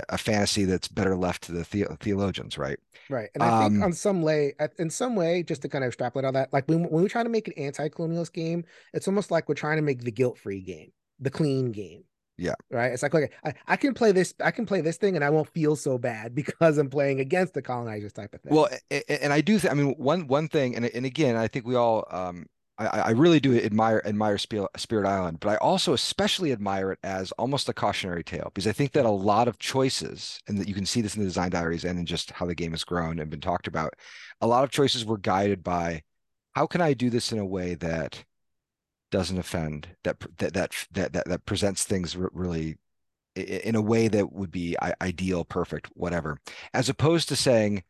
a 0.09 0.17
fantasy 0.17 0.65
that's 0.65 0.87
better 0.87 1.15
left 1.15 1.43
to 1.43 1.51
the, 1.51 1.59
the 1.71 1.97
theologians, 1.99 2.57
right? 2.57 2.77
Right. 3.09 3.29
And 3.35 3.43
I 3.43 3.51
think 3.51 3.73
Um, 3.77 3.83
on 3.83 3.93
some 3.93 4.21
way, 4.21 4.53
in 4.79 4.89
some 4.89 5.15
way, 5.15 5.43
just 5.43 5.61
to 5.63 5.69
kind 5.69 5.83
of 5.83 5.89
extrapolate 5.89 6.25
on 6.25 6.33
that, 6.33 6.51
like 6.53 6.65
when, 6.67 6.83
when 6.89 7.03
we 7.03 7.09
try 7.09 7.23
to 7.23 7.29
make 7.29 7.47
an 7.47 7.53
anti-colonialist 7.57 8.33
game, 8.33 8.65
it's 8.93 9.07
almost 9.07 9.31
like 9.31 9.47
we're 9.47 9.55
trying 9.55 9.77
to 9.77 9.81
make 9.83 10.01
the 10.01 10.11
guilt-free 10.11 10.61
game, 10.61 10.91
the 11.19 11.29
clean 11.29 11.71
game. 11.71 12.03
Yeah. 12.37 12.55
Right. 12.69 12.91
It's 12.91 13.01
like, 13.03 13.15
okay, 13.15 13.29
I, 13.45 13.53
I 13.67 13.75
can 13.77 13.93
play 13.93 14.11
this, 14.11 14.33
I 14.43 14.51
can 14.51 14.65
play 14.65 14.81
this 14.81 14.97
thing 14.97 15.15
and 15.15 15.23
I 15.23 15.29
won't 15.29 15.47
feel 15.49 15.75
so 15.77 15.97
bad 15.97 16.35
because 16.41 16.77
I'm 16.77 16.89
playing 16.89 17.19
against 17.21 17.53
the 17.53 17.61
colonizers 17.61 18.11
type 18.11 18.33
of 18.33 18.41
thing. 18.41 18.53
Well, 18.53 18.67
a- 18.91 19.03
a- 19.13 19.23
and 19.23 19.31
I 19.31 19.39
do 19.41 19.57
think, 19.59 19.71
I 19.71 19.75
mean, 19.75 19.93
one 19.97 20.27
one 20.27 20.49
thing, 20.49 20.75
and 20.75 20.83
and 20.85 21.05
again, 21.05 21.35
I 21.37 21.47
think 21.47 21.65
we 21.65 21.75
all 21.75 22.05
um, 22.11 22.47
I, 22.77 22.85
I 22.87 23.09
really 23.11 23.39
do 23.39 23.57
admire 23.57 24.01
admire 24.05 24.37
Spirit 24.37 25.07
Island, 25.07 25.39
but 25.39 25.49
I 25.49 25.55
also 25.57 25.93
especially 25.93 26.51
admire 26.51 26.91
it 26.91 26.99
as 27.03 27.31
almost 27.33 27.69
a 27.69 27.73
cautionary 27.73 28.23
tale 28.23 28.51
because 28.53 28.67
I 28.67 28.73
think 28.73 28.91
that 28.93 29.05
a 29.05 29.09
lot 29.09 29.47
of 29.47 29.59
choices, 29.59 30.41
and 30.47 30.57
that 30.57 30.67
you 30.67 30.73
can 30.73 30.85
see 30.85 31.01
this 31.01 31.15
in 31.15 31.21
the 31.21 31.27
design 31.27 31.51
diaries 31.51 31.85
and 31.85 31.97
in 31.97 32.05
just 32.05 32.31
how 32.31 32.45
the 32.45 32.55
game 32.55 32.71
has 32.71 32.83
grown 32.83 33.19
and 33.19 33.29
been 33.29 33.41
talked 33.41 33.67
about, 33.67 33.93
a 34.41 34.47
lot 34.47 34.63
of 34.63 34.71
choices 34.71 35.05
were 35.05 35.17
guided 35.17 35.63
by 35.63 36.03
how 36.53 36.67
can 36.67 36.81
I 36.81 36.93
do 36.93 37.09
this 37.09 37.31
in 37.31 37.39
a 37.39 37.45
way 37.45 37.75
that 37.75 38.25
doesn't 39.11 39.39
offend, 39.39 39.87
that 40.03 40.19
that 40.37 40.53
that 40.53 40.71
that 40.91 41.13
that, 41.13 41.27
that 41.27 41.45
presents 41.45 41.85
things 41.85 42.17
really 42.17 42.77
in 43.35 43.75
a 43.75 43.81
way 43.81 44.07
that 44.07 44.31
would 44.31 44.51
be 44.51 44.75
ideal, 45.01 45.45
perfect, 45.45 45.89
whatever, 45.93 46.39
as 46.73 46.89
opposed 46.89 47.29
to 47.29 47.35
saying 47.35 47.83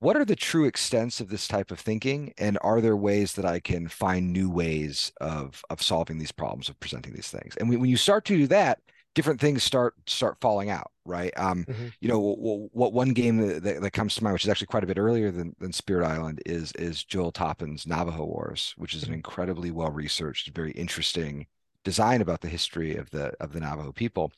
what 0.00 0.16
are 0.16 0.24
the 0.24 0.36
true 0.36 0.64
extents 0.64 1.20
of 1.20 1.28
this 1.28 1.46
type 1.46 1.70
of 1.70 1.78
thinking 1.78 2.32
and 2.38 2.58
are 2.62 2.80
there 2.80 2.96
ways 2.96 3.34
that 3.34 3.44
i 3.44 3.60
can 3.60 3.86
find 3.86 4.32
new 4.32 4.50
ways 4.50 5.12
of 5.20 5.62
of 5.70 5.82
solving 5.82 6.18
these 6.18 6.32
problems 6.32 6.68
of 6.68 6.78
presenting 6.80 7.12
these 7.14 7.28
things 7.28 7.56
and 7.56 7.68
when 7.68 7.84
you 7.84 7.96
start 7.96 8.24
to 8.24 8.36
do 8.36 8.46
that 8.46 8.80
different 9.14 9.40
things 9.40 9.62
start 9.62 9.94
start 10.06 10.36
falling 10.40 10.70
out 10.70 10.90
right 11.04 11.32
um 11.36 11.64
mm-hmm. 11.64 11.86
you 12.00 12.08
know 12.08 12.18
what, 12.18 12.70
what 12.72 12.92
one 12.92 13.10
game 13.10 13.38
that, 13.38 13.62
that, 13.62 13.80
that, 13.80 13.90
comes 13.92 14.14
to 14.14 14.24
mind 14.24 14.32
which 14.32 14.44
is 14.44 14.50
actually 14.50 14.66
quite 14.66 14.84
a 14.84 14.86
bit 14.86 14.98
earlier 14.98 15.30
than, 15.30 15.54
than 15.58 15.72
spirit 15.72 16.06
island 16.06 16.40
is 16.46 16.72
is 16.72 17.04
joel 17.04 17.32
toppen's 17.32 17.86
navajo 17.86 18.24
wars 18.24 18.74
which 18.76 18.94
is 18.94 19.02
an 19.02 19.08
mm-hmm. 19.08 19.16
incredibly 19.16 19.70
well 19.70 19.90
researched 19.90 20.54
very 20.54 20.72
interesting 20.72 21.46
design 21.84 22.20
about 22.20 22.40
the 22.40 22.48
history 22.48 22.96
of 22.96 23.10
the 23.10 23.32
of 23.40 23.52
the 23.52 23.60
navajo 23.60 23.92
people 23.92 24.32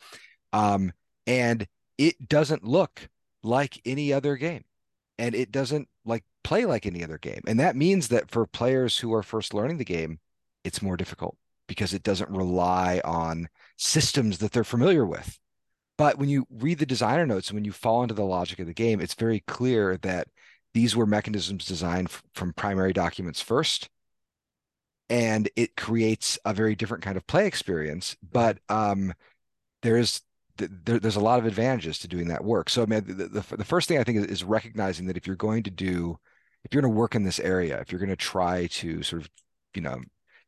um 0.52 0.92
and 1.26 1.66
it 1.98 2.28
doesn't 2.28 2.64
look 2.64 3.08
like 3.42 3.80
any 3.84 4.12
other 4.12 4.36
game 4.36 4.64
and 5.22 5.36
it 5.36 5.52
doesn't 5.52 5.88
like 6.04 6.24
play 6.42 6.64
like 6.64 6.84
any 6.84 7.04
other 7.04 7.16
game. 7.16 7.42
And 7.46 7.60
that 7.60 7.76
means 7.76 8.08
that 8.08 8.28
for 8.28 8.44
players 8.44 8.98
who 8.98 9.14
are 9.14 9.22
first 9.22 9.54
learning 9.54 9.76
the 9.76 9.84
game, 9.84 10.18
it's 10.64 10.82
more 10.82 10.96
difficult 10.96 11.36
because 11.68 11.94
it 11.94 12.02
doesn't 12.02 12.28
rely 12.28 13.00
on 13.04 13.48
systems 13.76 14.38
that 14.38 14.50
they're 14.50 14.64
familiar 14.64 15.06
with. 15.06 15.38
But 15.96 16.18
when 16.18 16.28
you 16.28 16.44
read 16.50 16.80
the 16.80 16.86
designer 16.86 17.24
notes 17.24 17.48
and 17.50 17.54
when 17.54 17.64
you 17.64 17.70
fall 17.70 18.02
into 18.02 18.14
the 18.14 18.24
logic 18.24 18.58
of 18.58 18.66
the 18.66 18.74
game, 18.74 19.00
it's 19.00 19.14
very 19.14 19.44
clear 19.46 19.96
that 19.98 20.26
these 20.74 20.96
were 20.96 21.06
mechanisms 21.06 21.66
designed 21.66 22.08
f- 22.08 22.24
from 22.34 22.52
primary 22.52 22.92
documents 22.92 23.40
first. 23.40 23.88
And 25.08 25.48
it 25.54 25.76
creates 25.76 26.36
a 26.44 26.52
very 26.52 26.74
different 26.74 27.04
kind 27.04 27.16
of 27.16 27.28
play 27.28 27.46
experience. 27.46 28.16
But 28.28 28.58
um, 28.68 29.14
there's 29.82 30.20
there, 30.56 30.98
there's 30.98 31.16
a 31.16 31.20
lot 31.20 31.38
of 31.38 31.46
advantages 31.46 31.98
to 31.98 32.08
doing 32.08 32.28
that 32.28 32.44
work. 32.44 32.68
So, 32.68 32.82
I 32.82 32.86
mean, 32.86 33.04
the, 33.06 33.28
the, 33.28 33.56
the 33.56 33.64
first 33.64 33.88
thing 33.88 33.98
I 33.98 34.04
think 34.04 34.18
is, 34.18 34.26
is, 34.26 34.44
recognizing 34.44 35.06
that 35.06 35.16
if 35.16 35.26
you're 35.26 35.36
going 35.36 35.62
to 35.64 35.70
do, 35.70 36.18
if 36.64 36.72
you're 36.72 36.82
going 36.82 36.92
to 36.92 36.98
work 36.98 37.14
in 37.14 37.24
this 37.24 37.40
area, 37.40 37.80
if 37.80 37.90
you're 37.90 37.98
going 37.98 38.10
to 38.10 38.16
try 38.16 38.66
to 38.66 39.02
sort 39.02 39.22
of, 39.22 39.30
you 39.74 39.82
know, 39.82 40.00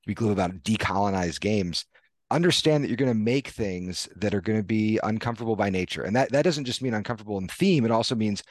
be 0.06 0.14
glue 0.14 0.32
about 0.32 0.62
decolonize 0.62 1.40
games, 1.40 1.86
understand 2.30 2.84
that 2.84 2.88
you're 2.88 2.96
going 2.96 3.10
to 3.10 3.14
make 3.14 3.48
things 3.48 4.08
that 4.16 4.34
are 4.34 4.40
going 4.40 4.58
to 4.58 4.64
be 4.64 4.98
uncomfortable 5.02 5.56
by 5.56 5.70
nature, 5.70 6.02
and 6.02 6.14
that 6.16 6.30
that 6.32 6.42
doesn't 6.42 6.64
just 6.64 6.82
mean 6.82 6.94
uncomfortable 6.94 7.38
in 7.38 7.48
theme; 7.48 7.84
it 7.84 7.90
also 7.90 8.14
means 8.14 8.42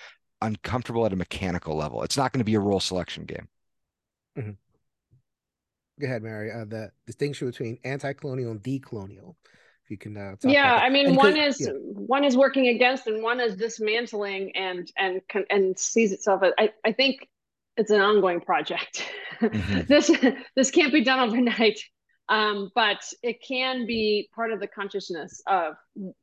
uncomfortable 0.41 1.05
at 1.05 1.13
a 1.13 1.17
mechanical 1.17 1.75
level. 1.75 2.03
It's 2.03 2.17
not 2.17 2.33
going 2.33 2.39
to 2.39 2.45
be 2.45 2.55
a 2.55 2.59
role 2.59 2.79
selection 2.79 3.25
game. 3.25 3.47
Mm-hmm. 4.37 4.51
Go 5.99 6.07
ahead, 6.07 6.23
Mary. 6.23 6.51
Uh, 6.51 6.65
the 6.65 6.91
distinction 7.05 7.47
between 7.47 7.77
anti-colonial 7.83 8.51
and 8.51 8.61
decolonial 8.61 9.35
you 9.93 9.97
can 9.97 10.17
uh, 10.17 10.35
yeah 10.41 10.79
i 10.81 10.89
mean 10.89 11.15
one 11.15 11.37
is 11.37 11.61
yeah. 11.61 11.69
one 12.15 12.23
is 12.23 12.35
working 12.35 12.67
against 12.67 13.05
and 13.05 13.21
one 13.21 13.39
is 13.39 13.55
dismantling 13.55 14.51
and 14.55 14.91
and 14.97 15.21
and 15.51 15.77
sees 15.77 16.11
itself 16.11 16.41
as, 16.41 16.51
I, 16.57 16.71
I 16.83 16.91
think 16.93 17.29
it's 17.77 17.91
an 17.91 18.01
ongoing 18.01 18.41
project 18.41 19.05
mm-hmm. 19.39 19.81
this 19.87 20.11
this 20.55 20.71
can't 20.71 20.91
be 20.91 21.03
done 21.03 21.19
overnight 21.19 21.79
um, 22.29 22.71
but 22.73 23.03
it 23.21 23.43
can 23.43 23.85
be 23.85 24.29
part 24.33 24.51
of 24.51 24.59
the 24.59 24.67
consciousness 24.67 25.43
of 25.45 25.75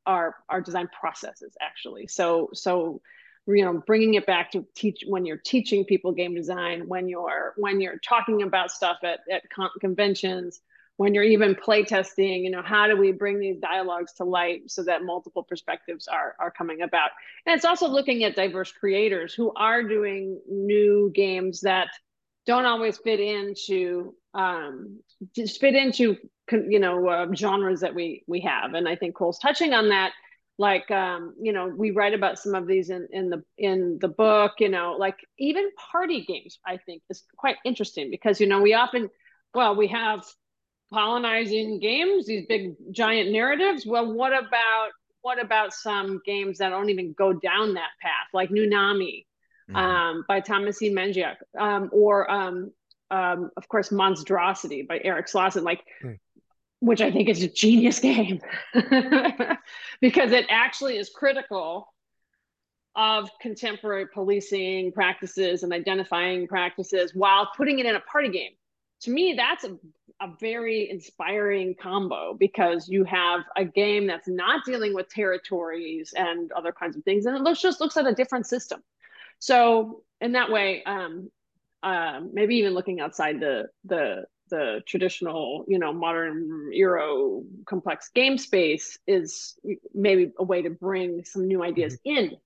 our 0.04 0.34
our 0.48 0.60
design 0.60 0.88
processes 0.88 1.56
actually 1.60 2.08
so 2.08 2.48
so 2.52 3.00
you 3.46 3.64
know 3.64 3.82
bringing 3.86 4.14
it 4.14 4.26
back 4.26 4.50
to 4.50 4.66
teach 4.74 5.04
when 5.06 5.24
you're 5.24 5.42
teaching 5.44 5.84
people 5.84 6.10
game 6.10 6.34
design 6.34 6.88
when 6.88 7.08
you're 7.08 7.54
when 7.56 7.80
you're 7.80 7.98
talking 7.98 8.42
about 8.42 8.72
stuff 8.72 8.96
at, 9.04 9.20
at 9.30 9.48
con- 9.48 9.70
conventions 9.80 10.60
when 11.00 11.14
you're 11.14 11.24
even 11.24 11.54
playtesting, 11.54 12.42
you 12.42 12.50
know, 12.50 12.60
how 12.60 12.86
do 12.86 12.94
we 12.94 13.10
bring 13.10 13.40
these 13.40 13.58
dialogues 13.58 14.12
to 14.12 14.22
light 14.22 14.70
so 14.70 14.84
that 14.84 15.02
multiple 15.02 15.42
perspectives 15.42 16.06
are, 16.06 16.36
are 16.38 16.50
coming 16.50 16.82
about? 16.82 17.08
And 17.46 17.56
it's 17.56 17.64
also 17.64 17.88
looking 17.88 18.22
at 18.22 18.36
diverse 18.36 18.70
creators 18.70 19.32
who 19.32 19.50
are 19.56 19.82
doing 19.82 20.38
new 20.46 21.10
games 21.14 21.62
that 21.62 21.88
don't 22.44 22.66
always 22.66 22.98
fit 22.98 23.18
into 23.18 24.14
um, 24.34 25.00
just 25.34 25.58
fit 25.58 25.74
into 25.74 26.18
you 26.50 26.78
know 26.78 27.08
uh, 27.08 27.34
genres 27.34 27.80
that 27.80 27.94
we 27.94 28.22
we 28.26 28.42
have. 28.42 28.74
And 28.74 28.86
I 28.86 28.94
think 28.94 29.14
Cole's 29.16 29.38
touching 29.38 29.72
on 29.72 29.88
that. 29.88 30.12
Like 30.58 30.90
um, 30.90 31.34
you 31.40 31.54
know, 31.54 31.66
we 31.74 31.92
write 31.92 32.12
about 32.12 32.38
some 32.38 32.54
of 32.54 32.66
these 32.66 32.90
in 32.90 33.08
in 33.10 33.30
the 33.30 33.42
in 33.56 33.96
the 34.02 34.08
book. 34.08 34.52
You 34.58 34.68
know, 34.68 34.96
like 34.98 35.16
even 35.38 35.70
party 35.90 36.26
games. 36.26 36.58
I 36.66 36.76
think 36.76 37.00
is 37.08 37.24
quite 37.38 37.56
interesting 37.64 38.10
because 38.10 38.38
you 38.38 38.46
know 38.46 38.60
we 38.60 38.74
often 38.74 39.08
well 39.54 39.74
we 39.74 39.86
have 39.86 40.24
colonizing 40.92 41.78
games, 41.78 42.26
these 42.26 42.46
big 42.46 42.74
giant 42.90 43.30
narratives. 43.30 43.86
Well, 43.86 44.12
what 44.12 44.32
about 44.32 44.90
what 45.22 45.40
about 45.40 45.72
some 45.72 46.20
games 46.24 46.58
that 46.58 46.70
don't 46.70 46.88
even 46.88 47.12
go 47.12 47.32
down 47.32 47.74
that 47.74 47.90
path, 48.00 48.28
like 48.32 48.50
Nunami 48.50 49.26
mm-hmm. 49.70 49.76
um, 49.76 50.24
by 50.26 50.40
Thomas 50.40 50.80
E. 50.82 50.90
Menjiak, 50.90 51.36
um, 51.58 51.90
or 51.92 52.30
um, 52.30 52.72
um, 53.10 53.50
of 53.56 53.68
course 53.68 53.90
Monstrosity 53.92 54.82
by 54.82 55.00
Eric 55.02 55.28
Slosson, 55.28 55.64
like. 55.64 55.82
Mm. 56.02 56.18
Which 56.82 57.02
I 57.02 57.10
think 57.10 57.28
is 57.28 57.42
a 57.42 57.48
genius 57.48 57.98
game 57.98 58.40
because 60.00 60.32
it 60.32 60.46
actually 60.48 60.96
is 60.96 61.10
critical 61.10 61.92
of 62.96 63.28
contemporary 63.40 64.06
policing 64.06 64.92
practices 64.92 65.62
and 65.62 65.72
identifying 65.72 66.48
practices 66.48 67.14
while 67.14 67.50
putting 67.56 67.78
it 67.78 67.86
in 67.86 67.96
a 67.96 68.00
party 68.00 68.30
game. 68.30 68.52
To 69.02 69.10
me, 69.10 69.34
that's 69.36 69.64
a 69.64 69.78
a 70.20 70.28
very 70.38 70.90
inspiring 70.90 71.74
combo 71.80 72.34
because 72.34 72.88
you 72.88 73.04
have 73.04 73.40
a 73.56 73.64
game 73.64 74.06
that's 74.06 74.28
not 74.28 74.64
dealing 74.64 74.94
with 74.94 75.08
territories 75.08 76.12
and 76.16 76.52
other 76.52 76.72
kinds 76.72 76.96
of 76.96 77.04
things, 77.04 77.26
and 77.26 77.36
it 77.36 77.42
looks, 77.42 77.60
just 77.60 77.80
looks 77.80 77.96
at 77.96 78.06
a 78.06 78.14
different 78.14 78.46
system. 78.46 78.82
So 79.38 80.02
in 80.20 80.32
that 80.32 80.50
way, 80.50 80.82
um, 80.84 81.30
uh, 81.82 82.20
maybe 82.32 82.56
even 82.56 82.74
looking 82.74 83.00
outside 83.00 83.40
the 83.40 83.68
the 83.84 84.26
the 84.50 84.82
traditional, 84.86 85.64
you 85.68 85.78
know, 85.78 85.92
modern 85.92 86.70
Euro 86.72 87.44
complex 87.66 88.10
game 88.14 88.36
space 88.36 88.98
is 89.06 89.56
maybe 89.94 90.32
a 90.38 90.44
way 90.44 90.62
to 90.62 90.70
bring 90.70 91.24
some 91.24 91.46
new 91.46 91.62
ideas 91.62 91.94
mm-hmm. 92.06 92.18
in 92.18 92.36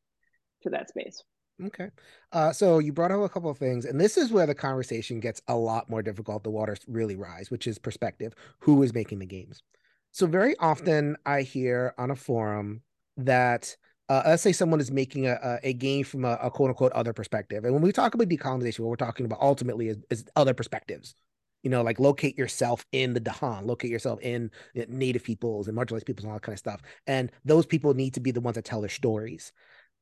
to 0.62 0.70
that 0.70 0.90
space. 0.90 1.22
Okay. 1.62 1.90
Uh, 2.32 2.52
so 2.52 2.80
you 2.80 2.92
brought 2.92 3.12
up 3.12 3.20
a 3.20 3.28
couple 3.28 3.50
of 3.50 3.58
things, 3.58 3.84
and 3.84 4.00
this 4.00 4.16
is 4.16 4.32
where 4.32 4.46
the 4.46 4.54
conversation 4.54 5.20
gets 5.20 5.40
a 5.46 5.54
lot 5.54 5.88
more 5.88 6.02
difficult. 6.02 6.42
The 6.42 6.50
waters 6.50 6.80
really 6.88 7.14
rise, 7.14 7.50
which 7.50 7.68
is 7.68 7.78
perspective. 7.78 8.34
Who 8.60 8.82
is 8.82 8.92
making 8.92 9.20
the 9.20 9.26
games? 9.26 9.62
So 10.10 10.26
very 10.26 10.56
often 10.58 11.16
I 11.24 11.42
hear 11.42 11.94
on 11.96 12.10
a 12.10 12.16
forum 12.16 12.82
that 13.16 13.76
uh, 14.08 14.22
let's 14.26 14.42
say 14.42 14.52
someone 14.52 14.80
is 14.80 14.90
making 14.90 15.26
a, 15.26 15.58
a 15.62 15.72
game 15.72 16.04
from 16.04 16.24
a, 16.24 16.38
a, 16.42 16.50
quote 16.50 16.68
unquote 16.70 16.92
other 16.92 17.12
perspective. 17.12 17.64
And 17.64 17.72
when 17.72 17.82
we 17.82 17.90
talk 17.90 18.14
about 18.14 18.28
decolonization, 18.28 18.80
what 18.80 18.90
we're 18.90 18.96
talking 18.96 19.24
about 19.24 19.40
ultimately 19.40 19.88
is, 19.88 19.96
is 20.10 20.24
other 20.36 20.54
perspectives. 20.54 21.14
You 21.62 21.70
know, 21.70 21.82
like 21.82 21.98
locate 21.98 22.36
yourself 22.36 22.84
in 22.92 23.14
the 23.14 23.20
Dahan, 23.20 23.64
locate 23.64 23.90
yourself 23.90 24.20
in 24.20 24.50
native 24.74 25.24
peoples 25.24 25.66
and 25.66 25.76
marginalized 25.76 26.04
peoples 26.04 26.24
and 26.24 26.32
all 26.32 26.36
that 26.36 26.42
kind 26.42 26.54
of 26.54 26.58
stuff. 26.58 26.82
And 27.06 27.32
those 27.46 27.64
people 27.64 27.94
need 27.94 28.12
to 28.14 28.20
be 28.20 28.32
the 28.32 28.42
ones 28.42 28.56
that 28.56 28.66
tell 28.66 28.82
their 28.82 28.90
stories 28.90 29.52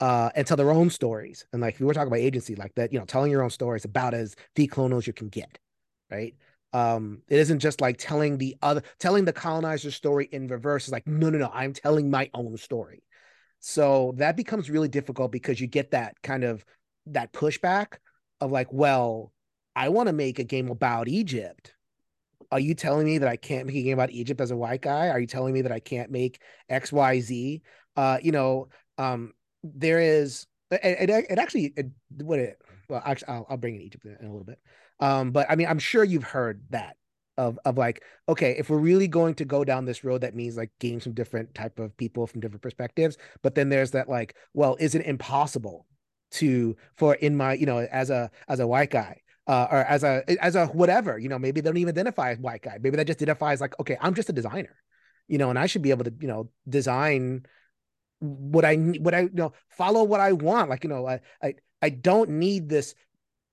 uh, 0.03 0.31
and 0.35 0.45
tell 0.45 0.57
their 0.57 0.73
own 0.73 0.91
stories. 0.91 1.47
And 1.53 1.63
like 1.63 1.79
we 1.79 1.87
were 1.87 1.95
talking 1.95 2.09
about 2.09 2.19
agency, 2.19 2.57
like 2.57 2.75
that, 2.75 2.93
you 2.93 2.99
know, 2.99 3.05
telling 3.05 3.31
your 3.31 3.45
own 3.45 3.51
stories 3.51 3.85
about 3.85 4.15
as 4.15 4.35
decolonial 4.57 4.99
as 4.99 5.07
you 5.07 5.13
can 5.13 5.29
get, 5.29 5.61
right? 6.11 6.35
Um, 6.73 7.23
it 7.29 7.39
isn't 7.39 7.61
just 7.61 7.81
like 7.81 7.99
telling 7.99 8.37
the 8.37 8.57
other, 8.63 8.83
telling 8.99 9.25
the 9.25 9.33
colonizer 9.33 9.93
story 9.93 10.29
in 10.33 10.49
reverse. 10.49 10.87
It's 10.87 10.93
like, 10.93 11.07
no, 11.07 11.31
no, 11.31 11.39
no, 11.39 11.51
I'm 11.55 11.73
telling 11.73 12.11
my 12.11 12.29
own 12.35 12.57
story. 12.57 13.05
So 13.61 14.13
that 14.17 14.37
becomes 14.37 14.69
really 14.69 14.89
difficult 14.89 15.31
because 15.31 15.61
you 15.61 15.69
get 15.69 15.93
that 15.93 16.21
kind 16.21 16.43
of 16.43 16.65
that 17.07 17.33
pushback 17.33 17.99
of 18.41 18.51
like, 18.51 18.73
well, 18.73 19.33
I 19.77 19.91
want 19.91 20.09
to 20.09 20.13
make 20.13 20.41
a 20.41 20.45
game 20.45 20.69
about 20.69 21.07
Egypt. 21.07 21.77
Are 22.51 22.59
you 22.59 22.75
telling 22.75 23.07
me 23.07 23.19
that 23.19 23.29
I 23.29 23.37
can't 23.37 23.69
make 23.69 23.77
a 23.77 23.83
game 23.83 23.95
about 23.95 24.11
Egypt 24.11 24.41
as 24.41 24.51
a 24.51 24.57
white 24.57 24.83
guy? 24.83 25.11
Are 25.11 25.21
you 25.21 25.29
telling 25.29 25.55
me 25.55 25.63
that 25.63 25.71
I 25.71 25.79
can't 25.79 26.11
make 26.11 26.43
X, 26.69 26.91
Y, 26.91 27.21
Z? 27.21 27.63
Uh, 27.95 28.19
you 28.21 28.33
know, 28.33 28.67
um, 28.99 29.33
there 29.63 30.01
is 30.01 30.47
it, 30.71 31.11
it, 31.11 31.27
it 31.31 31.39
actually 31.39 31.73
it, 31.77 31.87
what 32.23 32.39
it 32.39 32.59
well 32.89 33.03
actually 33.05 33.29
I'll, 33.29 33.47
I'll 33.51 33.57
bring 33.57 33.77
in 33.77 33.83
Egypt 33.83 34.05
in, 34.05 34.17
a 34.21 34.31
little 34.31 34.45
bit. 34.45 34.59
Um, 35.01 35.31
but 35.31 35.47
I 35.51 35.57
mean 35.57 35.67
I'm 35.69 35.79
sure 35.79 36.05
you've 36.05 36.25
heard 36.25 36.63
that 36.71 36.97
of 37.39 37.59
of 37.65 37.79
like 37.79 38.03
okay 38.29 38.57
if 38.59 38.69
we're 38.69 38.79
really 38.79 39.09
going 39.09 39.35
to 39.35 39.47
go 39.47 39.65
down 39.65 39.87
this 39.87 40.05
road 40.05 40.21
that 40.21 40.35
means 40.35 40.57
like 40.57 40.71
games 40.81 41.05
from 41.05 41.15
different 41.15 41.55
type 41.55 41.79
of 41.79 41.97
people 41.97 42.27
from 42.27 42.41
different 42.41 42.61
perspectives 42.61 43.17
but 43.41 43.55
then 43.55 43.71
there's 43.71 43.93
that 43.93 44.07
like 44.07 44.37
well 44.53 44.77
is 44.79 44.95
it 44.95 45.07
impossible 45.07 45.87
to 46.31 46.77
for 46.95 47.15
in 47.15 47.35
my 47.35 47.55
you 47.55 47.65
know 47.65 47.79
as 47.79 48.11
a 48.11 48.31
as 48.49 48.61
a 48.61 48.67
white 48.67 48.91
guy 48.91 49.23
uh, 49.47 49.67
or 49.71 49.79
as 49.79 50.05
a 50.05 50.25
as 50.43 50.57
a 50.57 50.67
whatever. 50.67 51.19
You 51.19 51.29
know, 51.29 51.39
maybe 51.39 51.61
they 51.61 51.69
don't 51.69 51.77
even 51.77 51.93
identify 51.93 52.31
as 52.31 52.39
white 52.39 52.63
guy. 52.63 52.79
Maybe 52.81 52.97
they 52.97 53.05
just 53.05 53.19
identify 53.19 53.53
as 53.53 53.61
like, 53.61 53.79
okay, 53.81 53.97
I'm 54.01 54.15
just 54.15 54.29
a 54.29 54.33
designer. 54.33 54.77
You 55.29 55.39
know, 55.39 55.51
and 55.51 55.59
I 55.59 55.67
should 55.67 55.83
be 55.83 55.91
able 55.91 56.05
to 56.05 56.13
you 56.21 56.29
know 56.29 56.51
design 56.69 57.47
what 58.23 58.65
I 58.65 58.77
what 58.77 59.15
I 59.15 59.23
you 59.23 59.31
know 59.33 59.53
follow 59.69 60.05
what 60.05 60.21
I 60.21 60.33
want. 60.33 60.71
Like 60.71 60.85
you 60.85 60.91
know, 60.91 61.07
I 61.07 61.21
I 61.43 61.55
I 61.81 61.91
don't 61.91 62.31
need 62.31 62.69
this 62.69 62.95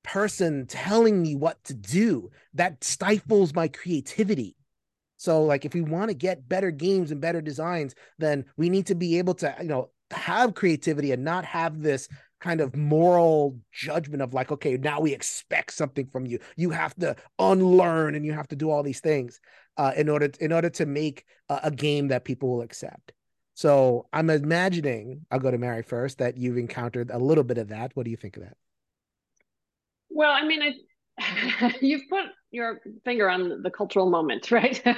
person 0.04 0.68
telling 0.68 1.22
me 1.22 1.36
what 1.36 1.64
to 1.66 1.74
do. 1.74 2.30
That 2.54 2.84
stifles 2.84 3.54
my 3.54 3.68
creativity. 3.68 4.56
So 5.18 5.44
like 5.44 5.66
if 5.66 5.74
we 5.74 5.82
want 5.82 6.10
to 6.10 6.14
get 6.14 6.48
better 6.48 6.72
games 6.72 7.12
and 7.12 7.20
better 7.20 7.42
designs, 7.42 7.96
then 8.20 8.46
we 8.58 8.70
need 8.70 8.86
to 8.88 8.96
be 8.96 9.18
able 9.18 9.34
to 9.36 9.56
you 9.62 9.68
know 9.68 9.90
have 10.12 10.54
creativity 10.54 11.12
and 11.12 11.24
not 11.24 11.46
have 11.46 11.82
this 11.82 12.08
kind 12.40 12.62
of 12.62 12.76
moral 12.76 13.60
judgment 13.72 14.22
of 14.22 14.34
like 14.34 14.52
okay 14.52 14.78
now 14.78 15.00
we 15.00 15.14
expect 15.14 15.74
something 15.74 16.08
from 16.08 16.26
you 16.26 16.40
you 16.56 16.70
have 16.70 16.96
to 16.96 17.14
unlearn 17.38 18.16
and 18.16 18.26
you 18.26 18.32
have 18.32 18.48
to 18.48 18.56
do 18.56 18.70
all 18.70 18.82
these 18.82 19.02
things 19.02 19.42
uh, 19.78 19.92
in 19.98 20.08
order 20.08 20.30
to, 20.30 20.44
in 20.44 20.54
order 20.54 20.70
to 20.70 20.86
make 20.86 21.26
a, 21.50 21.60
a 21.64 21.72
game 21.72 22.08
that 22.08 22.24
people 22.24 22.50
will 22.50 22.62
accept 22.62 23.12
so 23.60 24.06
i'm 24.14 24.30
imagining 24.30 25.26
i'll 25.32 25.40
go 25.40 25.52
to 25.52 25.58
mary 25.58 25.84
first 25.84 26.18
that 26.20 26.38
you've 26.38 26.58
encountered 26.58 27.12
a 27.12 27.18
little 27.18 27.44
bit 27.44 27.58
of 27.58 27.70
that. 27.70 27.92
What 27.94 28.04
do 28.06 28.12
you 28.12 28.18
think 28.18 28.38
of 28.38 28.44
that? 28.44 28.58
Well 30.10 30.32
i 30.32 30.46
mean 30.46 30.62
I, 30.62 31.76
you've 31.82 32.08
put 32.10 32.26
your 32.52 32.80
finger 33.04 33.30
on 33.30 33.62
the 33.62 33.72
cultural 33.72 34.10
moment 34.10 34.52
right? 34.52 34.82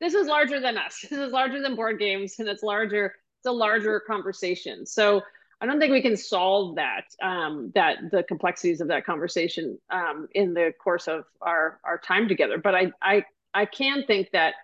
This 0.00 0.14
is 0.14 0.26
larger 0.26 0.60
than 0.60 0.78
us. 0.78 0.98
This 1.02 1.18
is 1.18 1.30
larger 1.30 1.60
than 1.60 1.76
board 1.76 1.98
games 1.98 2.36
and 2.38 2.48
it's 2.48 2.62
larger 2.62 3.14
it's 3.40 3.46
a 3.46 3.52
larger 3.52 4.00
conversation. 4.00 4.86
So 4.86 5.22
I 5.60 5.66
don't 5.66 5.78
think 5.78 5.92
we 5.92 6.02
can 6.02 6.16
solve 6.16 6.76
that 6.76 7.04
um, 7.22 7.72
that 7.74 7.98
the 8.10 8.22
complexities 8.22 8.80
of 8.80 8.88
that 8.88 9.04
conversation 9.04 9.78
um, 9.90 10.26
in 10.32 10.54
the 10.54 10.72
course 10.82 11.06
of 11.06 11.24
our 11.42 11.80
our 11.84 11.98
time 11.98 12.28
together. 12.28 12.56
But 12.58 12.74
I 12.74 12.92
I 13.02 13.24
I 13.52 13.66
can 13.66 14.04
think 14.06 14.30
that 14.32 14.54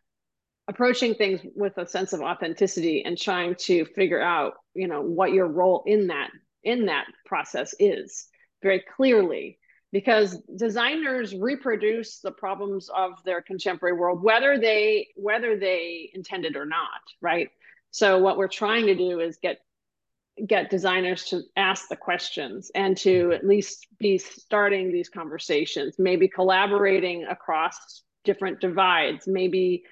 approaching 0.68 1.14
things 1.14 1.40
with 1.54 1.76
a 1.78 1.86
sense 1.86 2.12
of 2.12 2.20
authenticity 2.20 3.04
and 3.04 3.16
trying 3.16 3.54
to 3.54 3.84
figure 3.84 4.20
out 4.20 4.54
you 4.74 4.88
know 4.88 5.02
what 5.02 5.32
your 5.32 5.46
role 5.46 5.82
in 5.86 6.08
that 6.08 6.30
in 6.62 6.86
that 6.86 7.06
process 7.24 7.74
is 7.78 8.26
very 8.62 8.82
clearly. 8.96 9.58
Because 9.92 10.36
designers 10.56 11.34
reproduce 11.34 12.18
the 12.18 12.32
problems 12.32 12.90
of 12.94 13.12
their 13.24 13.40
contemporary 13.40 13.96
world 13.96 14.22
whether 14.22 14.58
they 14.58 15.08
whether 15.14 15.56
they 15.56 16.10
intended 16.12 16.56
or 16.56 16.66
not 16.66 17.00
right? 17.20 17.50
So 17.92 18.18
what 18.18 18.36
we're 18.36 18.48
trying 18.48 18.86
to 18.86 18.94
do 18.94 19.20
is 19.20 19.38
get 19.40 19.60
get 20.44 20.70
designers 20.70 21.24
to 21.24 21.42
ask 21.56 21.88
the 21.88 21.96
questions 21.96 22.70
and 22.74 22.96
to 22.98 23.24
mm-hmm. 23.24 23.32
at 23.32 23.46
least 23.46 23.86
be 23.98 24.18
starting 24.18 24.92
these 24.92 25.08
conversations, 25.08 25.94
maybe 25.98 26.28
collaborating 26.28 27.24
across 27.24 28.02
different 28.24 28.60
divides, 28.60 29.26
maybe 29.26 29.84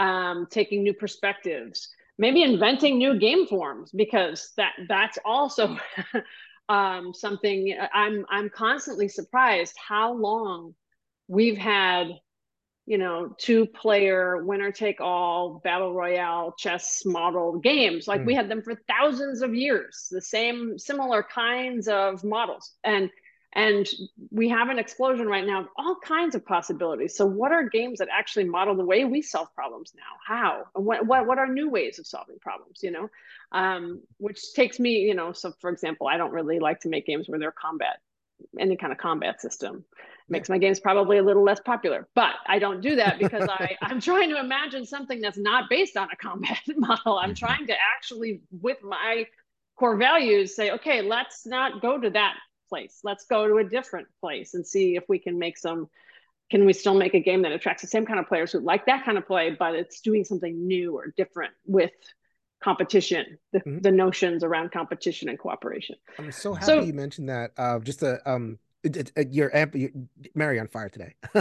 um, 0.00 0.46
taking 0.50 0.82
new 0.82 0.94
perspectives, 0.94 1.88
maybe 2.18 2.42
inventing 2.42 2.98
new 2.98 3.18
game 3.18 3.46
forms 3.46 3.92
because 3.92 4.52
that 4.56 4.72
that's 4.88 5.18
also 5.24 5.76
um, 6.68 7.12
something 7.14 7.76
I'm 7.92 8.26
I'm 8.28 8.50
constantly 8.50 9.08
surprised 9.08 9.74
how 9.76 10.14
long 10.14 10.74
we've 11.28 11.58
had 11.58 12.08
you 12.86 12.98
know, 12.98 13.32
two 13.38 13.66
player 13.66 14.42
winner 14.44 14.72
take 14.72 15.00
all 15.00 15.60
battle 15.62 15.94
royale 15.94 16.52
chess 16.58 17.02
model 17.06 17.60
games. 17.60 18.08
Like 18.08 18.22
mm. 18.22 18.26
we 18.26 18.32
hmm. 18.32 18.38
had 18.38 18.48
them 18.48 18.62
for 18.62 18.74
thousands 18.88 19.42
of 19.42 19.54
years, 19.54 20.08
the 20.10 20.20
same 20.20 20.76
similar 20.76 21.22
kinds 21.22 21.86
of 21.86 22.24
models. 22.24 22.72
And 22.82 23.08
and 23.52 23.88
we 24.30 24.48
have 24.48 24.68
an 24.68 24.78
explosion 24.78 25.26
right 25.26 25.44
now 25.44 25.62
of 25.62 25.66
all 25.76 25.96
kinds 25.96 26.34
of 26.34 26.46
possibilities. 26.46 27.16
So 27.16 27.26
what 27.26 27.50
are 27.50 27.68
games 27.68 27.98
that 27.98 28.08
actually 28.10 28.44
model 28.44 28.76
the 28.76 28.84
way 28.84 29.04
we 29.04 29.22
solve 29.22 29.52
problems 29.54 29.92
now? 29.96 30.02
How? 30.24 30.64
what 30.74 31.04
what, 31.04 31.26
what 31.26 31.38
are 31.38 31.48
new 31.48 31.68
ways 31.68 31.98
of 31.98 32.06
solving 32.06 32.38
problems, 32.40 32.80
you 32.82 32.92
know? 32.92 33.10
Um, 33.52 34.02
which 34.18 34.52
takes 34.54 34.78
me, 34.78 35.00
you 35.00 35.14
know, 35.14 35.32
so 35.32 35.52
for 35.60 35.70
example, 35.70 36.06
I 36.06 36.16
don't 36.16 36.32
really 36.32 36.60
like 36.60 36.80
to 36.80 36.88
make 36.88 37.06
games 37.06 37.28
where 37.28 37.38
they're 37.38 37.50
combat 37.50 37.98
any 38.58 38.76
kind 38.76 38.92
of 38.92 38.98
combat 38.98 39.40
system 39.40 39.84
makes 40.28 40.48
my 40.48 40.58
games 40.58 40.78
probably 40.78 41.18
a 41.18 41.22
little 41.22 41.42
less 41.42 41.60
popular 41.60 42.08
but 42.14 42.34
i 42.46 42.58
don't 42.58 42.80
do 42.80 42.96
that 42.96 43.18
because 43.18 43.46
i 43.48 43.76
i'm 43.82 44.00
trying 44.00 44.30
to 44.30 44.38
imagine 44.38 44.86
something 44.86 45.20
that's 45.20 45.38
not 45.38 45.68
based 45.68 45.96
on 45.96 46.08
a 46.10 46.16
combat 46.16 46.58
model 46.76 47.18
i'm 47.18 47.30
mm-hmm. 47.30 47.46
trying 47.46 47.66
to 47.66 47.74
actually 47.96 48.40
with 48.50 48.78
my 48.82 49.26
core 49.78 49.96
values 49.96 50.54
say 50.54 50.70
okay 50.70 51.02
let's 51.02 51.46
not 51.46 51.82
go 51.82 51.98
to 51.98 52.10
that 52.10 52.34
place 52.70 53.00
let's 53.04 53.26
go 53.26 53.46
to 53.46 53.58
a 53.58 53.64
different 53.64 54.08
place 54.20 54.54
and 54.54 54.66
see 54.66 54.96
if 54.96 55.04
we 55.08 55.18
can 55.18 55.38
make 55.38 55.58
some 55.58 55.88
can 56.50 56.64
we 56.64 56.72
still 56.72 56.94
make 56.94 57.14
a 57.14 57.20
game 57.20 57.42
that 57.42 57.52
attracts 57.52 57.82
the 57.82 57.88
same 57.88 58.06
kind 58.06 58.18
of 58.18 58.26
players 58.26 58.52
who 58.52 58.60
like 58.60 58.86
that 58.86 59.04
kind 59.04 59.18
of 59.18 59.26
play 59.26 59.50
but 59.50 59.74
it's 59.74 60.00
doing 60.00 60.24
something 60.24 60.66
new 60.66 60.96
or 60.96 61.12
different 61.16 61.52
with 61.66 61.92
competition, 62.60 63.38
the, 63.52 63.60
mm-hmm. 63.60 63.78
the 63.78 63.90
notions 63.90 64.44
around 64.44 64.70
competition 64.70 65.28
and 65.28 65.38
cooperation. 65.38 65.96
I'm 66.18 66.30
so 66.30 66.54
happy 66.54 66.66
so, 66.66 66.80
you 66.82 66.92
mentioned 66.92 67.28
that. 67.28 67.52
Uh, 67.56 67.78
just 67.80 68.02
a 68.02 68.20
um, 68.30 68.58
it, 68.82 68.96
it, 68.96 69.12
it, 69.16 69.28
you're, 69.32 69.50
you're 69.74 69.90
Mary 70.34 70.60
on 70.60 70.68
fire 70.68 70.88
today. 70.88 71.14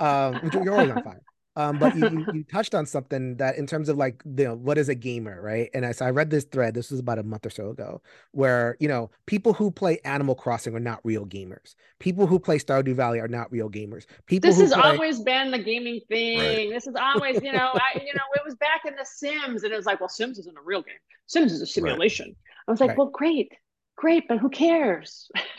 um, 0.00 0.50
you're 0.52 0.72
always 0.72 0.90
on 0.90 1.02
fire. 1.02 1.22
Um, 1.56 1.78
but 1.78 1.96
you, 1.96 2.08
you, 2.08 2.26
you 2.34 2.44
touched 2.44 2.74
on 2.74 2.84
something 2.84 3.36
that 3.36 3.56
in 3.56 3.66
terms 3.66 3.88
of 3.88 3.96
like 3.96 4.22
you 4.24 4.44
know 4.44 4.54
what 4.54 4.76
is 4.76 4.88
a 4.88 4.94
gamer, 4.94 5.40
right? 5.40 5.70
And 5.72 5.84
as 5.84 6.02
I 6.02 6.10
read 6.10 6.30
this 6.30 6.44
thread, 6.44 6.74
this 6.74 6.90
was 6.90 7.00
about 7.00 7.18
a 7.18 7.22
month 7.22 7.46
or 7.46 7.50
so 7.50 7.70
ago, 7.70 8.02
where 8.32 8.76
you 8.78 8.88
know 8.88 9.10
people 9.24 9.54
who 9.54 9.70
play 9.70 9.98
Animal 10.04 10.34
Crossing 10.34 10.74
are 10.74 10.80
not 10.80 11.00
real 11.02 11.24
gamers. 11.24 11.74
People 11.98 12.26
who 12.26 12.38
play 12.38 12.58
Stardew 12.58 12.94
Valley 12.94 13.20
are 13.20 13.28
not 13.28 13.50
real 13.50 13.70
gamers. 13.70 14.04
People 14.26 14.50
this 14.50 14.60
has 14.60 14.72
play... 14.72 14.82
always 14.82 15.20
been 15.20 15.50
the 15.50 15.58
gaming 15.58 16.00
thing. 16.08 16.38
Right. 16.38 16.70
This 16.70 16.86
is 16.86 16.94
always 16.94 17.42
you 17.42 17.52
know 17.52 17.70
I 17.74 18.00
you 18.04 18.14
know 18.14 18.24
it 18.34 18.42
was 18.44 18.54
back 18.56 18.82
in 18.86 18.94
the 18.94 19.06
Sims, 19.06 19.64
and 19.64 19.72
it 19.72 19.76
was 19.76 19.86
like, 19.86 19.98
well, 20.00 20.10
Sims 20.10 20.38
isn't 20.38 20.56
a 20.56 20.62
real 20.62 20.82
game. 20.82 20.94
Sims 21.26 21.52
is 21.52 21.62
a 21.62 21.66
simulation. 21.66 22.28
Right. 22.28 22.36
I 22.68 22.70
was 22.70 22.80
like, 22.80 22.88
right. 22.90 22.98
well, 22.98 23.08
great, 23.08 23.52
great, 23.96 24.24
but 24.28 24.38
who 24.38 24.50
cares? 24.50 25.30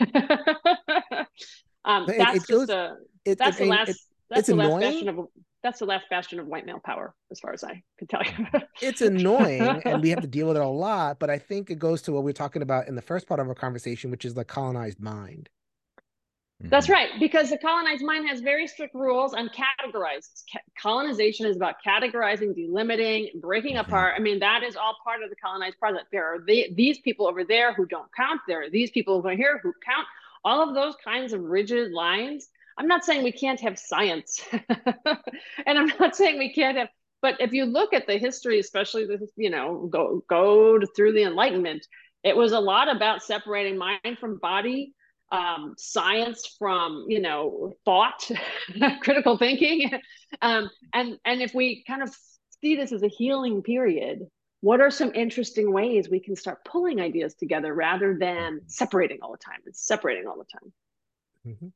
um, 1.84 2.06
that's 2.06 2.36
it, 2.36 2.42
it 2.42 2.46
goes, 2.46 2.68
just 2.68 2.70
a 2.70 2.96
that's 3.34 3.58
the 3.58 3.64
last. 3.64 4.04
That's 4.30 4.46
the 4.46 4.56
last 4.56 4.80
bastion 4.80 5.08
of 5.08 5.26
that's 5.62 5.80
the 5.80 5.86
last 5.86 6.06
bastion 6.08 6.38
of 6.38 6.46
white 6.46 6.66
male 6.66 6.80
power, 6.84 7.14
as 7.30 7.40
far 7.40 7.52
as 7.52 7.64
I 7.64 7.82
can 7.98 8.06
tell 8.06 8.22
you. 8.22 8.60
it's 8.80 9.00
annoying, 9.00 9.62
and 9.84 10.02
we 10.02 10.10
have 10.10 10.20
to 10.20 10.28
deal 10.28 10.48
with 10.48 10.56
it 10.56 10.62
a 10.62 10.68
lot. 10.68 11.18
But 11.18 11.30
I 11.30 11.38
think 11.38 11.70
it 11.70 11.78
goes 11.78 12.02
to 12.02 12.12
what 12.12 12.22
we 12.22 12.30
are 12.30 12.34
talking 12.34 12.62
about 12.62 12.88
in 12.88 12.94
the 12.94 13.02
first 13.02 13.26
part 13.26 13.40
of 13.40 13.48
our 13.48 13.54
conversation, 13.54 14.10
which 14.10 14.24
is 14.24 14.34
the 14.34 14.44
colonized 14.44 15.00
mind. 15.00 15.48
That's 16.60 16.86
mm-hmm. 16.86 16.92
right, 16.92 17.10
because 17.20 17.50
the 17.50 17.58
colonized 17.58 18.04
mind 18.04 18.28
has 18.28 18.40
very 18.40 18.66
strict 18.66 18.94
rules 18.94 19.32
on 19.32 19.48
categorizes. 19.48 20.42
colonization 20.80 21.46
is 21.46 21.56
about 21.56 21.76
categorizing, 21.86 22.56
delimiting, 22.56 23.40
breaking 23.40 23.76
mm-hmm. 23.76 23.88
apart. 23.88 24.14
I 24.16 24.20
mean, 24.20 24.40
that 24.40 24.62
is 24.64 24.74
all 24.74 24.96
part 25.04 25.22
of 25.22 25.30
the 25.30 25.36
colonized 25.36 25.78
project. 25.78 26.06
There 26.10 26.24
are 26.24 26.40
the, 26.44 26.72
these 26.74 26.98
people 26.98 27.28
over 27.28 27.44
there 27.44 27.74
who 27.74 27.86
don't 27.86 28.08
count. 28.16 28.40
There 28.48 28.62
are 28.62 28.70
these 28.70 28.90
people 28.90 29.14
over 29.14 29.30
here 29.32 29.60
who 29.62 29.72
count. 29.84 30.06
All 30.44 30.66
of 30.66 30.74
those 30.74 30.94
kinds 31.04 31.32
of 31.32 31.42
rigid 31.42 31.92
lines 31.92 32.48
I'm 32.78 32.86
not 32.86 33.04
saying 33.04 33.24
we 33.24 33.32
can't 33.32 33.60
have 33.60 33.76
science, 33.76 34.40
and 34.52 35.78
I'm 35.78 35.92
not 35.98 36.14
saying 36.14 36.38
we 36.38 36.52
can't 36.52 36.78
have. 36.78 36.88
But 37.20 37.40
if 37.40 37.52
you 37.52 37.64
look 37.64 37.92
at 37.92 38.06
the 38.06 38.18
history, 38.18 38.60
especially 38.60 39.04
the 39.04 39.26
you 39.36 39.50
know 39.50 39.88
go 39.90 40.22
go 40.28 40.78
through 40.94 41.12
the 41.12 41.24
Enlightenment, 41.24 41.84
it 42.22 42.36
was 42.36 42.52
a 42.52 42.60
lot 42.60 42.94
about 42.94 43.24
separating 43.24 43.76
mind 43.76 44.18
from 44.20 44.38
body, 44.38 44.94
um, 45.32 45.74
science 45.76 46.54
from 46.56 47.06
you 47.08 47.20
know 47.20 47.74
thought, 47.84 48.30
critical 49.02 49.36
thinking, 49.36 49.90
um, 50.40 50.70
and 50.94 51.18
and 51.24 51.42
if 51.42 51.52
we 51.52 51.82
kind 51.84 52.04
of 52.04 52.14
see 52.62 52.76
this 52.76 52.92
as 52.92 53.02
a 53.02 53.08
healing 53.08 53.60
period, 53.60 54.20
what 54.60 54.80
are 54.80 54.90
some 54.90 55.12
interesting 55.16 55.72
ways 55.72 56.08
we 56.08 56.20
can 56.20 56.36
start 56.36 56.64
pulling 56.64 57.00
ideas 57.00 57.34
together 57.34 57.74
rather 57.74 58.16
than 58.16 58.60
separating 58.68 59.18
all 59.20 59.32
the 59.32 59.38
time 59.38 59.58
and 59.66 59.74
separating 59.74 60.28
all 60.28 60.38
the 60.38 60.44
time? 60.44 60.72
Mm-hmm 61.44 61.68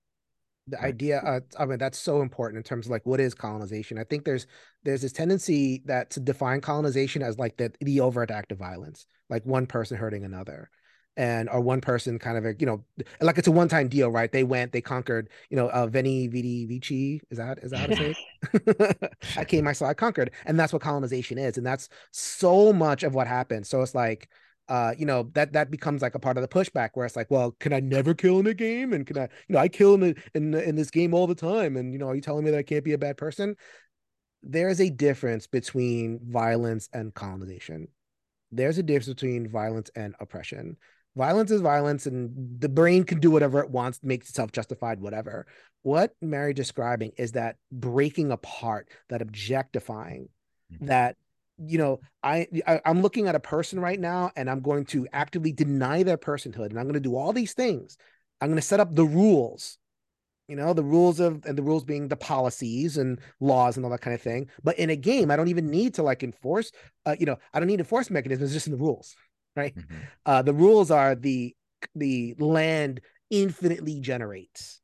the 0.68 0.80
idea 0.80 1.18
uh, 1.18 1.40
i 1.58 1.66
mean 1.66 1.78
that's 1.78 1.98
so 1.98 2.22
important 2.22 2.56
in 2.56 2.62
terms 2.62 2.86
of 2.86 2.90
like 2.90 3.04
what 3.04 3.20
is 3.20 3.34
colonization? 3.34 3.98
I 3.98 4.04
think 4.04 4.24
there's 4.24 4.46
there's 4.84 5.02
this 5.02 5.12
tendency 5.12 5.82
that 5.86 6.10
to 6.10 6.20
define 6.20 6.60
colonization 6.60 7.22
as 7.22 7.38
like 7.38 7.56
the, 7.56 7.72
the 7.80 8.00
overt 8.00 8.30
act 8.30 8.52
of 8.52 8.58
violence 8.58 9.06
like 9.28 9.44
one 9.44 9.66
person 9.66 9.96
hurting 9.96 10.24
another 10.24 10.70
and 11.16 11.48
or 11.50 11.60
one 11.60 11.80
person 11.80 12.18
kind 12.18 12.38
of 12.38 12.60
you 12.60 12.66
know 12.66 12.84
like 13.20 13.38
it's 13.38 13.48
a 13.48 13.52
one-time 13.52 13.88
deal 13.88 14.10
right? 14.10 14.32
They 14.32 14.44
went 14.44 14.72
they 14.72 14.80
conquered 14.80 15.28
you 15.50 15.56
know 15.56 15.68
uh 15.68 15.86
veni 15.86 16.28
vidi 16.28 16.66
vici. 16.66 17.20
Is 17.30 17.38
that 17.38 17.58
is 17.58 17.72
that 17.72 17.80
how 17.80 17.86
to 17.86 17.96
say 17.96 18.10
it? 18.10 19.14
I 19.36 19.44
came 19.44 19.68
i 19.68 19.72
saw 19.72 19.86
i 19.86 19.94
conquered 19.94 20.32
and 20.46 20.58
that's 20.58 20.72
what 20.72 20.82
colonization 20.82 21.38
is 21.38 21.58
and 21.58 21.66
that's 21.66 21.88
so 22.10 22.72
much 22.72 23.02
of 23.02 23.14
what 23.14 23.26
happens 23.26 23.68
so 23.68 23.82
it's 23.82 23.94
like 23.94 24.28
uh, 24.68 24.94
you 24.96 25.06
know, 25.06 25.30
that 25.34 25.52
that 25.52 25.70
becomes 25.70 26.02
like 26.02 26.14
a 26.14 26.18
part 26.18 26.36
of 26.36 26.42
the 26.42 26.48
pushback 26.48 26.90
where 26.94 27.04
it's 27.04 27.16
like, 27.16 27.30
well, 27.30 27.52
can 27.60 27.72
I 27.72 27.80
never 27.80 28.14
kill 28.14 28.40
in 28.40 28.46
a 28.46 28.54
game? 28.54 28.92
And 28.92 29.06
can 29.06 29.18
I, 29.18 29.22
you 29.22 29.54
know, 29.54 29.58
I 29.58 29.68
kill 29.68 29.94
in 29.94 30.16
in 30.34 30.54
in 30.54 30.76
this 30.76 30.90
game 30.90 31.14
all 31.14 31.26
the 31.26 31.34
time. 31.34 31.76
And 31.76 31.92
you 31.92 31.98
know, 31.98 32.08
are 32.08 32.14
you 32.14 32.20
telling 32.20 32.44
me 32.44 32.50
that 32.50 32.58
I 32.58 32.62
can't 32.62 32.84
be 32.84 32.92
a 32.92 32.98
bad 32.98 33.16
person? 33.16 33.56
There's 34.42 34.80
a 34.80 34.90
difference 34.90 35.46
between 35.46 36.20
violence 36.24 36.88
and 36.92 37.14
colonization. 37.14 37.88
There's 38.50 38.78
a 38.78 38.82
difference 38.82 39.08
between 39.08 39.48
violence 39.48 39.90
and 39.94 40.14
oppression. 40.20 40.76
Violence 41.14 41.50
is 41.50 41.60
violence, 41.60 42.06
and 42.06 42.58
the 42.58 42.68
brain 42.68 43.04
can 43.04 43.20
do 43.20 43.30
whatever 43.30 43.60
it 43.60 43.70
wants, 43.70 44.00
makes 44.02 44.30
itself 44.30 44.52
justified, 44.52 45.00
whatever. 45.00 45.46
What 45.82 46.14
Mary 46.22 46.54
describing 46.54 47.12
is 47.18 47.32
that 47.32 47.56
breaking 47.70 48.30
apart, 48.32 48.88
that 49.10 49.20
objectifying, 49.20 50.28
mm-hmm. 50.72 50.86
that 50.86 51.16
you 51.64 51.78
know, 51.78 52.00
I, 52.22 52.46
I 52.66 52.80
I'm 52.84 53.02
looking 53.02 53.28
at 53.28 53.34
a 53.34 53.40
person 53.40 53.80
right 53.80 53.98
now, 53.98 54.30
and 54.36 54.50
I'm 54.50 54.60
going 54.60 54.84
to 54.86 55.06
actively 55.12 55.52
deny 55.52 56.02
their 56.02 56.18
personhood, 56.18 56.70
and 56.70 56.78
I'm 56.78 56.84
going 56.84 56.94
to 56.94 57.00
do 57.00 57.16
all 57.16 57.32
these 57.32 57.54
things. 57.54 57.96
I'm 58.40 58.48
going 58.48 58.56
to 58.56 58.62
set 58.62 58.80
up 58.80 58.94
the 58.94 59.04
rules 59.04 59.78
you 60.48 60.56
know 60.56 60.74
the 60.74 60.82
rules 60.82 61.20
of 61.20 61.44
and 61.46 61.56
the 61.56 61.62
rules 61.62 61.84
being 61.84 62.08
the 62.08 62.16
policies 62.16 62.98
and 62.98 63.20
laws 63.40 63.76
and 63.76 63.86
all 63.86 63.90
that 63.90 64.00
kind 64.00 64.14
of 64.14 64.20
thing 64.20 64.48
but 64.62 64.78
in 64.78 64.90
a 64.90 64.96
game 64.96 65.30
i 65.30 65.36
don't 65.36 65.48
even 65.48 65.70
need 65.70 65.94
to 65.94 66.02
like 66.02 66.22
enforce 66.22 66.72
uh, 67.06 67.16
you 67.18 67.26
know 67.26 67.36
i 67.54 67.58
don't 67.58 67.68
need 67.68 67.78
enforce 67.78 68.10
mechanisms 68.10 68.52
just 68.52 68.66
in 68.66 68.72
the 68.72 68.78
rules 68.78 69.16
right 69.56 69.74
mm-hmm. 69.74 69.96
uh, 70.26 70.42
the 70.42 70.52
rules 70.52 70.90
are 70.90 71.14
the 71.14 71.54
the 71.94 72.34
land 72.38 73.00
infinitely 73.30 74.00
generates 74.00 74.80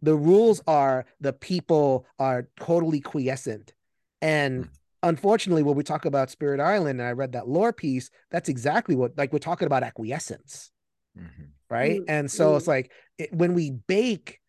the 0.00 0.14
rules 0.14 0.60
are 0.66 1.06
the 1.20 1.32
people 1.32 2.04
are 2.18 2.48
totally 2.58 3.00
quiescent 3.00 3.72
and 4.20 4.64
mm-hmm. 4.64 4.72
Unfortunately 5.02 5.62
when 5.62 5.76
we 5.76 5.82
talk 5.82 6.04
about 6.04 6.30
spirit 6.30 6.60
island 6.60 7.00
and 7.00 7.08
i 7.08 7.12
read 7.12 7.32
that 7.32 7.48
lore 7.48 7.72
piece 7.72 8.10
that's 8.30 8.48
exactly 8.48 8.94
what 8.94 9.16
like 9.16 9.32
we're 9.32 9.38
talking 9.38 9.66
about 9.66 9.82
acquiescence 9.82 10.70
mm-hmm. 11.18 11.44
right 11.70 12.00
mm-hmm. 12.00 12.10
and 12.10 12.30
so 12.30 12.56
it's 12.56 12.68
like 12.68 12.90
it, 13.18 13.32
when 13.32 13.54
we 13.54 13.70
bake 13.70 14.40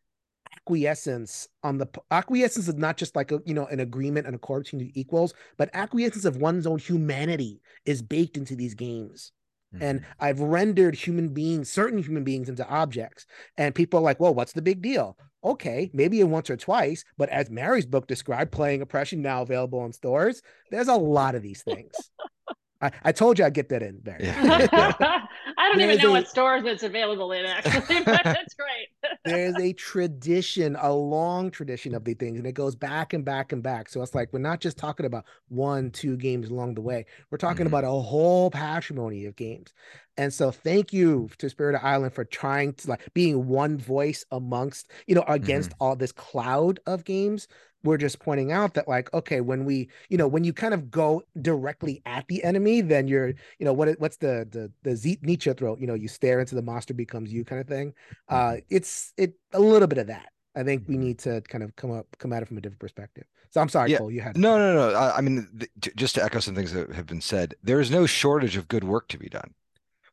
acquiescence 0.63 1.47
on 1.63 1.77
the 1.77 1.87
acquiescence 2.11 2.67
is 2.67 2.75
not 2.75 2.97
just 2.97 3.15
like 3.15 3.31
a 3.31 3.39
you 3.45 3.53
know 3.53 3.65
an 3.67 3.79
agreement 3.79 4.25
and 4.25 4.35
a 4.35 4.37
accord 4.37 4.63
between 4.63 4.91
equals, 4.95 5.33
but 5.57 5.69
acquiescence 5.73 6.25
of 6.25 6.37
one's 6.37 6.67
own 6.67 6.79
humanity 6.79 7.61
is 7.85 8.01
baked 8.01 8.37
into 8.37 8.55
these 8.55 8.73
games. 8.73 9.31
Mm-hmm. 9.73 9.83
And 9.83 10.05
I've 10.19 10.39
rendered 10.39 10.95
human 10.95 11.29
beings, 11.29 11.69
certain 11.69 12.01
human 12.01 12.23
beings, 12.23 12.49
into 12.49 12.67
objects. 12.67 13.25
And 13.57 13.73
people 13.73 13.99
are 13.99 14.03
like, 14.03 14.19
well, 14.19 14.33
what's 14.33 14.53
the 14.53 14.61
big 14.61 14.81
deal? 14.81 15.17
Okay, 15.43 15.89
maybe 15.93 16.23
once 16.23 16.49
or 16.49 16.57
twice, 16.57 17.03
but 17.17 17.29
as 17.29 17.49
Mary's 17.49 17.85
book 17.85 18.07
described, 18.07 18.51
playing 18.51 18.81
oppression 18.81 19.21
now 19.21 19.41
available 19.41 19.85
in 19.85 19.91
stores, 19.91 20.41
there's 20.71 20.87
a 20.87 20.95
lot 20.95 21.35
of 21.35 21.41
these 21.41 21.61
things. 21.61 21.91
I, 22.81 22.91
I 23.03 23.11
told 23.11 23.39
you 23.39 23.45
I'd 23.45 23.53
get 23.53 23.69
that 23.69 23.81
in, 23.81 23.99
Barry. 23.99 24.25
Yeah. 24.25 25.25
I 25.63 25.69
don't 25.69 25.79
even 25.79 25.97
know 25.97 26.09
a, 26.09 26.11
what 26.11 26.27
stores 26.27 26.65
it's 26.65 26.83
available 26.83 27.31
in, 27.31 27.45
actually, 27.45 28.03
but 28.05 28.21
it's 28.25 28.53
great. 28.53 28.89
there's 29.25 29.55
a 29.55 29.71
tradition, 29.71 30.75
a 30.75 30.91
long 30.91 31.51
tradition 31.51 31.95
of 31.95 32.03
the 32.03 32.15
things, 32.15 32.37
and 32.37 32.45
it 32.45 32.51
goes 32.51 32.75
back 32.75 33.13
and 33.13 33.23
back 33.23 33.53
and 33.53 33.63
back. 33.63 33.87
So 33.87 34.01
it's 34.01 34.13
like 34.13 34.33
we're 34.33 34.39
not 34.39 34.59
just 34.59 34.77
talking 34.77 35.05
about 35.05 35.23
one, 35.47 35.89
two 35.91 36.17
games 36.17 36.49
along 36.49 36.73
the 36.73 36.81
way. 36.81 37.05
We're 37.31 37.37
talking 37.37 37.65
mm-hmm. 37.65 37.67
about 37.67 37.85
a 37.85 38.01
whole 38.01 38.51
patrimony 38.51 39.25
of 39.25 39.37
games. 39.37 39.73
And 40.17 40.33
so 40.33 40.51
thank 40.51 40.91
you 40.91 41.29
to 41.37 41.49
Spirit 41.49 41.79
Island 41.81 42.13
for 42.13 42.25
trying 42.25 42.73
to 42.73 42.89
like 42.89 43.13
being 43.13 43.47
one 43.47 43.77
voice 43.77 44.25
amongst, 44.31 44.91
you 45.07 45.15
know, 45.15 45.23
against 45.29 45.69
mm-hmm. 45.69 45.83
all 45.83 45.95
this 45.95 46.11
cloud 46.11 46.81
of 46.85 47.05
games 47.05 47.47
we're 47.83 47.97
just 47.97 48.19
pointing 48.19 48.51
out 48.51 48.73
that 48.73 48.87
like 48.87 49.13
okay 49.13 49.41
when 49.41 49.65
we 49.65 49.89
you 50.09 50.17
know 50.17 50.27
when 50.27 50.43
you 50.43 50.53
kind 50.53 50.73
of 50.73 50.89
go 50.89 51.21
directly 51.41 52.01
at 52.05 52.27
the 52.27 52.43
enemy 52.43 52.81
then 52.81 53.07
you're 53.07 53.29
you 53.59 53.65
know 53.65 53.73
what 53.73 53.89
what's 53.99 54.17
the 54.17 54.47
the 54.51 54.71
the 54.83 55.17
Nietzsche 55.21 55.53
throat 55.53 55.79
you 55.79 55.87
know 55.87 55.93
you 55.93 56.07
stare 56.07 56.39
into 56.39 56.55
the 56.55 56.61
monster 56.61 56.93
becomes 56.93 57.31
you 57.31 57.43
kind 57.43 57.61
of 57.61 57.67
thing 57.67 57.93
uh 58.29 58.35
mm-hmm. 58.35 58.59
it's 58.69 59.13
it 59.17 59.33
a 59.53 59.59
little 59.59 59.87
bit 59.87 59.97
of 59.97 60.07
that 60.07 60.29
I 60.55 60.63
think 60.63 60.87
we 60.87 60.95
mm-hmm. 60.95 61.03
need 61.03 61.19
to 61.19 61.41
kind 61.41 61.63
of 61.63 61.75
come 61.75 61.91
up 61.91 62.07
come 62.19 62.33
at 62.33 62.43
it 62.43 62.47
from 62.47 62.57
a 62.57 62.61
different 62.61 62.79
perspective. 62.79 63.25
So 63.49 63.61
I'm 63.61 63.69
sorry, 63.69 63.91
yeah. 63.91 63.97
Cole, 63.97 64.11
you 64.11 64.21
had 64.21 64.37
no, 64.37 64.57
no, 64.57 64.73
no. 64.73 64.95
I, 64.95 65.17
I 65.17 65.21
mean, 65.21 65.47
th- 65.81 65.95
just 65.95 66.15
to 66.15 66.23
echo 66.23 66.39
some 66.39 66.55
things 66.55 66.73
that 66.73 66.91
have 66.93 67.05
been 67.05 67.21
said, 67.21 67.55
there 67.63 67.79
is 67.79 67.91
no 67.91 68.05
shortage 68.05 68.55
of 68.55 68.67
good 68.67 68.83
work 68.83 69.07
to 69.09 69.17
be 69.17 69.29
done 69.29 69.53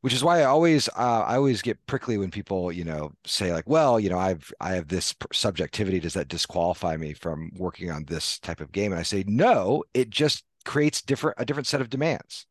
which 0.03 0.15
is 0.15 0.25
why 0.25 0.41
I 0.41 0.45
always 0.45 0.89
uh, 0.89 1.25
I 1.27 1.37
always 1.37 1.63
get 1.63 1.85
prickly 1.87 2.17
when 2.17 2.31
people 2.31 2.73
you 2.73 2.85
know 2.85 3.13
say 3.25 3.53
like, 3.53 3.69
well, 3.69 4.01
you 4.01 4.09
know, 4.09 4.19
I've 4.19 4.53
I 4.61 4.75
have 4.75 4.89
this 4.89 5.15
subjectivity. 5.33 6.01
Does 6.01 6.15
that 6.15 6.29
disqualify 6.29 6.97
me 6.97 7.13
from 7.13 7.51
working 7.57 7.91
on 7.91 8.05
this 8.05 8.39
type 8.39 8.61
of 8.61 8.73
game? 8.73 8.93
And 8.93 8.99
I 8.99 9.03
say 9.05 9.25
no. 9.27 9.85
It 9.95 10.11
just 10.11 10.45
creates 10.65 11.03
different 11.03 11.37
a 11.39 11.45
different 11.45 11.67
set 11.67 11.81
of 11.81 11.91
demands. 11.91 12.47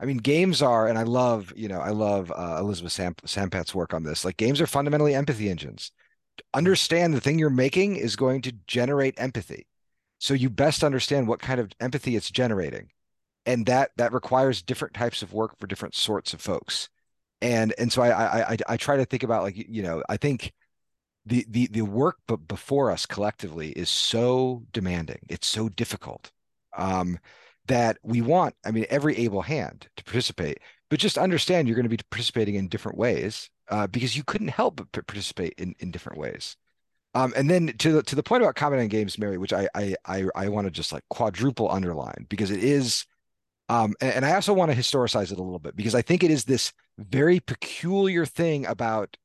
I 0.00 0.06
mean, 0.06 0.16
games 0.16 0.62
are, 0.62 0.88
and 0.88 0.98
I 0.98 1.02
love 1.02 1.52
you 1.54 1.68
know 1.68 1.80
I 1.80 1.90
love 1.90 2.32
uh, 2.34 2.56
Elizabeth 2.58 2.92
Sam- 2.92 3.14
Sampat's 3.26 3.74
work 3.74 3.92
on 3.92 4.04
this. 4.04 4.24
Like 4.24 4.38
games 4.38 4.60
are 4.60 4.66
fundamentally 4.66 5.14
empathy 5.14 5.50
engines. 5.50 5.92
Understand 6.54 7.12
the 7.12 7.20
thing 7.20 7.38
you're 7.38 7.50
making 7.50 7.96
is 7.96 8.16
going 8.16 8.40
to 8.42 8.52
generate 8.66 9.14
empathy. 9.18 9.66
So 10.18 10.34
you 10.34 10.48
best 10.48 10.84
understand 10.84 11.28
what 11.28 11.40
kind 11.40 11.60
of 11.60 11.72
empathy 11.80 12.16
it's 12.16 12.30
generating 12.30 12.90
and 13.46 13.66
that 13.66 13.90
that 13.96 14.12
requires 14.12 14.62
different 14.62 14.94
types 14.94 15.22
of 15.22 15.32
work 15.32 15.58
for 15.58 15.66
different 15.66 15.94
sorts 15.94 16.34
of 16.34 16.40
folks. 16.40 16.88
And 17.42 17.74
and 17.78 17.92
so 17.92 18.02
I, 18.02 18.52
I 18.52 18.56
I 18.68 18.76
try 18.76 18.96
to 18.96 19.04
think 19.04 19.22
about 19.22 19.42
like 19.42 19.56
you 19.56 19.82
know 19.82 20.02
I 20.08 20.16
think 20.16 20.52
the 21.26 21.46
the 21.48 21.68
the 21.68 21.82
work 21.82 22.18
but 22.26 22.48
before 22.48 22.90
us 22.90 23.06
collectively 23.06 23.70
is 23.72 23.88
so 23.88 24.64
demanding. 24.72 25.20
It's 25.28 25.46
so 25.46 25.68
difficult 25.68 26.30
um, 26.76 27.18
that 27.66 27.98
we 28.02 28.20
want 28.20 28.54
I 28.64 28.70
mean 28.72 28.86
every 28.90 29.16
able 29.18 29.42
hand 29.42 29.88
to 29.96 30.04
participate 30.04 30.58
but 30.90 30.98
just 30.98 31.16
understand 31.16 31.68
you're 31.68 31.76
going 31.76 31.84
to 31.84 31.88
be 31.88 32.02
participating 32.10 32.56
in 32.56 32.68
different 32.68 32.98
ways 32.98 33.48
uh, 33.70 33.86
because 33.86 34.16
you 34.16 34.24
couldn't 34.24 34.48
help 34.48 34.76
but 34.76 35.06
participate 35.06 35.54
in 35.56 35.74
in 35.78 35.90
different 35.90 36.18
ways. 36.18 36.56
Um, 37.14 37.32
and 37.36 37.48
then 37.48 37.68
to 37.78 37.92
the 37.92 38.02
to 38.04 38.16
the 38.16 38.22
point 38.22 38.42
about 38.42 38.56
comment 38.56 38.82
on 38.82 38.88
games, 38.88 39.18
Mary, 39.18 39.38
which 39.38 39.52
I 39.52 39.68
I 39.74 39.94
I, 40.04 40.24
I 40.34 40.48
want 40.48 40.66
to 40.66 40.70
just 40.70 40.92
like 40.92 41.04
quadruple 41.08 41.70
underline 41.70 42.26
because 42.28 42.50
it 42.50 42.62
is 42.62 43.06
um, 43.70 43.94
and, 44.00 44.14
and 44.14 44.26
I 44.26 44.34
also 44.34 44.52
want 44.52 44.72
to 44.72 44.76
historicize 44.76 45.30
it 45.30 45.38
a 45.38 45.42
little 45.42 45.60
bit 45.60 45.76
because 45.76 45.94
I 45.94 46.02
think 46.02 46.24
it 46.24 46.30
is 46.30 46.44
this 46.44 46.72
very 46.98 47.38
peculiar 47.38 48.26
thing 48.26 48.66
about 48.66 49.16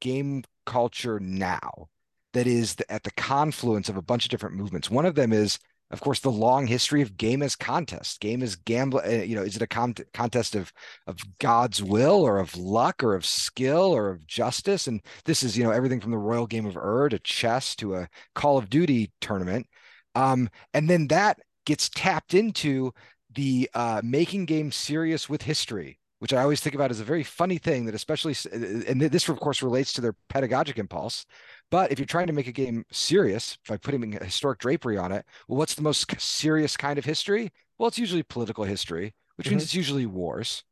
game 0.00 0.42
culture 0.64 1.20
now 1.20 1.88
that 2.32 2.46
is 2.46 2.76
the, 2.76 2.90
at 2.90 3.02
the 3.02 3.10
confluence 3.10 3.90
of 3.90 3.98
a 3.98 4.02
bunch 4.02 4.24
of 4.24 4.30
different 4.30 4.56
movements. 4.56 4.90
One 4.90 5.04
of 5.04 5.16
them 5.16 5.34
is, 5.34 5.58
of 5.90 6.00
course, 6.00 6.20
the 6.20 6.30
long 6.30 6.66
history 6.66 7.02
of 7.02 7.18
game 7.18 7.42
as 7.42 7.54
contest. 7.54 8.20
Game 8.20 8.42
as 8.42 8.56
gamble. 8.56 9.02
Uh, 9.04 9.10
you 9.10 9.36
know, 9.36 9.42
is 9.42 9.56
it 9.56 9.62
a 9.62 9.66
con- 9.66 9.94
contest 10.14 10.54
of 10.54 10.72
of 11.06 11.18
God's 11.38 11.82
will 11.82 12.22
or 12.22 12.38
of 12.38 12.56
luck 12.56 13.04
or 13.04 13.14
of 13.14 13.26
skill 13.26 13.94
or 13.94 14.08
of 14.08 14.26
justice? 14.26 14.86
And 14.86 15.02
this 15.26 15.42
is, 15.42 15.58
you 15.58 15.64
know, 15.64 15.72
everything 15.72 16.00
from 16.00 16.12
the 16.12 16.16
Royal 16.16 16.46
Game 16.46 16.64
of 16.64 16.78
Ur 16.78 17.10
to 17.10 17.18
chess 17.18 17.76
to 17.76 17.96
a 17.96 18.08
Call 18.34 18.56
of 18.56 18.70
Duty 18.70 19.12
tournament. 19.20 19.66
Um, 20.14 20.48
and 20.72 20.88
then 20.88 21.08
that 21.08 21.38
gets 21.66 21.90
tapped 21.90 22.32
into 22.32 22.94
the 23.34 23.70
uh, 23.74 24.00
making 24.04 24.46
games 24.46 24.76
serious 24.76 25.28
with 25.28 25.42
history, 25.42 25.98
which 26.18 26.32
I 26.32 26.42
always 26.42 26.60
think 26.60 26.74
about 26.74 26.90
as 26.90 27.00
a 27.00 27.04
very 27.04 27.22
funny 27.22 27.58
thing 27.58 27.86
that 27.86 27.94
especially, 27.94 28.34
and 28.52 29.00
this 29.00 29.28
of 29.28 29.40
course 29.40 29.62
relates 29.62 29.92
to 29.94 30.00
their 30.00 30.14
pedagogic 30.28 30.78
impulse. 30.78 31.26
But 31.70 31.92
if 31.92 31.98
you're 31.98 32.06
trying 32.06 32.26
to 32.26 32.32
make 32.32 32.48
a 32.48 32.52
game 32.52 32.84
serious 32.90 33.56
by 33.68 33.76
putting 33.76 34.12
historic 34.12 34.58
drapery 34.58 34.98
on 34.98 35.12
it, 35.12 35.24
well, 35.48 35.58
what's 35.58 35.74
the 35.74 35.82
most 35.82 36.20
serious 36.20 36.76
kind 36.76 36.98
of 36.98 37.04
history? 37.04 37.52
Well, 37.78 37.88
it's 37.88 37.98
usually 37.98 38.22
political 38.22 38.64
history, 38.64 39.14
which 39.36 39.46
mm-hmm. 39.46 39.54
means 39.54 39.64
it's 39.64 39.74
usually 39.74 40.06
wars. 40.06 40.64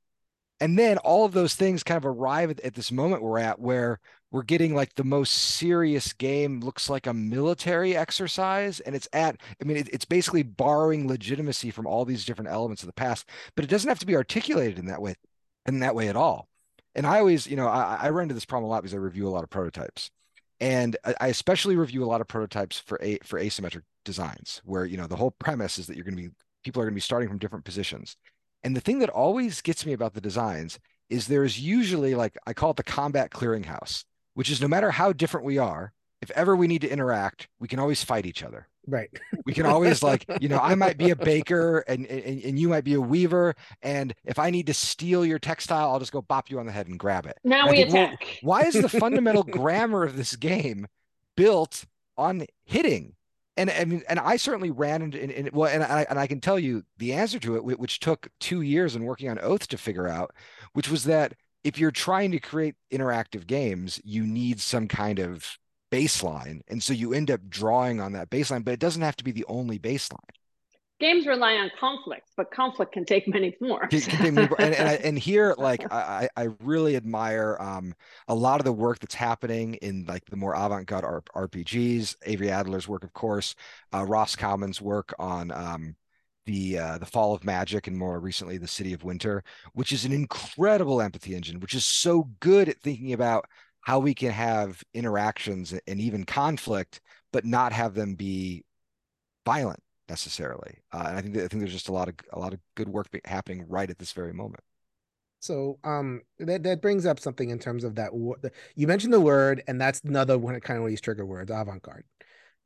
And 0.60 0.78
then 0.78 0.98
all 0.98 1.24
of 1.24 1.32
those 1.32 1.54
things 1.54 1.84
kind 1.84 1.96
of 1.96 2.06
arrive 2.06 2.50
at, 2.50 2.60
at 2.60 2.74
this 2.74 2.90
moment 2.90 3.22
we're 3.22 3.38
at 3.38 3.60
where 3.60 4.00
we're 4.30 4.42
getting 4.42 4.74
like 4.74 4.94
the 4.94 5.04
most 5.04 5.32
serious 5.32 6.12
game 6.12 6.60
looks 6.60 6.90
like 6.90 7.06
a 7.06 7.14
military 7.14 7.96
exercise 7.96 8.80
and 8.80 8.94
it's 8.94 9.08
at 9.12 9.40
i 9.60 9.64
mean 9.64 9.78
it, 9.78 9.88
it's 9.90 10.04
basically 10.04 10.42
borrowing 10.42 11.08
legitimacy 11.08 11.70
from 11.70 11.86
all 11.86 12.04
these 12.04 12.24
different 12.24 12.50
elements 12.50 12.82
of 12.82 12.88
the 12.88 12.92
past 12.92 13.26
but 13.54 13.64
it 13.64 13.68
doesn't 13.68 13.88
have 13.88 13.98
to 13.98 14.06
be 14.06 14.16
articulated 14.16 14.78
in 14.78 14.86
that 14.86 15.00
way 15.00 15.14
in 15.68 15.80
that 15.80 15.94
way 15.94 16.08
at 16.08 16.16
all. 16.16 16.48
And 16.94 17.06
i 17.06 17.18
always 17.18 17.46
you 17.46 17.56
know 17.56 17.68
i, 17.68 17.98
I 18.02 18.10
run 18.10 18.24
into 18.24 18.34
this 18.34 18.44
problem 18.44 18.68
a 18.68 18.70
lot 18.70 18.82
because 18.82 18.94
i 18.94 18.98
review 18.98 19.28
a 19.28 19.30
lot 19.30 19.44
of 19.44 19.50
prototypes. 19.50 20.10
And 20.60 20.96
i 21.04 21.28
especially 21.28 21.76
review 21.76 22.02
a 22.02 22.06
lot 22.06 22.20
of 22.20 22.26
prototypes 22.26 22.80
for 22.80 22.98
a 23.00 23.18
for 23.22 23.40
asymmetric 23.40 23.82
designs 24.04 24.60
where 24.64 24.84
you 24.84 24.96
know 24.96 25.06
the 25.06 25.16
whole 25.16 25.30
premise 25.30 25.78
is 25.78 25.86
that 25.86 25.96
you're 25.96 26.04
going 26.04 26.16
to 26.16 26.22
be 26.22 26.30
people 26.64 26.82
are 26.82 26.86
going 26.86 26.94
to 26.94 26.96
be 26.96 27.00
starting 27.00 27.28
from 27.28 27.38
different 27.38 27.64
positions 27.64 28.16
and 28.62 28.76
the 28.76 28.80
thing 28.80 28.98
that 28.98 29.10
always 29.10 29.60
gets 29.60 29.86
me 29.86 29.92
about 29.92 30.14
the 30.14 30.20
designs 30.20 30.78
is 31.08 31.26
there's 31.26 31.60
usually 31.60 32.14
like 32.14 32.36
i 32.46 32.52
call 32.52 32.70
it 32.70 32.76
the 32.76 32.82
combat 32.82 33.30
clearinghouse 33.30 34.04
which 34.38 34.52
is 34.52 34.60
no 34.60 34.68
matter 34.68 34.92
how 34.92 35.12
different 35.12 35.44
we 35.44 35.58
are, 35.58 35.92
if 36.22 36.30
ever 36.30 36.54
we 36.54 36.68
need 36.68 36.82
to 36.82 36.88
interact, 36.88 37.48
we 37.58 37.66
can 37.66 37.80
always 37.80 38.04
fight 38.04 38.24
each 38.24 38.44
other. 38.44 38.68
Right. 38.86 39.10
we 39.44 39.52
can 39.52 39.66
always 39.66 40.00
like, 40.00 40.26
you 40.40 40.48
know, 40.48 40.60
I 40.60 40.76
might 40.76 40.96
be 40.96 41.10
a 41.10 41.16
baker 41.34 41.80
and, 41.88 42.06
and 42.06 42.44
and 42.44 42.56
you 42.56 42.68
might 42.68 42.84
be 42.84 42.94
a 42.94 43.00
weaver. 43.00 43.56
And 43.82 44.14
if 44.24 44.38
I 44.38 44.50
need 44.50 44.68
to 44.68 44.74
steal 44.74 45.26
your 45.26 45.40
textile, 45.40 45.90
I'll 45.90 45.98
just 45.98 46.12
go 46.12 46.22
bop 46.22 46.50
you 46.50 46.60
on 46.60 46.66
the 46.66 46.72
head 46.72 46.86
and 46.86 47.00
grab 47.00 47.26
it. 47.26 47.36
Now 47.42 47.68
we 47.68 47.78
think, 47.78 47.88
attack. 47.88 48.38
Well, 48.44 48.60
why 48.60 48.68
is 48.68 48.74
the 48.74 48.88
fundamental 48.88 49.42
grammar 49.58 50.04
of 50.04 50.16
this 50.16 50.36
game 50.36 50.86
built 51.36 51.84
on 52.16 52.46
hitting? 52.64 53.16
And 53.58 53.70
I 53.70 53.84
mean, 53.84 54.02
and 54.08 54.20
I 54.20 54.36
certainly 54.36 54.70
ran 54.70 55.02
into, 55.02 55.20
in, 55.20 55.30
in, 55.30 55.50
well, 55.52 55.68
and 55.68 55.82
I, 55.82 56.06
and 56.08 56.16
I 56.16 56.28
can 56.28 56.40
tell 56.40 56.60
you 56.60 56.84
the 56.96 57.12
answer 57.12 57.40
to 57.40 57.56
it, 57.56 57.64
which 57.64 57.98
took 57.98 58.28
two 58.38 58.60
years 58.62 58.94
and 58.94 59.04
working 59.04 59.28
on 59.28 59.38
Oath 59.40 59.66
to 59.68 59.76
figure 59.76 60.06
out, 60.06 60.32
which 60.74 60.88
was 60.88 61.04
that 61.04 61.34
if 61.64 61.76
you're 61.76 61.90
trying 61.90 62.30
to 62.30 62.38
create 62.38 62.76
interactive 62.92 63.48
games, 63.48 64.00
you 64.04 64.24
need 64.24 64.60
some 64.60 64.86
kind 64.86 65.18
of 65.18 65.58
baseline. 65.90 66.60
And 66.68 66.80
so 66.80 66.92
you 66.92 67.12
end 67.12 67.32
up 67.32 67.40
drawing 67.48 68.00
on 68.00 68.12
that 68.12 68.30
baseline, 68.30 68.64
but 68.64 68.74
it 68.74 68.80
doesn't 68.80 69.02
have 69.02 69.16
to 69.16 69.24
be 69.24 69.32
the 69.32 69.46
only 69.48 69.78
baseline. 69.78 70.18
Games 71.00 71.28
rely 71.28 71.54
on 71.54 71.70
conflict, 71.78 72.28
but 72.36 72.50
conflict 72.50 72.92
can 72.92 73.04
take 73.04 73.28
many 73.28 73.52
forms. 73.52 73.90
Can, 73.90 74.00
can 74.00 74.34
many, 74.34 74.48
and, 74.58 74.74
and, 74.74 75.00
and, 75.04 75.18
here, 75.18 75.54
like 75.56 75.84
I, 75.92 76.28
I 76.36 76.48
really 76.60 76.96
admire 76.96 77.56
um, 77.60 77.94
a 78.26 78.34
lot 78.34 78.58
of 78.60 78.64
the 78.64 78.72
work 78.72 78.98
that's 78.98 79.14
happening 79.14 79.74
in 79.74 80.06
like 80.08 80.24
the 80.24 80.36
more 80.36 80.54
avant-garde 80.56 81.04
RPGs. 81.36 82.16
Avery 82.26 82.50
Alder's 82.52 82.88
work, 82.88 83.04
of 83.04 83.12
course, 83.12 83.54
uh, 83.94 84.04
Ross 84.04 84.34
Cowman's 84.34 84.82
work 84.82 85.14
on 85.20 85.52
um, 85.52 85.94
the 86.46 86.78
uh, 86.78 86.98
the 86.98 87.06
Fall 87.06 87.32
of 87.32 87.44
Magic, 87.44 87.86
and 87.86 87.96
more 87.96 88.18
recently, 88.18 88.58
the 88.58 88.66
City 88.66 88.92
of 88.92 89.04
Winter, 89.04 89.44
which 89.74 89.92
is 89.92 90.04
an 90.04 90.12
incredible 90.12 91.00
empathy 91.00 91.36
engine, 91.36 91.60
which 91.60 91.74
is 91.74 91.86
so 91.86 92.28
good 92.40 92.68
at 92.68 92.80
thinking 92.80 93.12
about 93.12 93.44
how 93.82 94.00
we 94.00 94.14
can 94.14 94.32
have 94.32 94.82
interactions 94.94 95.72
and 95.86 96.00
even 96.00 96.24
conflict, 96.24 97.00
but 97.32 97.44
not 97.44 97.72
have 97.72 97.94
them 97.94 98.16
be 98.16 98.64
violent 99.46 99.80
necessarily. 100.08 100.78
Uh, 100.92 101.04
and 101.08 101.16
I 101.16 101.20
think 101.20 101.34
that, 101.34 101.44
I 101.44 101.48
think 101.48 101.60
there's 101.60 101.72
just 101.72 101.88
a 101.88 101.92
lot 101.92 102.08
of 102.08 102.14
a 102.32 102.38
lot 102.38 102.52
of 102.52 102.60
good 102.74 102.88
work 102.88 103.06
happening 103.24 103.64
right 103.68 103.88
at 103.88 103.98
this 103.98 104.12
very 104.12 104.32
moment. 104.32 104.62
So 105.40 105.78
um 105.84 106.22
that 106.38 106.62
that 106.64 106.82
brings 106.82 107.06
up 107.06 107.20
something 107.20 107.50
in 107.50 107.58
terms 107.58 107.84
of 107.84 107.94
that 107.94 108.10
you 108.74 108.86
mentioned 108.86 109.12
the 109.12 109.20
word 109.20 109.62
and 109.68 109.80
that's 109.80 110.00
another 110.00 110.36
one 110.36 110.58
kind 110.60 110.80
of 110.80 110.86
these 110.88 111.00
trigger 111.00 111.24
words 111.24 111.50
avant-garde 111.54 112.04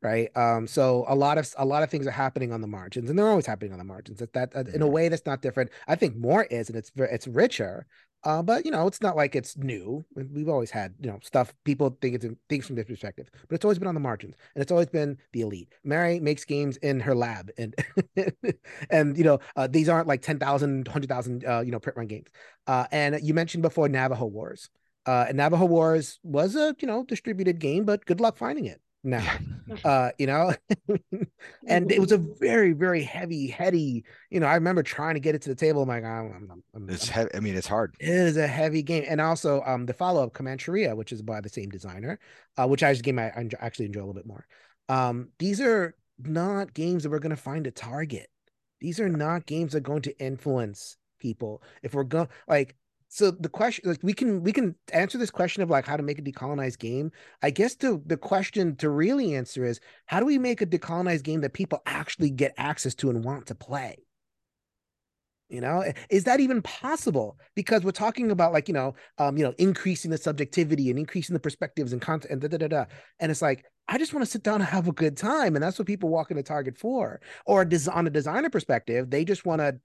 right 0.01 0.35
um 0.37 0.67
so 0.67 1.05
a 1.07 1.15
lot 1.15 1.37
of 1.37 1.53
a 1.59 1.65
lot 1.67 1.83
of 1.83 1.91
things 1.91 2.07
are 2.07 2.13
happening 2.13 2.51
on 2.51 2.63
the 2.63 2.67
margins 2.67 3.11
and 3.11 3.19
they're 3.19 3.29
always 3.29 3.47
happening 3.47 3.73
on 3.73 3.79
the 3.79 3.85
margins 3.85 4.21
that 4.21 4.33
that 4.33 4.55
in 4.55 4.61
a 4.61 4.85
mm-hmm. 4.85 4.87
way 4.87 5.09
that's 5.11 5.27
not 5.27 5.43
different 5.43 5.71
i 5.87 5.95
think 5.95 6.17
more 6.17 6.45
is 6.45 6.69
and 6.71 6.79
it's 6.79 6.91
it's 6.97 7.29
richer 7.29 7.87
uh, 8.25 8.43
but 8.43 8.65
you 8.65 8.71
know, 8.71 8.87
it's 8.87 9.01
not 9.01 9.17
like 9.17 9.35
it's 9.35 9.57
new. 9.57 10.05
We've 10.15 10.49
always 10.49 10.71
had 10.71 10.95
you 11.01 11.11
know 11.11 11.19
stuff. 11.23 11.53
People 11.65 11.97
think 12.01 12.15
it's 12.15 12.27
things 12.49 12.67
from 12.67 12.77
this 12.77 12.87
perspective, 12.87 13.29
but 13.49 13.55
it's 13.55 13.65
always 13.65 13.79
been 13.79 13.89
on 13.89 13.95
the 13.95 14.01
margins, 14.01 14.37
and 14.55 14.63
it's 14.63 14.71
always 14.71 14.89
been 14.89 15.19
the 15.33 15.41
elite. 15.41 15.73
Mary 15.85 16.21
makes 16.21 16.45
games 16.45 16.77
in 16.79 17.01
her 17.01 17.15
lab, 17.15 17.51
and 17.59 17.75
and 18.91 19.19
you 19.19 19.25
know 19.25 19.41
uh, 19.57 19.67
these 19.67 19.89
aren't 19.89 20.07
like 20.07 20.23
10,000, 20.23 20.87
100,000 20.87 21.45
uh, 21.45 21.61
you 21.61 21.73
know 21.73 21.81
print 21.81 21.97
run 21.97 22.07
games. 22.07 22.29
Uh, 22.67 22.87
and 22.93 23.19
you 23.23 23.35
mentioned 23.35 23.63
before 23.63 23.89
Navajo 23.89 24.27
Wars. 24.27 24.71
Uh, 25.05 25.25
and 25.27 25.37
Navajo 25.37 25.65
Wars 25.65 26.21
was 26.23 26.55
a 26.55 26.77
you 26.81 26.87
know 26.87 27.05
distributed 27.05 27.59
game, 27.59 27.85
but 27.85 28.07
good 28.07 28.21
luck 28.21 28.37
finding 28.37 28.67
it 28.67 28.81
now 29.05 29.25
uh 29.85 30.11
you 30.19 30.27
know? 30.27 30.55
And 31.67 31.91
it 31.91 32.01
was 32.01 32.13
a 32.13 32.19
very 32.19 32.73
very 32.73 33.03
heavy 33.03 33.49
heady 33.49 34.05
you 34.31 34.41
know 34.41 34.47
i 34.47 34.55
remember 34.55 34.83
trying 34.83 35.15
to 35.15 35.21
get 35.21 35.35
it 35.35 35.43
to 35.43 35.49
the 35.49 35.55
table. 35.55 35.83
I'm 35.83 35.89
like 35.89 36.05
i'm, 36.05 36.49
I'm, 36.51 36.63
I'm 36.75 36.91
it's 36.91 37.09
heavy 37.09 37.31
i 37.35 37.41
mean 37.41 37.55
it's 37.55 37.67
hard. 37.67 37.95
It 38.01 38.09
is 38.09 38.37
a 38.37 38.47
heavy 38.47 38.83
game. 38.83 39.05
And 39.09 39.21
also 39.21 39.63
um 39.67 39.87
the 39.87 39.95
follow-up 39.95 40.33
comancheria 40.33 40.97
which 40.97 41.13
is 41.13 41.23
by 41.23 41.41
the 41.41 41.49
same 41.49 41.71
designer 41.71 42.19
uh 42.57 42.67
which 42.67 42.83
i 42.83 42.93
just 42.93 43.05
game 43.05 43.19
i, 43.19 43.27
I 43.31 43.49
actually 43.61 43.87
enjoy 43.87 44.01
a 44.01 44.07
little 44.07 44.15
bit 44.15 44.27
more. 44.27 44.47
Um 44.89 45.29
these 45.39 45.61
are 45.61 45.95
not 46.19 46.75
games 46.75 47.03
that 47.03 47.11
we're 47.11 47.19
going 47.19 47.31
to 47.31 47.43
find 47.43 47.67
a 47.67 47.71
target. 47.71 48.29
These 48.81 49.01
are 49.01 49.09
not 49.09 49.47
games 49.47 49.73
that 49.73 49.79
are 49.79 49.81
going 49.81 50.03
to 50.03 50.19
influence 50.19 50.97
people. 51.21 51.63
If 51.83 51.95
we're 51.95 52.05
going 52.05 52.29
like 52.49 52.77
so 53.15 53.31
the 53.31 53.51
question 53.51 53.87
like 53.87 54.03
we 54.03 54.15
can 54.15 54.43
we 54.43 54.53
can 54.53 54.75
answer 54.91 55.19
this 55.19 55.31
question 55.31 55.63
of 55.63 55.69
like 55.69 55.87
how 55.87 55.99
to 55.99 56.03
make 56.03 56.19
a 56.19 56.23
decolonized 56.23 56.79
game. 56.79 57.13
I 57.43 57.51
guess 57.51 57.75
the 57.75 58.01
the 58.07 58.17
question 58.17 58.75
to 58.77 58.89
really 58.89 59.35
answer 59.35 59.67
is 59.67 59.81
how 60.07 60.19
do 60.19 60.25
we 60.25 60.39
make 60.39 60.63
a 60.63 60.67
decolonized 60.67 61.23
game 61.23 61.43
that 61.43 61.53
people 61.53 61.83
actually 61.85 62.31
get 62.31 62.55
access 62.57 62.95
to 62.97 63.11
and 63.11 63.23
want 63.23 63.49
to 63.49 63.55
play? 63.55 63.97
You 65.51 65.61
know 65.61 65.85
is 66.09 66.25
that 66.25 66.41
even 66.41 66.63
possible? 66.63 67.37
Because 67.55 67.85
we're 67.85 67.91
talking 67.91 68.31
about 68.31 68.55
like 68.55 68.67
you 68.67 68.73
know 68.73 68.95
um 69.19 69.37
you 69.37 69.45
know 69.45 69.53
increasing 69.59 70.11
the 70.11 70.17
subjectivity 70.17 70.89
and 70.89 70.99
increasing 70.99 71.35
the 71.35 71.41
perspectives 71.41 71.93
and 71.93 72.01
content 72.01 72.33
and 72.33 72.41
da, 72.41 72.49
da, 72.49 72.57
da, 72.57 72.69
da. 72.69 72.85
and 73.21 73.31
it's 73.31 73.43
like 73.43 73.67
i 73.89 73.99
just 73.99 74.15
want 74.15 74.25
to 74.25 74.31
sit 74.31 74.43
down 74.43 74.63
and 74.63 74.65
have 74.65 74.89
a 74.89 74.93
good 74.93 75.19
time 75.19 75.55
and 75.55 75.63
that's 75.63 75.79
what 75.79 75.87
people 75.87 76.09
walk 76.09 76.31
into 76.31 76.43
target 76.43 76.79
for. 76.79 77.21
Or 77.45 77.61
on 77.61 78.07
a 78.07 78.11
designer 78.11 78.49
perspective 78.49 79.11
they 79.11 79.27
just 79.27 79.45
want 79.45 79.61
to 79.61 79.79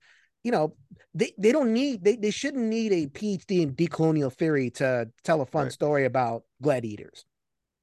you 0.43 0.51
know, 0.51 0.73
they, 1.13 1.33
they 1.37 1.51
don't 1.51 1.73
need 1.73 2.03
they, 2.03 2.15
they 2.15 2.31
shouldn't 2.31 2.65
need 2.65 2.91
a 2.91 3.07
PhD 3.07 3.61
in 3.61 3.73
decolonial 3.73 4.31
theory 4.31 4.69
to 4.71 5.09
tell 5.23 5.41
a 5.41 5.45
fun 5.45 5.63
right. 5.63 5.71
story 5.71 6.05
about 6.05 6.43
gladiators. 6.61 7.25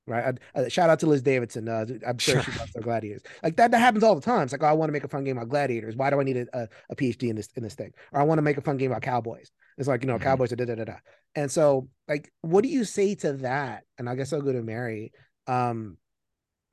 Right. 0.06 0.38
Uh, 0.54 0.68
shout 0.68 0.90
out 0.90 1.00
to 1.00 1.06
Liz 1.06 1.22
Davidson. 1.22 1.66
Uh, 1.66 1.86
I'm 2.06 2.18
sure, 2.18 2.42
she 2.42 2.50
loves 2.58 2.72
gladiators. 2.72 3.22
Like 3.42 3.56
that, 3.56 3.70
that 3.70 3.78
happens 3.78 4.04
all 4.04 4.14
the 4.14 4.20
time. 4.20 4.42
It's 4.42 4.52
like, 4.52 4.62
oh, 4.62 4.66
I 4.66 4.72
want 4.72 4.88
to 4.88 4.92
make 4.92 5.04
a 5.04 5.08
fun 5.08 5.24
game 5.24 5.38
about 5.38 5.48
gladiators. 5.48 5.96
Why 5.96 6.10
do 6.10 6.20
I 6.20 6.24
need 6.24 6.36
a, 6.36 6.46
a, 6.52 6.68
a 6.90 6.96
PhD 6.96 7.30
in 7.30 7.36
this 7.36 7.48
in 7.56 7.62
this 7.62 7.74
thing? 7.74 7.92
Or 8.12 8.20
I 8.20 8.24
want 8.24 8.38
to 8.38 8.42
make 8.42 8.58
a 8.58 8.62
fun 8.62 8.76
game 8.76 8.90
about 8.90 9.02
cowboys. 9.02 9.50
It's 9.78 9.88
like, 9.88 10.02
you 10.02 10.06
know, 10.06 10.14
mm-hmm. 10.14 10.24
cowboys 10.24 10.52
are 10.52 10.56
da 10.56 10.66
da 10.66 10.74
da 10.74 10.84
da. 10.84 10.96
And 11.34 11.50
so, 11.50 11.88
like, 12.06 12.30
what 12.42 12.62
do 12.62 12.68
you 12.68 12.84
say 12.84 13.14
to 13.16 13.32
that? 13.34 13.84
And 13.98 14.08
I 14.08 14.14
guess 14.14 14.32
I'll 14.32 14.42
go 14.42 14.52
to 14.52 14.62
Mary. 14.62 15.12
Um, 15.46 15.96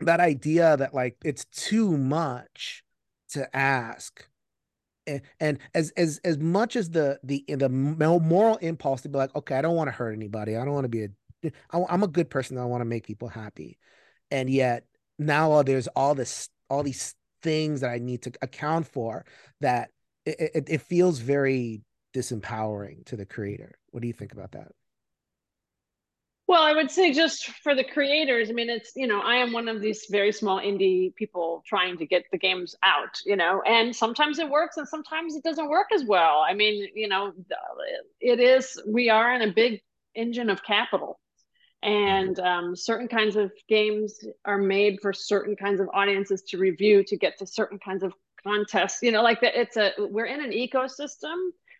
that 0.02 0.20
idea 0.20 0.76
that 0.78 0.94
like 0.94 1.16
it's 1.24 1.46
too 1.46 1.98
much 1.98 2.84
to 3.30 3.56
ask 3.56 4.28
and, 5.40 5.60
as 5.74 5.92
as 5.98 6.20
as 6.24 6.38
much 6.38 6.76
as 6.76 6.90
the 6.90 7.20
the 7.24 7.44
the 7.48 7.70
moral 7.70 8.58
impulse 8.58 9.02
to 9.02 9.10
be 9.10 9.18
like, 9.18 9.36
okay, 9.36 9.56
I 9.56 9.62
don't 9.62 9.76
want 9.76 9.88
to 9.88 9.92
hurt 9.92 10.14
anybody. 10.14 10.56
I 10.56 10.66
don't 10.66 10.74
want 10.74 10.86
to 10.86 10.90
be 10.90 11.04
a. 11.04 11.10
I'm 11.72 12.04
a 12.04 12.08
good 12.08 12.30
person. 12.30 12.58
I 12.58 12.66
want 12.66 12.82
to 12.82 12.86
make 12.86 13.06
people 13.06 13.28
happy, 13.28 13.80
and 14.30 14.50
yet 14.50 14.86
now 15.18 15.64
there's 15.64 15.88
all 15.88 16.14
this 16.16 16.50
all 16.70 16.84
these 16.84 17.16
things 17.42 17.82
that 17.82 17.90
I 17.90 17.98
need 17.98 18.22
to 18.24 18.32
account 18.42 18.88
for 18.88 19.26
that 19.62 19.90
it, 20.26 20.52
it, 20.56 20.70
it 20.70 20.82
feels 20.82 21.20
very 21.20 21.82
disempowering 22.14 23.06
to 23.06 23.16
the 23.16 23.26
creator. 23.26 23.76
What 23.90 24.02
do 24.02 24.08
you 24.08 24.14
think 24.14 24.34
about 24.34 24.52
that? 24.52 24.72
Well, 26.52 26.64
I 26.64 26.74
would 26.74 26.92
say 26.92 27.14
just 27.14 27.46
for 27.64 27.74
the 27.74 27.84
creators, 27.86 28.50
I 28.50 28.52
mean, 28.52 28.70
it's, 28.70 28.92
you 28.94 29.08
know, 29.08 29.22
I 29.22 29.36
am 29.36 29.54
one 29.54 29.70
of 29.70 29.80
these 29.80 30.08
very 30.10 30.34
small 30.34 30.60
indie 30.60 31.16
people 31.16 31.64
trying 31.66 31.98
to 32.00 32.06
get 32.06 32.26
the 32.30 32.38
games 32.38 32.76
out, 32.84 33.22
you 33.26 33.38
know, 33.38 33.62
and 33.66 33.96
sometimes 33.96 34.38
it 34.38 34.50
works 34.50 34.76
and 34.76 34.86
sometimes 34.86 35.38
it 35.38 35.46
doesn't 35.46 35.70
work 35.70 35.88
as 35.96 36.04
well. 36.04 36.44
I 36.46 36.54
mean, 36.54 36.90
you 36.94 37.08
know, 37.08 37.32
it 38.20 38.42
is, 38.42 38.78
we 38.86 39.10
are 39.10 39.34
in 39.34 39.44
a 39.44 39.54
big 39.54 39.80
engine 40.14 40.50
of 40.50 40.62
capital. 40.62 41.22
And 41.84 42.38
um, 42.42 42.76
certain 42.76 43.08
kinds 43.08 43.38
of 43.38 43.54
games 43.70 44.20
are 44.44 44.58
made 44.58 45.00
for 45.02 45.14
certain 45.14 45.56
kinds 45.56 45.80
of 45.80 45.88
audiences 45.94 46.42
to 46.50 46.58
review 46.58 47.06
to 47.06 47.16
get 47.16 47.38
to 47.38 47.48
certain 47.48 47.80
kinds 47.80 48.04
of 48.04 48.14
contests. 48.44 49.02
You 49.02 49.14
know, 49.14 49.24
like 49.24 49.40
that. 49.40 49.58
It's 49.58 49.78
a 49.78 49.94
we're 49.98 50.26
in 50.26 50.44
an 50.44 50.52
ecosystem 50.52 51.38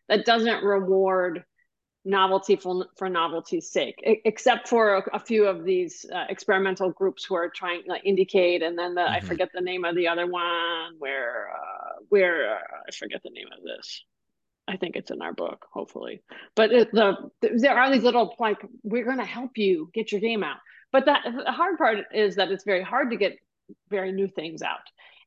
that 0.08 0.24
doesn't 0.24 0.64
reward 0.64 1.44
novelty 2.04 2.56
for, 2.56 2.88
for 2.98 3.10
novelty's 3.10 3.70
sake, 3.70 3.96
except 4.04 4.68
for 4.68 4.96
a, 4.96 5.16
a 5.16 5.20
few 5.20 5.46
of 5.46 5.64
these 5.64 6.06
uh, 6.14 6.26
experimental 6.30 6.92
groups 6.92 7.24
who 7.24 7.36
are 7.36 7.50
trying 7.50 7.84
like 7.88 8.02
indicate, 8.06 8.64
and 8.64 8.78
then 8.78 8.96
the 8.96 9.02
mm-hmm. 9.02 9.14
I 9.14 9.20
forget 9.20 9.50
the 9.54 9.62
name 9.62 9.86
of 9.86 9.96
the 9.96 10.08
other 10.08 10.28
one 10.28 10.96
where 10.98 11.50
uh, 11.54 12.00
where 12.10 12.56
uh, 12.56 12.60
I 12.88 12.92
forget 12.92 13.22
the 13.24 13.30
name 13.30 13.48
of 13.56 13.64
this. 13.64 14.04
I 14.68 14.78
think 14.78 14.96
it's 14.96 15.12
in 15.12 15.22
our 15.22 15.34
book, 15.34 15.66
hopefully. 15.72 16.24
But 16.56 16.72
it, 16.72 16.92
the, 16.92 17.30
the 17.42 17.50
there 17.56 17.78
are 17.78 17.92
these 17.92 18.04
little 18.04 18.36
like 18.40 18.66
we're 18.84 19.06
going 19.06 19.18
to 19.18 19.26
help 19.26 19.58
you 19.58 19.90
get 19.94 20.12
your 20.12 20.22
game 20.22 20.44
out. 20.44 20.58
But 20.92 21.06
that 21.06 21.24
the 21.24 21.52
hard 21.52 21.78
part 21.78 22.00
is 22.14 22.36
that 22.36 22.52
it's 22.52 22.64
very 22.64 22.84
hard 22.84 23.12
to 23.12 23.18
get 23.18 23.38
very 23.90 24.12
new 24.12 24.28
things 24.28 24.62
out, 24.62 24.80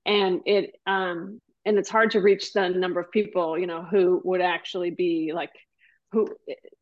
and 0.05 0.41
it 0.47 0.75
um 0.87 1.41
and 1.67 1.79
it's 1.79 1.89
hard 1.89 2.11
to 2.11 2.21
reach 2.21 2.53
the 2.53 2.69
number 2.69 3.01
of 3.01 3.11
people 3.11 3.59
you 3.59 3.67
know 3.67 3.83
who 3.83 4.21
would 4.25 4.41
actually 4.41 4.91
be 4.91 5.33
like 5.35 5.51
who 6.15 6.29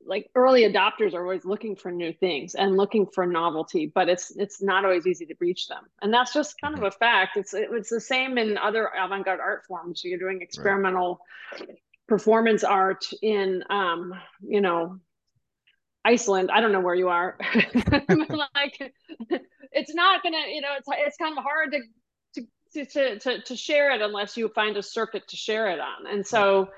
like 0.04 0.30
early 0.34 0.62
adopters 0.62 1.14
are 1.14 1.22
always 1.22 1.44
looking 1.44 1.74
for 1.74 1.90
new 1.90 2.12
things 2.12 2.54
and 2.54 2.76
looking 2.76 3.06
for 3.06 3.26
novelty 3.26 3.90
but 3.94 4.08
it's 4.08 4.36
it's 4.36 4.62
not 4.62 4.84
always 4.84 5.06
easy 5.06 5.26
to 5.26 5.34
reach 5.40 5.68
them. 5.68 5.84
And 6.02 6.12
that's 6.12 6.32
just 6.32 6.60
kind 6.60 6.74
mm-hmm. 6.74 6.84
of 6.84 6.94
a 6.94 6.96
fact. 6.96 7.36
It's 7.36 7.54
it's 7.54 7.90
the 7.90 8.00
same 8.00 8.38
in 8.38 8.58
other 8.58 8.90
avant-garde 8.96 9.40
art 9.40 9.64
forms. 9.66 10.02
You're 10.04 10.18
doing 10.18 10.42
experimental 10.42 11.20
right. 11.58 11.70
performance 12.06 12.62
art 12.62 13.04
in 13.22 13.64
um 13.70 14.14
you 14.40 14.60
know 14.60 14.98
Iceland. 16.04 16.50
I 16.52 16.60
don't 16.60 16.72
know 16.72 16.80
where 16.80 16.94
you 16.94 17.08
are. 17.08 17.38
Like 18.54 18.92
it's 19.72 19.94
not 19.94 20.22
gonna 20.22 20.44
you 20.48 20.60
know 20.60 20.74
it's 20.76 20.88
it's 20.90 21.16
kind 21.16 21.36
of 21.36 21.42
hard 21.42 21.72
to 21.72 21.80
to 22.74 22.86
to 22.86 23.18
to, 23.18 23.42
to 23.42 23.56
share 23.56 23.92
it 23.92 24.02
unless 24.02 24.36
you 24.36 24.48
find 24.48 24.76
a 24.76 24.82
circuit 24.82 25.26
to 25.28 25.36
share 25.36 25.70
it 25.70 25.80
on. 25.80 26.06
And 26.06 26.26
so 26.26 26.68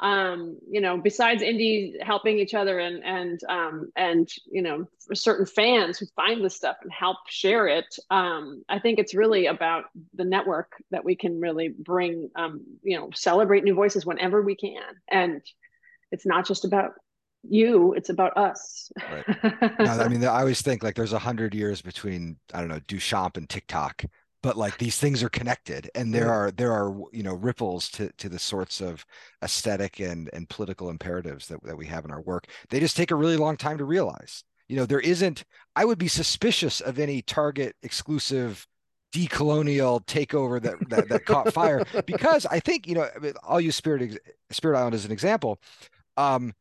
um, 0.00 0.58
you 0.68 0.80
know, 0.80 0.98
besides 0.98 1.42
indie 1.42 2.02
helping 2.02 2.38
each 2.38 2.54
other 2.54 2.78
and 2.78 3.04
and 3.04 3.40
um, 3.48 3.92
and 3.96 4.28
you 4.50 4.62
know, 4.62 4.88
certain 5.14 5.46
fans 5.46 5.98
who 5.98 6.06
find 6.16 6.44
this 6.44 6.56
stuff 6.56 6.76
and 6.82 6.92
help 6.92 7.18
share 7.28 7.68
it, 7.68 7.86
um, 8.10 8.64
I 8.68 8.78
think 8.78 8.98
it's 8.98 9.14
really 9.14 9.46
about 9.46 9.84
the 10.14 10.24
network 10.24 10.72
that 10.90 11.04
we 11.04 11.16
can 11.16 11.40
really 11.40 11.68
bring, 11.68 12.30
um, 12.36 12.62
you 12.82 12.98
know, 12.98 13.10
celebrate 13.14 13.64
new 13.64 13.74
voices 13.74 14.06
whenever 14.06 14.42
we 14.42 14.56
can, 14.56 14.82
and 15.08 15.42
it's 16.10 16.26
not 16.26 16.46
just 16.46 16.64
about 16.64 16.92
you 17.48 17.92
it's 17.94 18.08
about 18.08 18.36
us. 18.36 18.90
Right. 19.10 19.24
No, 19.78 19.86
i 19.86 20.08
mean 20.08 20.24
i 20.24 20.40
always 20.40 20.62
think 20.62 20.82
like 20.82 20.94
there's 20.94 21.12
a 21.12 21.18
hundred 21.18 21.54
years 21.54 21.82
between 21.82 22.36
i 22.54 22.60
don't 22.60 22.68
know 22.68 22.80
duchamp 22.86 23.36
and 23.36 23.48
tiktok 23.48 24.04
but 24.42 24.56
like 24.56 24.78
these 24.78 24.98
things 24.98 25.22
are 25.22 25.28
connected 25.28 25.90
and 25.94 26.12
there 26.12 26.30
are 26.30 26.50
there 26.50 26.72
are 26.72 26.94
you 27.12 27.22
know 27.22 27.34
ripples 27.34 27.88
to 27.88 28.10
to 28.18 28.28
the 28.28 28.38
sorts 28.38 28.80
of 28.80 29.04
aesthetic 29.42 30.00
and 30.00 30.28
and 30.32 30.48
political 30.48 30.90
imperatives 30.90 31.48
that, 31.48 31.62
that 31.62 31.76
we 31.76 31.86
have 31.86 32.04
in 32.04 32.10
our 32.10 32.20
work 32.22 32.46
they 32.70 32.80
just 32.80 32.96
take 32.96 33.10
a 33.10 33.16
really 33.16 33.36
long 33.36 33.56
time 33.56 33.78
to 33.78 33.84
realize 33.84 34.44
you 34.68 34.76
know 34.76 34.86
there 34.86 35.00
isn't 35.00 35.44
i 35.76 35.84
would 35.84 35.98
be 35.98 36.08
suspicious 36.08 36.80
of 36.80 36.98
any 36.98 37.22
target 37.22 37.76
exclusive 37.82 38.66
decolonial 39.12 40.04
takeover 40.06 40.60
that 40.60 40.74
that, 40.88 41.08
that 41.08 41.24
caught 41.26 41.52
fire 41.52 41.84
because 42.06 42.46
I 42.46 42.58
think 42.60 42.88
you 42.88 42.94
know 42.94 43.08
I'll 43.44 43.60
use 43.60 43.76
Spirit 43.76 44.18
Spirit 44.50 44.78
Island 44.78 44.94
as 44.94 45.04
an 45.04 45.12
example. 45.12 45.60
Um, 46.16 46.54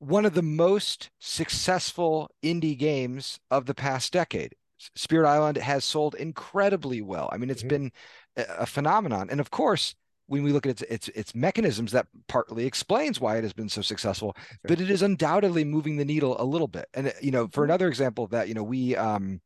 one 0.00 0.26
of 0.26 0.34
the 0.34 0.42
most 0.42 1.10
successful 1.20 2.28
indie 2.42 2.76
games 2.76 3.38
of 3.50 3.66
the 3.66 3.74
past 3.74 4.12
decade. 4.12 4.56
Spirit 4.94 5.28
Island 5.28 5.58
has 5.58 5.84
sold 5.84 6.14
incredibly 6.14 7.02
well. 7.02 7.28
I 7.32 7.36
mean, 7.36 7.50
it's 7.50 7.62
mm-hmm. 7.62 7.68
been 7.68 7.92
a 8.36 8.66
phenomenon, 8.66 9.28
and 9.30 9.40
of 9.40 9.50
course, 9.50 9.94
when 10.26 10.42
we 10.42 10.52
look 10.52 10.66
at 10.66 10.80
its, 10.80 10.82
its 10.82 11.08
its 11.08 11.34
mechanisms, 11.34 11.92
that 11.92 12.06
partly 12.26 12.64
explains 12.64 13.20
why 13.20 13.36
it 13.36 13.42
has 13.42 13.52
been 13.52 13.68
so 13.68 13.82
successful. 13.82 14.34
Sure. 14.36 14.58
But 14.64 14.80
it 14.80 14.90
is 14.90 15.02
undoubtedly 15.02 15.64
moving 15.64 15.96
the 15.96 16.04
needle 16.04 16.40
a 16.40 16.44
little 16.44 16.68
bit. 16.68 16.86
And 16.94 17.12
you 17.20 17.30
know, 17.30 17.48
for 17.48 17.62
mm-hmm. 17.62 17.70
another 17.70 17.88
example 17.88 18.24
of 18.24 18.30
that, 18.30 18.48
you 18.48 18.54
know, 18.54 18.62
we 18.62 18.96
um, 18.96 19.40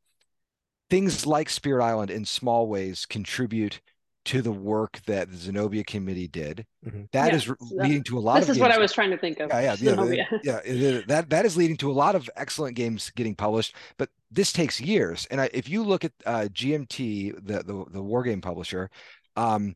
things 0.89 1.25
like 1.25 1.49
Spirit 1.49 1.83
Island 1.83 2.11
in 2.11 2.25
small 2.25 2.67
ways 2.67 3.05
contribute 3.05 3.81
to 4.25 4.41
the 4.41 4.51
work 4.51 4.99
that 5.05 5.31
the 5.31 5.37
Zenobia 5.37 5.85
committee 5.85 6.27
did. 6.27 6.65
Mm-hmm. 6.85 7.03
That 7.13 7.33
is 7.33 7.49
leading 7.61 8.03
to 8.03 8.17
a 8.17 8.19
lot 8.19 8.41
this 8.41 8.49
of 8.49 8.55
is 8.57 8.59
what 8.59 8.71
I 8.71 8.77
was 8.77 8.91
trying 8.91 9.11
to 9.11 9.17
think 9.17 9.39
of. 9.39 9.49
Yeah, 9.49 9.75
yeah, 9.79 10.27
yeah, 10.43 10.59
yeah, 10.65 11.01
that 11.07 11.29
that 11.29 11.45
is 11.45 11.55
leading 11.55 11.77
to 11.77 11.89
a 11.89 11.93
lot 11.93 12.15
of 12.15 12.29
excellent 12.35 12.75
games 12.75 13.09
getting 13.15 13.35
published, 13.35 13.73
but 13.97 14.09
this 14.31 14.51
takes 14.51 14.81
years. 14.81 15.27
And 15.31 15.41
I, 15.41 15.49
if 15.53 15.69
you 15.69 15.83
look 15.83 16.03
at 16.03 16.11
uh, 16.25 16.47
GMT, 16.51 17.45
the, 17.45 17.63
the 17.63 17.85
the 17.91 18.03
war 18.03 18.23
game 18.23 18.41
publisher, 18.41 18.89
um, 19.35 19.75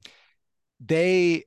they 0.79 1.45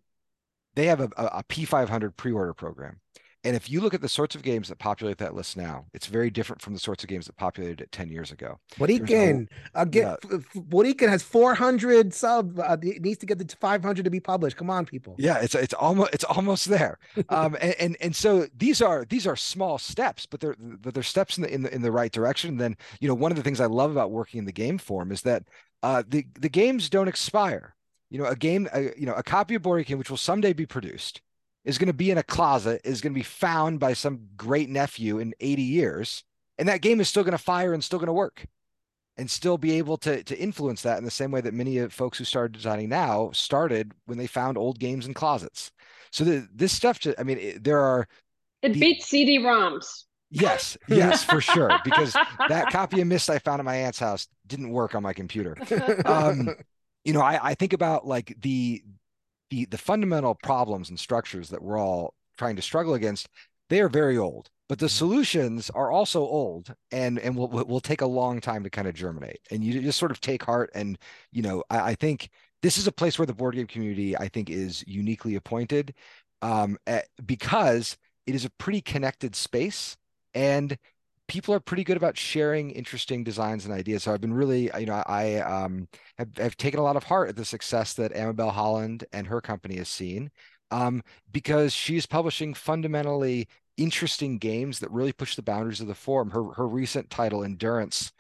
they 0.75 0.87
have 0.87 1.01
a 1.01 1.09
a 1.17 1.45
P500 1.45 2.17
pre-order 2.17 2.55
program. 2.55 3.01
And 3.45 3.55
if 3.55 3.71
you 3.71 3.83
look 3.83 3.93
at 3.93 4.01
the 4.01 4.09
sorts 4.09 4.35
of 4.35 4.43
games 4.43 4.69
that 4.69 4.79
populate 4.79 5.19
that 5.19 5.35
list 5.35 5.55
now, 5.57 5.85
it's 5.93 6.07
very 6.07 6.31
different 6.31 6.63
from 6.63 6.73
the 6.73 6.81
sorts 6.81 7.05
of 7.05 7.11
games 7.11 7.27
that 7.27 7.37
populated 7.37 7.83
it 7.83 7.93
10 7.93 8.09
years 8.09 8.33
ago. 8.33 8.59
Borikén, 8.77 9.49
uh, 9.75 9.85
get, 9.85 10.19
yeah. 10.31 10.39
Borikén 10.57 11.11
has 11.11 11.23
400 11.23 12.15
sub, 12.15 12.59
uh, 12.59 12.79
it 12.83 13.03
needs 13.03 13.19
to 13.19 13.27
get 13.27 13.47
to 13.47 13.57
500 13.57 14.05
to 14.05 14.11
be 14.11 14.21
published. 14.21 14.57
Come 14.57 14.71
on, 14.71 14.87
people. 14.87 15.15
Yeah, 15.19 15.39
it's 15.41 15.55
it's 15.55 15.75
almost 15.75 16.15
it's 16.15 16.25
almost 16.25 16.67
there. 16.67 16.99
um, 17.29 17.57
and, 17.61 17.75
and 17.79 17.97
and 18.01 18.17
so 18.17 18.47
these 18.57 18.81
are 18.81 19.05
these 19.05 19.27
are 19.27 19.37
small 19.37 19.77
steps, 19.77 20.25
but 20.25 20.41
they're 20.41 20.57
but 20.59 20.95
they're 20.95 21.03
steps 21.03 21.37
in 21.37 21.43
the 21.43 21.53
in 21.53 21.63
the 21.63 21.75
in 21.75 21.83
the 21.83 21.93
right 21.93 22.11
direction. 22.11 22.51
And 22.51 22.61
then 22.61 22.77
you 23.01 23.09
know 23.09 23.15
one 23.15 23.31
of 23.31 23.37
the 23.37 23.43
things 23.43 23.61
I 23.61 23.67
love 23.67 23.91
about 23.91 24.11
working 24.11 24.39
in 24.39 24.47
the 24.47 24.53
game 24.53 24.79
form 24.79 25.13
is 25.13 25.23
that 25.23 25.45
uh, 25.83 26.03
the 26.09 26.27
the 26.41 26.49
games 26.49 26.89
don't 26.89 27.09
expire. 27.09 27.77
You 28.11 28.21
know, 28.21 28.27
a 28.27 28.37
game, 28.37 28.69
uh, 28.73 28.81
you 28.97 29.07
know, 29.07 29.15
a 29.15 29.23
copy 29.23 29.55
of 29.57 29.63
Borikén, 29.63 29.99
which 29.99 30.09
will 30.09 30.17
someday 30.17 30.53
be 30.53 30.67
produced 30.67 31.21
is 31.65 31.79
going 31.79 31.89
to 31.89 31.93
be 31.93 32.11
in 32.11 32.19
a 32.19 32.23
closet, 32.23 32.81
is 32.85 33.01
going 33.01 33.13
to 33.13 33.19
be 33.19 33.25
found 33.25 33.81
by 33.81 33.93
some 33.93 34.29
great 34.37 34.69
nephew 34.69 35.19
in 35.19 35.35
80 35.41 35.63
years, 35.63 36.25
and 36.59 36.69
that 36.69 36.83
game 36.83 37.01
is 37.01 37.09
still 37.09 37.25
going 37.25 37.33
to 37.33 37.39
fire 37.39 37.73
and 37.73 37.83
still 37.83 37.99
going 37.99 38.09
to 38.09 38.13
work 38.13 38.47
and 39.17 39.31
still 39.31 39.57
be 39.57 39.79
able 39.79 39.97
to 39.97 40.23
to 40.25 40.39
influence 40.39 40.83
that 40.83 40.99
in 40.99 41.05
the 41.05 41.11
same 41.11 41.31
way 41.31 41.41
that 41.41 41.55
many 41.55 41.79
of 41.79 41.93
folks 41.93 42.19
who 42.19 42.25
started 42.25 42.53
designing 42.53 42.89
now 42.89 43.31
started 43.33 43.93
when 44.07 44.19
they 44.19 44.27
found 44.27 44.59
old 44.59 44.79
games 44.79 45.07
in 45.07 45.15
closets. 45.15 45.71
So 46.11 46.25
the, 46.25 46.49
this 46.55 46.73
stuff, 46.73 47.01
just, 47.01 47.19
I 47.19 47.25
mean, 47.25 47.39
it, 47.39 47.65
there 47.65 47.81
are. 47.81 48.07
It 48.63 48.75
the, 48.75 48.81
beats 48.81 49.07
CD-ROMs. 49.07 50.05
Yes, 50.31 50.77
yes, 50.89 51.23
for 51.23 51.41
sure. 51.41 51.71
Because 51.85 52.13
that 52.49 52.71
copy 52.71 53.01
of 53.01 53.07
Myst 53.07 53.31
I 53.31 53.39
found 53.39 53.61
at 53.61 53.65
my 53.65 53.77
aunt's 53.77 53.99
house 53.99 54.27
didn't 54.47 54.71
work 54.71 54.95
on 54.95 55.03
my 55.03 55.13
computer. 55.13 55.57
Um, 56.07 56.55
you 57.05 57.13
know, 57.13 57.21
I, 57.21 57.51
I 57.51 57.55
think 57.55 57.73
about 57.73 58.07
like 58.07 58.35
the 58.41 58.83
the 59.51 59.65
the 59.67 59.79
fundamental 59.79 60.35
problems 60.35 60.91
and 60.91 60.99
structures 60.99 61.51
that 61.51 61.63
we're 61.63 61.79
all 61.79 62.15
trying 62.39 62.57
to 62.57 62.63
struggle 62.63 62.95
against 62.95 63.29
they 63.71 63.81
are 63.81 63.89
very 63.89 64.19
old 64.19 64.51
but 64.69 64.79
the 64.79 64.87
mm-hmm. 64.87 64.93
solutions 64.93 65.71
are 65.71 65.91
also 65.91 66.21
old 66.21 66.75
and 66.91 67.19
and 67.19 67.37
will 67.37 67.49
will 67.49 67.81
take 67.81 68.01
a 68.01 68.07
long 68.07 68.41
time 68.41 68.63
to 68.63 68.71
kind 68.71 68.89
of 68.89 68.95
germinate 68.95 69.41
and 69.51 69.63
you 69.65 69.81
just 69.81 69.99
sort 69.99 70.11
of 70.11 70.21
take 70.21 70.43
heart 70.43 70.71
and 70.75 70.99
you 71.33 71.43
know 71.43 71.63
I, 71.71 71.91
I 71.91 71.95
think 71.95 72.31
this 72.63 72.79
is 72.79 72.87
a 72.87 72.93
place 72.93 73.19
where 73.19 73.27
the 73.27 73.35
board 73.35 73.55
game 73.55 73.67
community 73.67 74.17
i 74.17 74.29
think 74.29 74.51
is 74.51 74.85
uniquely 74.87 75.35
appointed 75.35 75.95
um, 76.43 76.77
because 77.25 77.97
it 78.27 78.35
is 78.35 78.45
a 78.45 78.51
pretty 78.51 78.83
connected 78.83 79.35
space 79.35 79.97
and 80.35 80.77
people 81.27 81.55
are 81.55 81.61
pretty 81.61 81.85
good 81.85 81.97
about 81.97 82.19
sharing 82.19 82.71
interesting 82.71 83.25
designs 83.25 83.65
and 83.65 83.75
ideas. 83.75 84.03
So 84.03 84.13
I've 84.13 84.21
been 84.21 84.35
really, 84.35 84.71
you 84.79 84.87
know, 84.87 85.03
I 85.07 85.37
um, 85.37 85.89
have, 86.19 86.37
have 86.37 86.57
taken 86.57 86.81
a 86.81 86.83
lot 86.83 86.97
of 86.97 87.05
heart 87.05 87.29
at 87.29 87.37
the 87.37 87.45
success 87.45 87.95
that 87.95 88.15
Amabel 88.15 88.51
Holland 88.51 89.05
and 89.13 89.27
her 89.27 89.41
company 89.41 89.77
has 89.77 89.89
seen 89.89 90.31
um, 90.71 91.03
because 91.31 91.73
she's 91.73 92.07
publishing 92.07 92.53
fundamentally 92.53 93.49
interesting 93.77 94.39
games 94.39 94.79
that 94.81 94.91
really 94.91 95.13
push 95.13 95.37
the 95.37 95.43
boundaries 95.43 95.81
of 95.81 95.87
the 95.87 95.95
form. 95.95 96.31
Her 96.31 96.53
her 96.53 96.69
recent 96.69 97.11
title, 97.11 97.45
Endurance, 97.45 98.13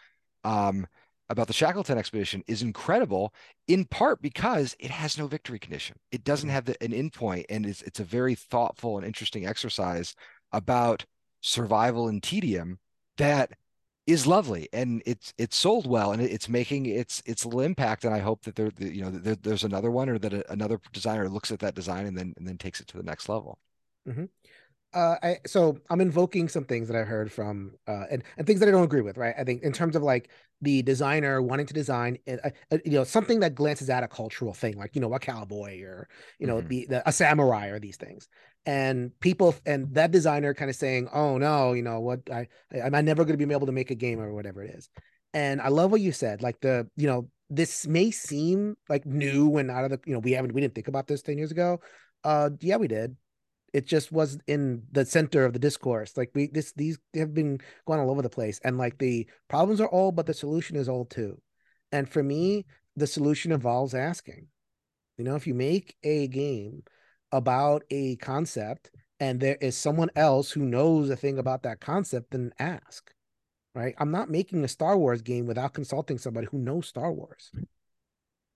um, 0.44 0.86
about 1.28 1.46
the 1.46 1.52
Shackleton 1.52 1.98
expedition, 1.98 2.42
is 2.46 2.62
incredible. 2.62 3.34
In 3.66 3.84
part 3.86 4.22
because 4.22 4.76
it 4.78 4.90
has 4.90 5.18
no 5.18 5.26
victory 5.26 5.58
condition. 5.58 5.96
It 6.12 6.24
doesn't 6.24 6.48
mm-hmm. 6.48 6.54
have 6.54 6.64
the, 6.66 6.82
an 6.82 6.92
endpoint, 6.92 7.44
and 7.48 7.66
it's 7.66 7.82
it's 7.82 8.00
a 8.00 8.04
very 8.04 8.34
thoughtful 8.34 8.98
and 8.98 9.06
interesting 9.06 9.46
exercise 9.46 10.14
about 10.52 11.04
survival 11.40 12.08
and 12.08 12.22
tedium 12.22 12.78
that 13.16 13.52
is 14.06 14.26
lovely 14.26 14.68
and 14.72 15.02
it's 15.06 15.32
it's 15.38 15.56
sold 15.56 15.86
well 15.86 16.12
and 16.12 16.20
it's 16.20 16.48
making 16.48 16.86
its 16.86 17.22
its 17.24 17.44
little 17.44 17.60
impact 17.60 18.04
and 18.04 18.14
i 18.14 18.18
hope 18.18 18.42
that 18.42 18.54
there 18.54 18.70
you 18.78 19.02
know 19.02 19.10
there, 19.10 19.36
there's 19.36 19.64
another 19.64 19.90
one 19.90 20.08
or 20.08 20.18
that 20.18 20.32
a, 20.32 20.52
another 20.52 20.78
designer 20.92 21.28
looks 21.28 21.50
at 21.50 21.58
that 21.58 21.74
design 21.74 22.06
and 22.06 22.16
then 22.16 22.34
and 22.36 22.46
then 22.46 22.58
takes 22.58 22.80
it 22.80 22.86
to 22.86 22.98
the 22.98 23.02
next 23.02 23.28
level 23.28 23.58
mm-hmm. 24.06 24.24
uh, 24.92 25.16
I, 25.22 25.38
so 25.46 25.78
I'm 25.88 26.02
invoking 26.02 26.48
some 26.48 26.64
things 26.64 26.86
that 26.88 26.96
I've 26.96 27.08
heard 27.08 27.32
from, 27.32 27.72
uh, 27.88 28.04
and 28.10 28.22
and 28.36 28.46
things 28.46 28.60
that 28.60 28.68
I 28.68 28.72
don't 28.72 28.84
agree 28.84 29.00
with, 29.00 29.16
right? 29.16 29.34
I 29.36 29.42
think 29.42 29.64
in 29.64 29.72
terms 29.72 29.96
of 29.96 30.02
like 30.02 30.30
the 30.60 30.82
designer 30.82 31.42
wanting 31.42 31.66
to 31.66 31.74
design, 31.74 32.18
uh, 32.28 32.50
uh, 32.70 32.78
you 32.84 32.92
know, 32.92 33.02
something 33.02 33.40
that 33.40 33.56
glances 33.56 33.90
at 33.90 34.04
a 34.04 34.08
cultural 34.08 34.54
thing, 34.54 34.76
like 34.76 34.94
you 34.94 35.00
know, 35.00 35.12
a 35.12 35.18
cowboy 35.18 35.80
or 35.82 36.08
you 36.38 36.46
know, 36.46 36.58
mm-hmm. 36.58 36.68
the, 36.68 36.86
the 36.90 37.08
a 37.08 37.12
samurai 37.12 37.68
or 37.68 37.80
these 37.80 37.96
things, 37.96 38.28
and 38.66 39.18
people 39.20 39.54
and 39.66 39.92
that 39.94 40.10
designer 40.10 40.54
kind 40.54 40.70
of 40.70 40.76
saying 40.76 41.08
oh 41.12 41.36
no 41.36 41.72
you 41.72 41.82
know 41.82 42.00
what 42.00 42.20
i 42.30 42.46
i'm 42.82 42.94
I 42.94 43.02
never 43.02 43.24
going 43.24 43.38
to 43.38 43.46
be 43.46 43.52
able 43.52 43.66
to 43.66 43.72
make 43.72 43.90
a 43.90 43.94
game 43.94 44.20
or 44.20 44.32
whatever 44.32 44.62
it 44.62 44.74
is. 44.74 44.88
And 45.32 45.60
i 45.60 45.68
love 45.68 45.90
what 45.90 46.00
you 46.00 46.12
said 46.12 46.42
like 46.42 46.60
the 46.60 46.88
you 46.96 47.06
know 47.06 47.28
this 47.50 47.86
may 47.86 48.10
seem 48.10 48.76
like 48.88 49.04
new 49.04 49.58
and 49.58 49.70
out 49.70 49.84
of 49.84 49.90
the 49.90 50.00
you 50.06 50.14
know 50.14 50.18
we 50.18 50.32
haven't 50.32 50.54
we 50.54 50.60
didn't 50.60 50.74
think 50.74 50.88
about 50.88 51.06
this 51.06 51.22
10 51.22 51.36
years 51.36 51.50
ago 51.50 51.80
uh 52.24 52.50
yeah 52.60 52.76
we 52.76 52.88
did. 52.88 53.16
It 53.74 53.88
just 53.88 54.12
was 54.12 54.38
in 54.46 54.84
the 54.92 55.04
center 55.04 55.44
of 55.44 55.52
the 55.52 55.58
discourse 55.58 56.16
like 56.16 56.30
we 56.34 56.46
this 56.46 56.72
these 56.72 56.98
have 57.14 57.34
been 57.34 57.58
going 57.86 58.00
all 58.00 58.10
over 58.10 58.22
the 58.22 58.30
place 58.30 58.60
and 58.64 58.78
like 58.78 58.98
the 58.98 59.28
problems 59.48 59.80
are 59.80 59.92
old 59.92 60.16
but 60.16 60.26
the 60.26 60.34
solution 60.34 60.76
is 60.76 60.88
old 60.88 61.10
too. 61.10 61.40
And 61.92 62.08
for 62.08 62.22
me 62.22 62.64
the 62.96 63.06
solution 63.06 63.52
involves 63.52 63.94
asking. 63.94 64.46
You 65.18 65.24
know 65.24 65.34
if 65.34 65.46
you 65.46 65.54
make 65.54 65.96
a 66.02 66.28
game 66.28 66.84
about 67.34 67.82
a 67.90 68.16
concept 68.16 68.90
and 69.20 69.40
there 69.40 69.58
is 69.60 69.76
someone 69.76 70.10
else 70.16 70.50
who 70.50 70.64
knows 70.64 71.10
a 71.10 71.16
thing 71.16 71.38
about 71.38 71.62
that 71.64 71.80
concept, 71.80 72.30
then 72.30 72.52
ask. 72.58 73.12
Right? 73.74 73.94
I'm 73.98 74.12
not 74.12 74.30
making 74.30 74.64
a 74.64 74.68
Star 74.68 74.96
Wars 74.96 75.20
game 75.20 75.46
without 75.46 75.74
consulting 75.74 76.16
somebody 76.16 76.46
who 76.50 76.58
knows 76.58 76.86
Star 76.86 77.12
Wars 77.12 77.50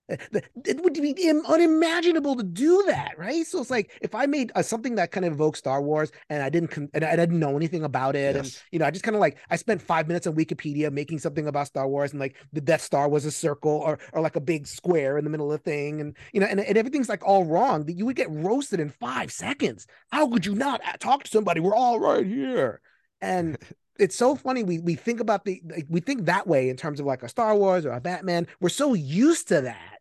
it 0.09 0.83
would 0.83 0.93
be 0.93 1.31
unimaginable 1.47 2.35
to 2.35 2.43
do 2.43 2.83
that, 2.87 3.17
right? 3.17 3.45
So 3.45 3.61
it's 3.61 3.69
like 3.69 3.91
if 4.01 4.15
I 4.15 4.25
made 4.25 4.51
a, 4.55 4.63
something 4.63 4.95
that 4.95 5.11
kind 5.11 5.25
of 5.25 5.33
evokes 5.33 5.59
Star 5.59 5.81
Wars 5.81 6.11
and 6.29 6.41
I 6.41 6.49
didn't 6.49 6.75
and 6.93 7.03
I 7.03 7.15
didn't 7.15 7.39
know 7.39 7.55
anything 7.55 7.83
about 7.83 8.15
it, 8.15 8.35
yes. 8.35 8.35
and 8.35 8.63
you 8.71 8.79
know, 8.79 8.85
I 8.85 8.91
just 8.91 9.03
kind 9.03 9.15
of 9.15 9.21
like 9.21 9.37
I 9.49 9.55
spent 9.55 9.81
five 9.81 10.07
minutes 10.07 10.25
on 10.27 10.35
Wikipedia 10.35 10.91
making 10.91 11.19
something 11.19 11.47
about 11.47 11.67
Star 11.67 11.87
Wars, 11.87 12.11
and 12.11 12.19
like 12.19 12.35
the 12.53 12.61
Death 12.61 12.81
Star 12.81 13.07
was 13.07 13.25
a 13.25 13.31
circle 13.31 13.71
or 13.71 13.99
or 14.13 14.21
like 14.21 14.35
a 14.35 14.41
big 14.41 14.67
square 14.67 15.17
in 15.17 15.23
the 15.23 15.29
middle 15.29 15.51
of 15.51 15.63
the 15.63 15.69
thing, 15.69 16.01
and 16.01 16.17
you 16.33 16.39
know, 16.39 16.47
and, 16.47 16.59
and 16.59 16.77
everything's 16.77 17.09
like 17.09 17.25
all 17.25 17.45
wrong. 17.45 17.85
That 17.85 17.93
you 17.93 18.05
would 18.05 18.15
get 18.15 18.31
roasted 18.31 18.79
in 18.79 18.89
five 18.89 19.31
seconds. 19.31 19.85
How 20.11 20.27
could 20.27 20.45
you 20.45 20.55
not 20.55 20.81
uh, 20.87 20.97
talk 20.97 21.23
to 21.23 21.29
somebody? 21.29 21.59
We're 21.59 21.75
all 21.75 21.99
right 21.99 22.25
here, 22.25 22.81
and 23.21 23.57
it's 23.99 24.15
so 24.15 24.35
funny 24.35 24.63
we 24.63 24.79
we 24.79 24.95
think 24.95 25.19
about 25.19 25.45
the 25.45 25.61
like, 25.65 25.85
we 25.89 25.99
think 25.99 26.25
that 26.25 26.47
way 26.47 26.69
in 26.69 26.77
terms 26.77 26.99
of 26.99 27.05
like 27.05 27.21
a 27.21 27.29
Star 27.29 27.55
Wars 27.55 27.85
or 27.85 27.91
a 27.91 28.01
Batman. 28.01 28.47
We're 28.59 28.69
so 28.69 28.93
used 28.93 29.49
to 29.49 29.61
that 29.61 29.98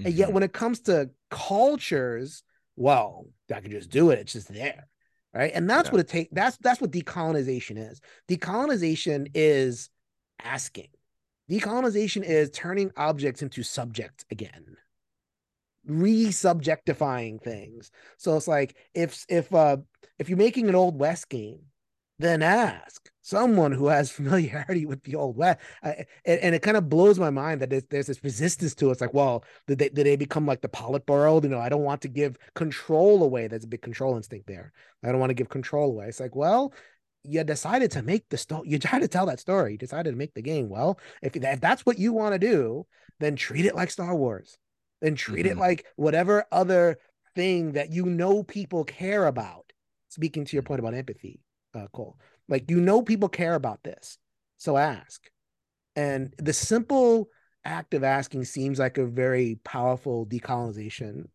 Mm-hmm. 0.00 0.06
And 0.06 0.14
yet 0.14 0.32
when 0.32 0.42
it 0.42 0.52
comes 0.52 0.80
to 0.80 1.10
cultures, 1.30 2.42
well, 2.76 3.26
I 3.54 3.60
can 3.60 3.70
just 3.70 3.90
do 3.90 4.10
it. 4.10 4.18
It's 4.18 4.32
just 4.32 4.52
there. 4.52 4.88
Right. 5.32 5.52
And 5.54 5.70
that's 5.70 5.88
yeah. 5.88 5.92
what 5.92 6.00
it 6.00 6.08
takes. 6.08 6.30
That's 6.32 6.56
that's 6.56 6.80
what 6.80 6.90
decolonization 6.90 7.90
is. 7.90 8.00
Decolonization 8.28 9.30
is 9.34 9.88
asking. 10.42 10.88
Decolonization 11.48 12.24
is 12.24 12.50
turning 12.50 12.90
objects 12.96 13.42
into 13.42 13.62
subjects 13.62 14.24
again 14.30 14.76
re-subjectifying 15.86 17.40
things 17.42 17.90
so 18.18 18.36
it's 18.36 18.46
like 18.46 18.76
if 18.94 19.24
if 19.28 19.52
uh 19.54 19.78
if 20.18 20.28
you're 20.28 20.38
making 20.38 20.68
an 20.68 20.74
old 20.74 20.98
west 20.98 21.28
game 21.28 21.60
then 22.20 22.42
ask 22.42 23.10
someone 23.22 23.72
who 23.72 23.86
has 23.86 24.10
familiarity 24.10 24.86
with 24.86 25.02
the 25.04 25.14
old 25.14 25.36
west 25.36 25.60
and, 25.82 26.06
and, 26.24 26.54
it 26.54 26.62
kind 26.62 26.76
of 26.76 26.88
blows 26.88 27.18
my 27.18 27.30
mind 27.30 27.60
that 27.60 27.70
there's, 27.70 27.84
there's, 27.90 28.06
this 28.06 28.24
resistance 28.24 28.74
to 28.74 28.88
it 28.88 28.92
it's 28.92 29.00
like 29.00 29.14
well 29.14 29.44
did 29.66 29.78
they, 29.78 29.88
did 29.88 30.06
they 30.06 30.16
become 30.16 30.46
like 30.46 30.60
the 30.60 30.68
politburo 30.68 31.42
you 31.42 31.48
know 31.48 31.60
i 31.60 31.68
don't 31.68 31.82
want 31.82 32.00
to 32.00 32.08
give 32.08 32.36
control 32.54 33.22
away 33.22 33.46
there's 33.46 33.64
a 33.64 33.68
big 33.68 33.82
control 33.82 34.16
instinct 34.16 34.46
there 34.46 34.72
i 35.04 35.08
don't 35.08 35.20
want 35.20 35.30
to 35.30 35.34
give 35.34 35.48
control 35.48 35.90
away 35.90 36.06
it's 36.06 36.20
like 36.20 36.34
well 36.34 36.72
you 37.22 37.44
decided 37.44 37.90
to 37.92 38.02
make 38.02 38.28
the 38.28 38.36
story. 38.38 38.68
You 38.68 38.78
tried 38.78 39.00
to 39.00 39.08
tell 39.08 39.26
that 39.26 39.40
story. 39.40 39.72
You 39.72 39.78
decided 39.78 40.10
to 40.10 40.16
make 40.16 40.34
the 40.34 40.42
game. 40.42 40.68
Well, 40.68 40.98
if, 41.22 41.36
if 41.36 41.60
that's 41.60 41.84
what 41.84 41.98
you 41.98 42.12
want 42.12 42.34
to 42.34 42.38
do, 42.38 42.86
then 43.18 43.36
treat 43.36 43.66
it 43.66 43.74
like 43.74 43.90
Star 43.90 44.14
Wars. 44.14 44.56
Then 45.00 45.14
treat 45.14 45.46
mm-hmm. 45.46 45.58
it 45.58 45.60
like 45.60 45.86
whatever 45.96 46.44
other 46.52 46.98
thing 47.34 47.72
that 47.72 47.92
you 47.92 48.06
know 48.06 48.42
people 48.42 48.84
care 48.84 49.26
about. 49.26 49.72
Speaking 50.08 50.44
to 50.44 50.56
your 50.56 50.62
point 50.62 50.80
about 50.80 50.94
empathy, 50.94 51.40
uh, 51.74 51.86
Cole, 51.92 52.18
like 52.48 52.70
you 52.70 52.80
know 52.80 53.02
people 53.02 53.28
care 53.28 53.54
about 53.54 53.82
this, 53.82 54.18
so 54.56 54.76
ask. 54.76 55.30
And 55.96 56.34
the 56.38 56.52
simple 56.52 57.28
act 57.64 57.94
of 57.94 58.04
asking 58.04 58.44
seems 58.44 58.78
like 58.78 58.98
a 58.98 59.06
very 59.06 59.58
powerful 59.64 60.26
decolonization 60.26 61.26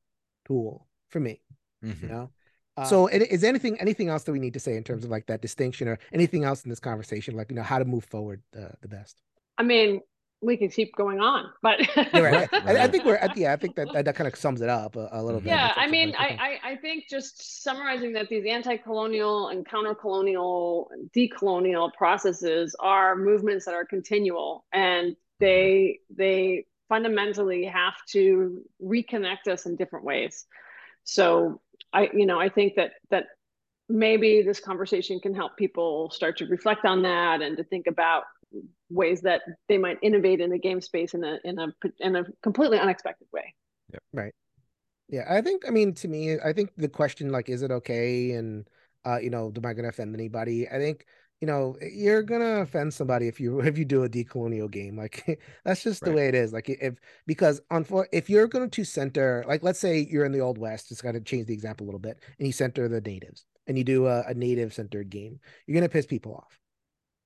tool 0.45 0.87
for 1.09 1.19
me. 1.19 1.41
Mm-hmm. 1.83 2.05
You 2.05 2.11
know, 2.11 2.29
um, 2.77 2.85
so 2.85 3.07
is 3.07 3.43
anything 3.43 3.79
anything 3.79 4.09
else 4.09 4.23
that 4.23 4.31
we 4.31 4.39
need 4.39 4.53
to 4.53 4.59
say 4.59 4.75
in 4.75 4.83
terms 4.83 5.03
of 5.03 5.11
like 5.11 5.27
that 5.27 5.41
distinction 5.41 5.87
or 5.87 5.99
anything 6.11 6.43
else 6.43 6.63
in 6.63 6.69
this 6.69 6.79
conversation, 6.79 7.35
like 7.35 7.49
you 7.49 7.55
know 7.55 7.63
how 7.63 7.79
to 7.79 7.85
move 7.85 8.05
forward 8.05 8.41
uh, 8.57 8.69
the 8.81 8.87
best? 8.87 9.21
I 9.57 9.63
mean, 9.63 10.01
we 10.45 10.57
can 10.57 10.69
keep 10.69 10.95
going 10.95 11.19
on, 11.19 11.51
but 11.61 11.79
right. 11.95 12.13
right. 12.13 12.49
I, 12.53 12.83
I, 12.83 12.87
think 12.87 13.05
we're 13.05 13.15
at 13.15 13.35
yeah. 13.35 13.53
I 13.53 13.55
think 13.55 13.75
that 13.75 13.91
that, 13.93 14.05
that 14.05 14.15
kind 14.15 14.27
of 14.27 14.37
sums 14.37 14.61
it 14.61 14.69
up 14.69 14.95
a, 14.95 15.09
a 15.11 15.23
little 15.23 15.41
bit. 15.41 15.49
Yeah, 15.49 15.73
I 15.75 15.87
mean, 15.87 16.13
I, 16.17 16.59
I 16.63 16.71
I 16.71 16.75
think 16.77 17.05
just 17.09 17.63
summarizing 17.63 18.13
that 18.13 18.29
these 18.29 18.45
anti-colonial 18.45 19.49
and 19.49 19.65
counter-colonial, 19.65 20.89
decolonial 21.15 21.93
processes 21.93 22.75
are 22.79 23.15
movements 23.15 23.65
that 23.65 23.73
are 23.73 23.85
continual, 23.85 24.65
and 24.71 25.15
they 25.39 25.99
they 26.15 26.65
fundamentally 26.87 27.65
have 27.65 27.95
to 28.09 28.61
reconnect 28.83 29.47
us 29.47 29.65
in 29.65 29.75
different 29.75 30.05
ways. 30.05 30.45
So 31.03 31.61
I, 31.91 32.09
you 32.13 32.25
know, 32.25 32.39
I 32.39 32.49
think 32.49 32.75
that 32.75 32.91
that 33.09 33.25
maybe 33.87 34.41
this 34.41 34.59
conversation 34.59 35.19
can 35.19 35.33
help 35.33 35.57
people 35.57 36.09
start 36.11 36.37
to 36.37 36.45
reflect 36.45 36.85
on 36.85 37.03
that 37.03 37.41
and 37.41 37.57
to 37.57 37.63
think 37.63 37.87
about 37.87 38.23
ways 38.89 39.21
that 39.21 39.41
they 39.67 39.77
might 39.77 39.97
innovate 40.01 40.41
in 40.41 40.49
the 40.49 40.59
game 40.59 40.81
space 40.81 41.13
in 41.13 41.23
a 41.23 41.37
in 41.43 41.59
a 41.59 41.67
in 41.99 42.15
a 42.15 42.23
completely 42.41 42.79
unexpected 42.79 43.27
way. 43.33 43.53
Yeah. 43.91 43.99
Right. 44.13 44.33
Yeah, 45.07 45.25
I 45.29 45.41
think. 45.41 45.67
I 45.67 45.71
mean, 45.71 45.93
to 45.95 46.07
me, 46.07 46.39
I 46.39 46.51
think 46.53 46.71
the 46.77 46.89
question 46.89 47.29
like, 47.29 47.49
is 47.49 47.61
it 47.61 47.71
okay, 47.71 48.31
and 48.31 48.67
uh, 49.05 49.17
you 49.17 49.29
know, 49.29 49.51
am 49.55 49.65
I 49.65 49.73
going 49.73 49.83
to 49.83 49.89
offend 49.89 50.15
anybody? 50.15 50.67
I 50.67 50.77
think 50.77 51.05
you 51.41 51.47
know 51.47 51.75
you're 51.81 52.23
gonna 52.23 52.61
offend 52.61 52.93
somebody 52.93 53.27
if 53.27 53.39
you 53.39 53.59
if 53.61 53.77
you 53.77 53.85
do 53.85 54.03
a 54.03 54.09
decolonial 54.09 54.71
game 54.71 54.97
like 54.97 55.39
that's 55.65 55.83
just 55.83 56.03
the 56.03 56.11
way 56.11 56.27
it 56.27 56.35
is 56.35 56.53
like 56.53 56.69
if 56.69 56.95
because 57.27 57.61
on 57.69 57.83
for 57.83 58.07
if 58.11 58.29
you're 58.29 58.47
going 58.47 58.69
to 58.69 58.83
center 58.83 59.43
like 59.47 59.61
let's 59.61 59.79
say 59.79 60.07
you're 60.09 60.25
in 60.25 60.31
the 60.31 60.39
old 60.39 60.57
west 60.57 60.89
just 60.89 61.03
got 61.03 61.11
to 61.11 61.21
change 61.21 61.47
the 61.47 61.53
example 61.53 61.85
a 61.85 61.87
little 61.87 61.99
bit 61.99 62.19
and 62.39 62.47
you 62.47 62.53
center 62.53 62.87
the 62.87 63.01
natives 63.01 63.45
and 63.67 63.77
you 63.77 63.83
do 63.83 64.07
a, 64.07 64.21
a 64.23 64.33
native 64.33 64.73
centered 64.73 65.09
game 65.09 65.39
you're 65.67 65.73
going 65.73 65.87
to 65.87 65.91
piss 65.91 66.05
people 66.05 66.35
off 66.35 66.57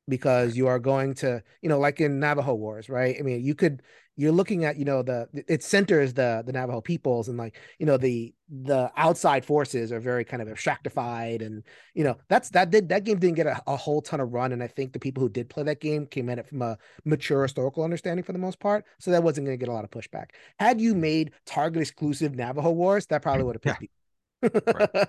because 0.10 0.58
you 0.58 0.68
are 0.68 0.80
going 0.80 1.14
to 1.14 1.42
you 1.62 1.70
know 1.70 1.80
like 1.80 2.02
in 2.02 2.20
navajo 2.20 2.54
wars 2.54 2.90
right? 2.90 3.16
I 3.20 3.22
mean 3.22 3.44
you 3.44 3.56
could 3.56 3.82
you're 4.20 4.34
looking 4.34 4.66
at 4.66 4.76
you 4.76 4.84
know 4.84 5.02
the 5.02 5.30
it 5.48 5.64
centers 5.64 6.14
the 6.14 6.44
the 6.46 6.52
navajo 6.52 6.82
peoples 6.82 7.30
and 7.30 7.38
like 7.38 7.58
you 7.80 7.86
know 7.86 7.96
the 7.96 8.34
the 8.50 8.92
outside 8.98 9.46
forces 9.46 9.94
are 9.94 10.02
very 10.02 10.26
kind 10.26 10.42
of 10.42 10.50
abstractified 10.50 11.42
and 11.42 11.64
you 11.94 12.04
know 12.04 12.18
that's 12.28 12.50
that 12.50 12.70
did 12.70 12.90
that 12.90 13.06
game 13.06 13.18
didn't 13.18 13.38
get 13.38 13.48
a, 13.48 13.62
a, 13.66 13.78
whole 13.78 14.02
ton 14.02 14.20
of 14.20 14.34
run. 14.34 14.52
And 14.52 14.62
i 14.62 14.68
think 14.68 14.92
the 14.92 15.00
people 15.00 15.24
who 15.24 15.30
did 15.30 15.50
play 15.50 15.64
that 15.64 15.80
game 15.80 16.06
came 16.06 16.30
at 16.30 16.38
it 16.38 16.50
from 16.50 16.62
a 16.62 16.78
mature 17.06 17.44
historical 17.44 17.84
understanding 17.84 18.24
for 18.24 18.34
the 18.34 18.40
most 18.40 18.60
part. 18.60 18.84
So 19.00 19.12
that 19.12 19.24
wasn't 19.24 19.48
going 19.48 19.58
to 19.58 19.66
get 19.66 19.72
a 19.72 19.74
lot 19.74 19.86
of 19.86 19.92
pushback. 19.92 20.32
Had 20.60 20.82
you 20.82 20.96
made 20.96 21.32
target 21.46 21.82
exclusive 21.82 22.36
navajo 22.36 22.72
wars 22.72 23.06
that 23.06 23.22
probably 23.22 23.44
mm, 23.44 23.46
would 23.46 23.56
have 23.56 23.62
pissed 23.62 23.76
yeah. 23.76 23.80
people 23.80 23.99
because 24.42 25.08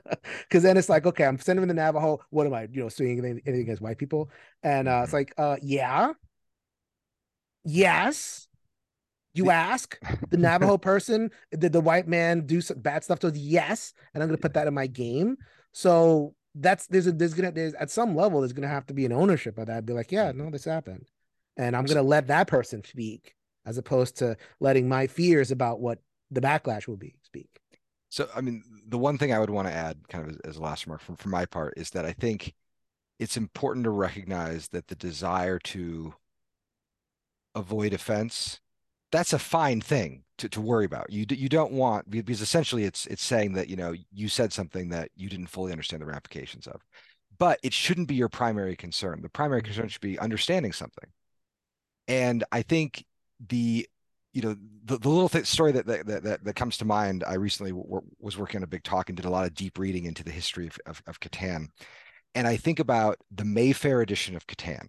then 0.62 0.76
it's 0.76 0.89
like, 0.89 1.07
okay, 1.07 1.24
I'm 1.24 1.39
sending 1.39 1.66
the 1.66 1.74
Navajo. 1.74 2.20
What 2.31 2.47
am 2.47 2.55
I, 2.55 2.68
you 2.70 2.83
know, 2.83 2.89
suing 2.89 3.18
anything, 3.18 3.41
anything 3.47 3.62
against 3.62 3.83
white 3.83 3.99
people? 3.99 4.31
And 4.62 4.89
uh, 4.89 5.03
it's 5.03 5.09
mm-hmm. 5.09 5.16
like, 5.16 5.35
uh, 5.39 5.57
yeah, 5.62 6.12
yes, 7.64 8.49
you 9.35 9.51
ask 9.51 9.99
the 10.31 10.37
Navajo 10.37 10.78
person, 10.78 11.31
did 11.57 11.72
the 11.72 11.81
white 11.81 12.09
man 12.09 12.47
do 12.47 12.61
some 12.61 12.81
bad 12.81 13.05
stuff 13.05 13.20
to 13.20 13.28
us? 13.28 13.37
Yes. 13.37 13.93
And 14.14 14.22
I'm 14.22 14.28
going 14.28 14.37
to 14.37 14.43
put 14.43 14.55
that 14.55 14.66
in 14.66 14.74
my 14.74 14.87
game. 14.87 15.37
So 15.72 16.35
that's, 16.55 16.87
there's 16.89 17.07
a, 17.07 17.12
there's 17.12 17.35
going 17.35 17.49
to, 17.49 17.55
there's 17.55 17.74
at 17.74 17.91
some 17.91 18.16
level, 18.16 18.41
there's 18.41 18.53
going 18.53 18.68
to 18.68 18.74
have 18.74 18.87
to 18.87 18.95
be 18.95 19.07
an 19.07 19.12
ownership 19.12 19.59
of 19.59 19.66
that. 19.66 19.87
Be 19.87 19.93
like, 19.93 20.11
yeah, 20.11 20.33
no, 20.35 20.51
this 20.51 20.64
happened. 20.64 21.07
And 21.57 21.76
I'm 21.76 21.85
going 21.85 21.97
to 21.97 22.03
let 22.03 22.28
that 22.28 22.47
person 22.47 22.83
speak 22.85 23.35
as 23.66 23.78
opposed 23.78 24.16
to 24.18 24.37
letting 24.59 24.89
my 24.89 25.07
fears 25.07 25.51
about 25.51 25.81
what 25.81 25.99
the 26.31 26.41
backlash 26.41 26.89
will 26.89 26.97
be 26.97 27.16
speak. 27.22 27.60
So, 28.11 28.29
I 28.35 28.41
mean, 28.41 28.63
the 28.87 28.99
one 28.99 29.19
thing 29.19 29.33
I 29.33 29.39
would 29.39 29.51
want 29.51 29.69
to 29.69 29.75
add, 29.75 30.09
kind 30.09 30.25
of 30.25 30.31
as, 30.31 30.37
as 30.45 30.57
a 30.57 30.63
last 30.63 30.87
remark 30.87 31.01
from, 31.01 31.17
from 31.17 31.31
my 31.31 31.47
part, 31.47 31.75
is 31.77 31.91
that 31.91 32.05
I 32.05 32.13
think 32.13 32.55
it's 33.19 33.37
important 33.37 33.85
to 33.85 33.91
recognize 33.91 34.69
that 34.69 34.89
the 34.89 34.95
desire 34.95 35.59
to 35.59 36.15
avoid 37.55 37.93
offense 37.93 38.61
that's 39.11 39.33
a 39.33 39.39
fine 39.39 39.81
thing 39.81 40.23
to, 40.39 40.49
to 40.49 40.61
worry 40.61 40.85
about. 40.85 41.11
You 41.11 41.27
you 41.29 41.49
don't 41.49 41.73
want 41.73 42.11
because 42.11 42.41
essentially 42.41 42.85
it's 42.85 43.07
it's 43.07 43.23
saying 43.23 43.55
that 43.55 43.69
you 43.69 43.77
know 43.77 43.95
you 44.13 44.29
said 44.29 44.53
something 44.53 44.89
that 44.91 45.11
you 45.17 45.29
didn't 45.29 45.49
fully 45.49 45.73
understand 45.73 46.03
the 46.03 46.07
ramifications 46.07 46.67
of, 46.67 46.81
but 47.39 47.59
it 47.63 47.73
shouldn't 47.73 48.09
be 48.09 48.15
your 48.15 48.29
primary 48.29 48.77
concern. 48.77 49.21
The 49.23 49.29
primary 49.29 49.63
mm-hmm. 49.63 49.73
concern 49.73 49.89
should 49.89 50.01
be 50.01 50.19
understanding 50.19 50.73
something, 50.73 51.11
and 52.09 52.45
I 52.53 52.63
think 52.63 53.05
the 53.49 53.89
you 54.33 54.43
know 54.43 54.57
the, 54.85 54.99
the 54.99 55.09
little 55.09 55.28
th- 55.28 55.47
story 55.47 55.72
that, 55.72 55.87
that 55.87 56.22
that 56.22 56.45
that 56.45 56.57
comes 56.57 56.76
to 56.78 56.85
mind. 56.85 57.24
I 57.26 57.35
recently 57.35 57.72
w- 57.72 58.03
was 58.18 58.39
working 58.39 58.59
on 58.59 58.64
a 58.64 58.68
big 58.68 58.85
talk 58.85 59.09
and 59.09 59.16
did 59.16 59.26
a 59.26 59.31
lot 59.31 59.47
of 59.47 59.55
deep 59.55 59.78
reading 59.78 60.05
into 60.05 60.24
the 60.24 60.31
history 60.31 60.66
of, 60.66 60.78
of, 60.87 61.03
of 61.07 61.20
Catan, 61.20 61.68
and 62.35 62.47
I 62.47 62.57
think 62.57 62.78
about 62.78 63.18
the 63.31 63.45
Mayfair 63.45 64.01
edition 64.01 64.37
of 64.37 64.47
Catan 64.47 64.89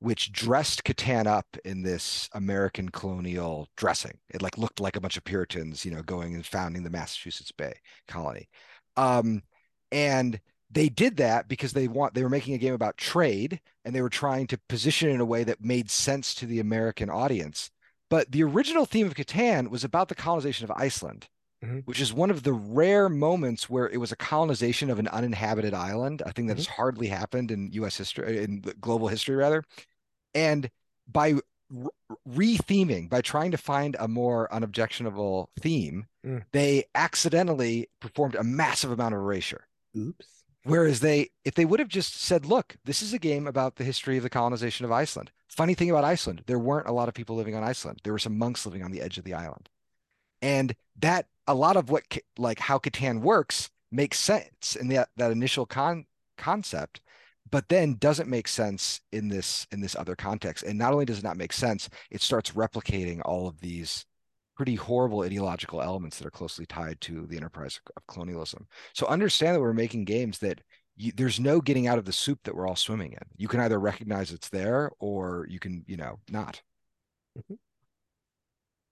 which 0.00 0.32
dressed 0.32 0.82
Catan 0.84 1.26
up 1.26 1.46
in 1.64 1.82
this 1.82 2.28
American 2.32 2.88
colonial 2.88 3.68
dressing. 3.76 4.18
It 4.30 4.42
like 4.42 4.56
looked 4.56 4.80
like 4.80 4.96
a 4.96 5.00
bunch 5.00 5.18
of 5.18 5.24
Puritans, 5.24 5.84
you 5.84 5.90
know, 5.90 6.02
going 6.02 6.34
and 6.34 6.44
founding 6.44 6.82
the 6.82 6.90
Massachusetts 6.90 7.52
Bay 7.52 7.74
colony. 8.08 8.48
Um, 8.96 9.42
and 9.92 10.40
they 10.70 10.88
did 10.88 11.18
that 11.18 11.48
because 11.48 11.72
they 11.72 11.86
want 11.86 12.14
they 12.14 12.22
were 12.22 12.30
making 12.30 12.54
a 12.54 12.58
game 12.58 12.74
about 12.74 12.96
trade 12.96 13.60
and 13.84 13.94
they 13.94 14.00
were 14.02 14.08
trying 14.08 14.46
to 14.48 14.60
position 14.68 15.10
it 15.10 15.14
in 15.14 15.20
a 15.20 15.24
way 15.24 15.44
that 15.44 15.62
made 15.62 15.90
sense 15.90 16.34
to 16.36 16.46
the 16.46 16.60
American 16.60 17.10
audience. 17.10 17.70
But 18.10 18.32
the 18.32 18.42
original 18.42 18.84
theme 18.84 19.06
of 19.06 19.14
Catan 19.14 19.70
was 19.70 19.84
about 19.84 20.08
the 20.08 20.14
colonization 20.14 20.64
of 20.64 20.76
Iceland. 20.76 21.28
Mm-hmm. 21.64 21.80
Which 21.80 22.00
is 22.00 22.10
one 22.10 22.30
of 22.30 22.42
the 22.42 22.54
rare 22.54 23.10
moments 23.10 23.68
where 23.68 23.86
it 23.86 23.98
was 23.98 24.10
a 24.10 24.16
colonization 24.16 24.88
of 24.88 24.98
an 24.98 25.08
uninhabited 25.08 25.74
island. 25.74 26.22
I 26.24 26.32
think 26.32 26.48
that 26.48 26.54
mm-hmm. 26.54 26.60
has 26.60 26.66
hardly 26.66 27.08
happened 27.08 27.50
in 27.50 27.70
U.S. 27.72 27.98
history, 27.98 28.42
in 28.42 28.64
global 28.80 29.08
history, 29.08 29.36
rather. 29.36 29.62
And 30.34 30.70
by 31.06 31.34
re-theming, 32.24 33.10
by 33.10 33.20
trying 33.20 33.50
to 33.50 33.58
find 33.58 33.94
a 33.98 34.08
more 34.08 34.52
unobjectionable 34.52 35.50
theme, 35.60 36.06
mm. 36.26 36.42
they 36.52 36.84
accidentally 36.94 37.88
performed 38.00 38.36
a 38.36 38.42
massive 38.42 38.90
amount 38.90 39.14
of 39.14 39.20
erasure. 39.20 39.66
Oops. 39.96 40.39
Whereas 40.64 41.00
they, 41.00 41.30
if 41.44 41.54
they 41.54 41.64
would 41.64 41.80
have 41.80 41.88
just 41.88 42.20
said, 42.20 42.44
look, 42.44 42.76
this 42.84 43.00
is 43.00 43.14
a 43.14 43.18
game 43.18 43.46
about 43.46 43.76
the 43.76 43.84
history 43.84 44.18
of 44.18 44.22
the 44.22 44.30
colonization 44.30 44.84
of 44.84 44.92
Iceland. 44.92 45.30
Funny 45.48 45.74
thing 45.74 45.90
about 45.90 46.04
Iceland, 46.04 46.42
there 46.46 46.58
weren't 46.58 46.88
a 46.88 46.92
lot 46.92 47.08
of 47.08 47.14
people 47.14 47.34
living 47.34 47.54
on 47.54 47.64
Iceland. 47.64 48.00
There 48.04 48.12
were 48.12 48.18
some 48.18 48.36
monks 48.36 48.66
living 48.66 48.84
on 48.84 48.90
the 48.90 49.00
edge 49.00 49.16
of 49.16 49.24
the 49.24 49.34
island. 49.34 49.68
And 50.42 50.74
that 50.98 51.26
a 51.46 51.54
lot 51.54 51.76
of 51.76 51.90
what 51.90 52.04
like 52.38 52.58
how 52.58 52.78
Catan 52.78 53.20
works 53.20 53.70
makes 53.90 54.18
sense 54.18 54.76
in 54.76 54.88
that 54.88 55.08
that 55.16 55.32
initial 55.32 55.66
con 55.66 56.06
concept 56.38 57.00
but 57.50 57.68
then 57.68 57.96
doesn't 57.96 58.28
make 58.28 58.46
sense 58.46 59.00
in 59.12 59.28
this 59.28 59.66
in 59.72 59.80
this 59.80 59.96
other 59.96 60.14
context 60.14 60.62
and 60.62 60.78
not 60.78 60.92
only 60.92 61.04
does 61.04 61.18
it 61.18 61.24
not 61.24 61.36
make 61.36 61.52
sense 61.52 61.90
it 62.10 62.22
starts 62.22 62.52
replicating 62.52 63.20
all 63.24 63.48
of 63.48 63.60
these 63.60 64.06
pretty 64.60 64.74
horrible 64.74 65.22
ideological 65.22 65.80
elements 65.80 66.18
that 66.18 66.26
are 66.26 66.30
closely 66.30 66.66
tied 66.66 67.00
to 67.00 67.24
the 67.24 67.36
enterprise 67.38 67.80
of 67.96 68.06
colonialism. 68.06 68.66
So 68.92 69.06
understand 69.06 69.56
that 69.56 69.60
we're 69.62 69.72
making 69.72 70.04
games 70.04 70.38
that 70.40 70.60
you, 70.98 71.12
there's 71.16 71.40
no 71.40 71.62
getting 71.62 71.86
out 71.86 71.96
of 71.96 72.04
the 72.04 72.12
soup 72.12 72.40
that 72.44 72.54
we're 72.54 72.68
all 72.68 72.76
swimming 72.76 73.12
in. 73.12 73.22
You 73.38 73.48
can 73.48 73.60
either 73.60 73.80
recognize 73.80 74.32
it's 74.32 74.50
there 74.50 74.90
or 74.98 75.46
you 75.48 75.58
can 75.58 75.82
you 75.86 75.96
know 75.96 76.18
not. 76.28 76.60
Mm-hmm. 77.38 77.54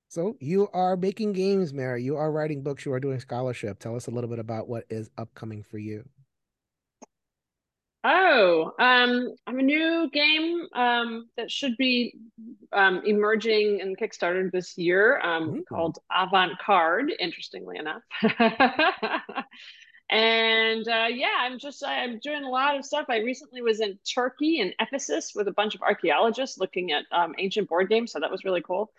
so 0.09 0.39
you 0.41 0.69
are 0.73 0.97
making 0.97 1.35
games 1.35 1.75
mary. 1.75 2.03
You 2.03 2.16
are 2.16 2.33
writing 2.33 2.62
books. 2.62 2.87
You 2.87 2.95
are 2.95 3.01
doing 3.01 3.21
scholarship. 3.21 3.79
Tell 3.79 3.95
us 3.95 4.07
a 4.07 4.11
little 4.11 4.31
bit 4.31 4.39
about 4.39 4.71
what 4.71 4.85
is 4.89 5.11
upcoming 5.19 5.62
for 5.62 5.77
you 5.77 6.09
Oh, 8.11 8.72
um, 8.78 9.34
I 9.46 9.50
have 9.50 9.59
a 9.59 9.62
new 9.62 10.09
game 10.11 10.66
um, 10.72 11.28
that 11.36 11.50
should 11.50 11.76
be 11.76 12.14
um, 12.72 13.02
emerging 13.04 13.80
in 13.80 13.96
Kickstarter 13.96 14.50
this 14.50 14.78
year 14.78 15.20
um, 15.20 15.62
called 15.68 15.98
Avant 16.11 16.59
Card, 16.59 17.12
interestingly 17.20 17.76
enough. 17.76 18.00
and 20.09 20.88
uh, 20.88 21.09
yeah, 21.11 21.36
I'm 21.40 21.59
just 21.59 21.84
I'm 21.84 22.18
doing 22.20 22.44
a 22.44 22.48
lot 22.48 22.78
of 22.78 22.86
stuff. 22.86 23.04
I 23.11 23.18
recently 23.18 23.61
was 23.61 23.80
in 23.80 23.98
Turkey 24.14 24.61
in 24.61 24.72
Ephesus 24.80 25.34
with 25.34 25.46
a 25.46 25.52
bunch 25.52 25.74
of 25.74 25.82
archaeologists 25.82 26.56
looking 26.56 26.92
at 26.92 27.04
um, 27.12 27.34
ancient 27.36 27.68
board 27.68 27.90
games, 27.90 28.12
so 28.12 28.20
that 28.20 28.30
was 28.30 28.42
really 28.42 28.62
cool. 28.62 28.90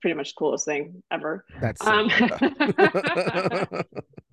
Pretty 0.00 0.14
much 0.14 0.30
the 0.30 0.34
coolest 0.38 0.64
thing 0.64 1.02
ever. 1.10 1.44
That's 1.60 1.86
um, 1.86 2.08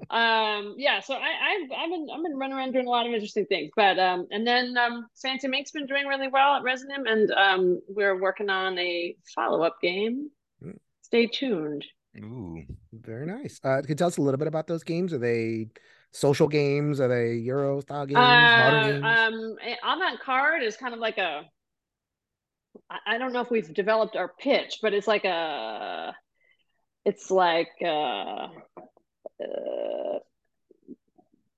um, 0.09 0.75
yeah, 0.77 0.99
so 0.99 1.13
I, 1.15 1.19
I've 1.19 1.71
I've 1.77 1.89
been 1.89 2.07
I've 2.13 2.23
been 2.23 2.37
running 2.37 2.57
around 2.57 2.73
doing 2.73 2.87
a 2.87 2.89
lot 2.89 3.05
of 3.05 3.13
interesting 3.13 3.45
things, 3.45 3.71
but 3.75 3.97
um, 3.99 4.27
and 4.31 4.45
then 4.45 4.75
um, 4.77 5.07
Phantom 5.21 5.53
Ink's 5.53 5.71
been 5.71 5.85
doing 5.85 6.05
really 6.07 6.27
well 6.27 6.55
at 6.55 6.63
Resonym, 6.63 7.09
and 7.09 7.31
um, 7.31 7.81
we're 7.87 8.19
working 8.19 8.49
on 8.49 8.77
a 8.77 9.15
follow 9.33 9.63
up 9.63 9.77
game. 9.81 10.29
Mm. 10.63 10.77
Stay 11.01 11.27
tuned. 11.27 11.85
Ooh. 12.17 12.63
Very 12.93 13.25
nice. 13.25 13.59
Uh, 13.63 13.77
can 13.81 13.89
you 13.89 13.95
tell 13.95 14.07
us 14.07 14.17
a 14.17 14.21
little 14.21 14.37
bit 14.37 14.47
about 14.49 14.67
those 14.67 14.83
games? 14.83 15.13
Are 15.13 15.17
they 15.17 15.69
social 16.11 16.47
games? 16.49 16.99
Are 16.99 17.07
they 17.07 17.35
Euro 17.35 17.79
style 17.79 18.05
games? 18.05 18.17
modern 18.17 19.03
Uh, 19.03 19.29
games? 19.29 19.33
um, 19.33 19.55
Avant 19.81 20.19
Card 20.19 20.61
is 20.63 20.75
kind 20.75 20.93
of 20.93 20.99
like 20.99 21.17
a. 21.17 21.43
I- 22.89 23.15
I 23.15 23.17
don't 23.17 23.33
know 23.33 23.41
if 23.41 23.49
we've 23.51 23.73
developed 23.73 24.15
our 24.15 24.29
pitch, 24.39 24.79
but 24.81 24.93
it's 24.93 25.07
like 25.07 25.25
a. 25.25 26.15
It's 27.05 27.31
like 27.31 27.69
uh, 27.83 27.87
uh, 29.43 30.19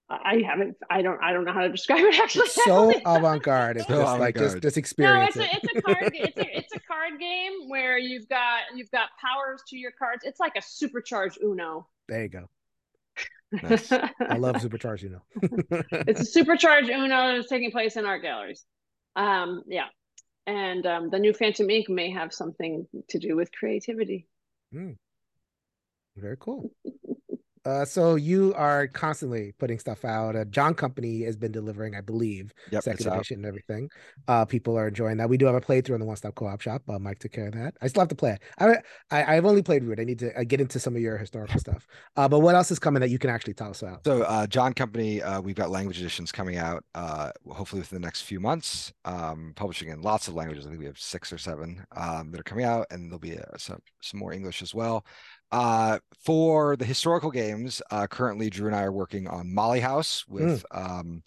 I 0.09 0.43
haven't. 0.45 0.77
I 0.89 1.01
don't. 1.01 1.21
I 1.23 1.33
don't 1.33 1.45
know 1.45 1.53
how 1.53 1.61
to 1.61 1.69
describe 1.69 1.99
it. 2.01 2.15
Actually, 2.21 2.43
It's 2.45 2.63
so 2.65 2.91
avant-garde. 3.05 3.77
It's 3.77 3.87
So 3.87 4.01
just 4.01 4.19
like 4.19 4.35
just 4.35 4.55
avant-garde. 4.57 4.61
just 4.63 4.75
no, 4.75 4.79
experience 4.79 5.35
it's 5.35 5.45
a 5.45 5.55
it's 5.67 5.77
a 5.77 5.81
card. 5.81 6.11
It's 6.13 6.37
a 6.37 6.57
it's 6.57 6.75
a 6.75 6.79
card 6.81 7.19
game 7.19 7.51
where 7.67 7.97
you've 7.97 8.27
got 8.29 8.61
you've 8.75 8.91
got 8.91 9.09
powers 9.19 9.61
to 9.69 9.77
your 9.77 9.91
cards. 9.91 10.23
It's 10.25 10.39
like 10.39 10.53
a 10.55 10.61
supercharged 10.61 11.39
Uno. 11.43 11.87
There 12.07 12.23
you 12.23 12.29
go. 12.29 12.49
Nice. 13.51 13.91
I 14.19 14.37
love 14.37 14.61
supercharged, 14.61 15.03
Uno. 15.05 15.21
it's 15.91 16.21
a 16.21 16.25
supercharged 16.25 16.89
Uno 16.89 17.35
that's 17.35 17.49
taking 17.49 17.71
place 17.71 17.95
in 17.97 18.05
art 18.05 18.21
galleries. 18.23 18.63
Um, 19.15 19.63
yeah, 19.67 19.85
and 20.45 20.85
um, 20.85 21.09
the 21.09 21.19
new 21.19 21.33
Phantom 21.33 21.69
Ink 21.69 21.89
may 21.89 22.11
have 22.11 22.33
something 22.33 22.87
to 23.09 23.19
do 23.19 23.35
with 23.35 23.51
creativity. 23.51 24.27
Very 26.15 26.37
cool. 26.39 26.71
Uh, 27.65 27.85
so 27.85 28.15
you 28.15 28.53
are 28.55 28.87
constantly 28.87 29.53
putting 29.57 29.79
stuff 29.79 30.03
out. 30.03 30.35
Uh, 30.35 30.43
John 30.45 30.73
Company 30.73 31.23
has 31.23 31.37
been 31.37 31.51
delivering, 31.51 31.95
I 31.95 32.01
believe, 32.01 32.53
Yep, 32.71 32.83
second 32.83 33.07
edition 33.07 33.37
and 33.37 33.45
everything. 33.45 33.89
Uh, 34.27 34.43
people 34.43 34.77
are 34.77 34.87
enjoying 34.89 35.17
that. 35.17 35.29
We 35.29 35.37
do 35.37 35.45
have 35.45 35.55
a 35.55 35.61
playthrough 35.61 35.93
on 35.93 35.99
the 36.01 36.05
One 36.05 36.17
Stop 36.17 36.35
Co-op 36.35 36.59
Shop. 36.59 36.81
Uh, 36.89 36.99
Mike 36.99 37.19
took 37.19 37.31
care 37.31 37.47
of 37.47 37.53
that. 37.53 37.75
I 37.81 37.87
still 37.87 38.01
have 38.01 38.09
to 38.09 38.15
play 38.15 38.31
it. 38.31 38.41
I, 38.59 38.75
I 39.11 39.37
I've 39.37 39.45
only 39.45 39.61
played 39.61 39.83
Root. 39.83 39.99
I 39.99 40.03
need 40.03 40.19
to 40.19 40.37
uh, 40.37 40.43
get 40.43 40.59
into 40.59 40.79
some 40.79 40.95
of 40.95 41.01
your 41.01 41.17
historical 41.17 41.59
stuff. 41.59 41.87
Uh, 42.17 42.27
but 42.27 42.39
what 42.39 42.55
else 42.55 42.69
is 42.69 42.79
coming 42.79 42.99
that 42.99 43.09
you 43.09 43.19
can 43.19 43.29
actually 43.29 43.53
tell 43.53 43.69
us 43.69 43.81
about? 43.81 44.03
So, 44.05 44.23
uh, 44.23 44.45
John 44.47 44.73
Company, 44.73 45.21
uh, 45.21 45.39
we've 45.39 45.55
got 45.55 45.69
language 45.69 45.99
editions 45.99 46.31
coming 46.31 46.57
out, 46.57 46.83
uh, 46.95 47.31
hopefully 47.49 47.79
within 47.79 48.01
the 48.01 48.05
next 48.05 48.21
few 48.21 48.39
months. 48.41 48.91
Um, 49.05 49.53
publishing 49.55 49.87
in 49.89 50.01
lots 50.01 50.27
of 50.27 50.33
languages. 50.33 50.65
I 50.65 50.69
think 50.69 50.79
we 50.79 50.85
have 50.85 50.99
six 50.99 51.31
or 51.31 51.37
seven 51.37 51.85
um, 51.95 52.31
that 52.31 52.39
are 52.39 52.43
coming 52.43 52.65
out, 52.65 52.87
and 52.91 53.05
there'll 53.09 53.19
be 53.19 53.37
uh, 53.37 53.57
some 53.57 53.79
some 54.01 54.19
more 54.19 54.33
English 54.33 54.61
as 54.61 54.73
well. 54.75 55.05
Uh, 55.53 55.99
for 56.25 56.75
the 56.75 56.85
historical 56.85 57.31
games, 57.31 57.81
uh, 57.91 58.07
currently 58.07 58.49
Drew 58.49 58.67
and 58.67 58.75
I 58.75 58.83
are 58.83 58.91
working 58.91 59.27
on 59.27 59.53
Molly 59.53 59.81
House 59.81 60.27
with 60.27 60.65
um, 60.71 61.23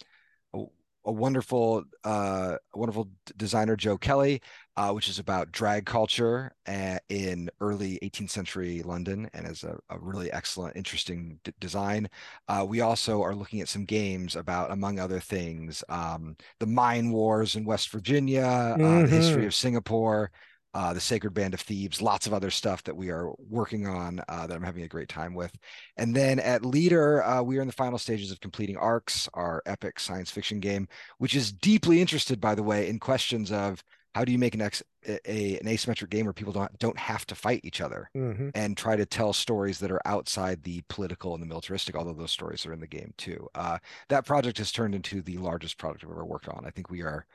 a, 0.53 0.65
a 1.05 1.11
wonderful, 1.13 1.83
uh, 2.05 2.57
a 2.73 2.79
wonderful 2.79 3.09
designer 3.37 3.77
Joe 3.77 3.97
Kelly, 3.97 4.41
uh, 4.77 4.91
which 4.91 5.09
is 5.09 5.19
about 5.19 5.51
drag 5.53 5.85
culture 5.85 6.51
uh, 6.67 6.99
in 7.09 7.49
early 7.61 7.99
18th 8.01 8.31
century 8.31 8.83
London, 8.83 9.29
and 9.33 9.47
is 9.47 9.63
a, 9.63 9.77
a 9.89 9.99
really 9.99 10.31
excellent, 10.31 10.77
interesting 10.77 11.39
d- 11.45 11.53
design. 11.59 12.09
Uh, 12.49 12.65
we 12.67 12.81
also 12.81 13.21
are 13.23 13.35
looking 13.35 13.61
at 13.61 13.69
some 13.69 13.85
games 13.85 14.35
about, 14.35 14.71
among 14.71 14.99
other 14.99 15.21
things, 15.21 15.83
um, 15.89 16.35
the 16.59 16.67
mine 16.67 17.11
wars 17.11 17.55
in 17.55 17.65
West 17.65 17.89
Virginia, 17.91 18.77
uh, 18.81 19.03
the 19.03 19.11
history 19.13 19.45
Mhm. 19.45 19.47
of 19.47 19.55
Singapore, 19.55 20.31
uh, 20.73 20.93
the 20.93 20.99
Sacred 20.99 21.33
Band 21.33 21.53
of 21.53 21.61
Thebes, 21.61 22.01
lots 22.01 22.27
of 22.27 22.33
other 22.33 22.49
stuff 22.51 22.83
that 22.83 22.95
we 22.95 23.09
are 23.09 23.31
working 23.49 23.87
on 23.87 24.21
uh, 24.27 24.45
that 24.47 24.55
I'm 24.55 24.63
having 24.63 24.83
a 24.83 24.87
great 24.87 25.09
time 25.09 25.33
with. 25.33 25.55
And 25.95 26.15
then 26.15 26.39
at 26.39 26.61
Leder, 26.61 27.23
uh, 27.39 27.43
we 27.43 27.57
are 27.57 27.61
in 27.61 27.67
the 27.67 27.73
final 27.73 27.97
stages 27.97 28.31
of 28.31 28.39
completing 28.39 28.77
Arcs, 28.77 29.27
our 29.33 29.63
epic 29.65 29.99
science 29.99 30.29
fiction 30.29 30.59
game, 30.59 30.87
which 31.17 31.35
is 31.35 31.51
deeply 31.51 31.99
interested, 32.01 32.39
by 32.39 32.53
the 32.53 32.63
way, 32.63 32.89
in 32.89 32.99
questions 32.99 33.51
of 33.51 33.83
how 34.15 34.25
do 34.25 34.31
you 34.31 34.39
make 34.39 34.55
an 34.55 34.61
ex- 34.61 34.81
a, 35.05 35.57
an 35.59 35.67
asymmetric 35.67 36.09
game 36.09 36.25
where 36.25 36.33
people 36.33 36.51
don't 36.51 36.77
don't 36.79 36.97
have 36.97 37.25
to 37.27 37.35
fight 37.35 37.61
each 37.63 37.81
other 37.81 38.09
Mhm. 38.15 38.51
and 38.55 38.75
try 38.75 38.95
to 38.95 39.05
tell 39.05 39.31
stories 39.31 39.77
that 39.79 39.91
are 39.91 40.01
outside 40.05 40.63
the 40.63 40.81
political 40.89 41.33
and 41.35 41.41
the 41.41 41.47
militaristic, 41.47 41.95
although 41.95 42.13
those 42.13 42.31
stories 42.31 42.65
are 42.65 42.73
in 42.73 42.79
the 42.79 42.87
game 42.87 43.13
too. 43.17 43.47
Uh, 43.53 43.77
that 44.09 44.25
project 44.25 44.57
has 44.57 44.71
turned 44.71 44.95
into 44.95 45.21
the 45.21 45.37
largest 45.37 45.77
project 45.77 46.03
I've 46.03 46.09
ever 46.11 46.25
worked 46.25 46.49
on. 46.49 46.65
I 46.65 46.71
think 46.71 46.89
we 46.89 47.01
are 47.03 47.25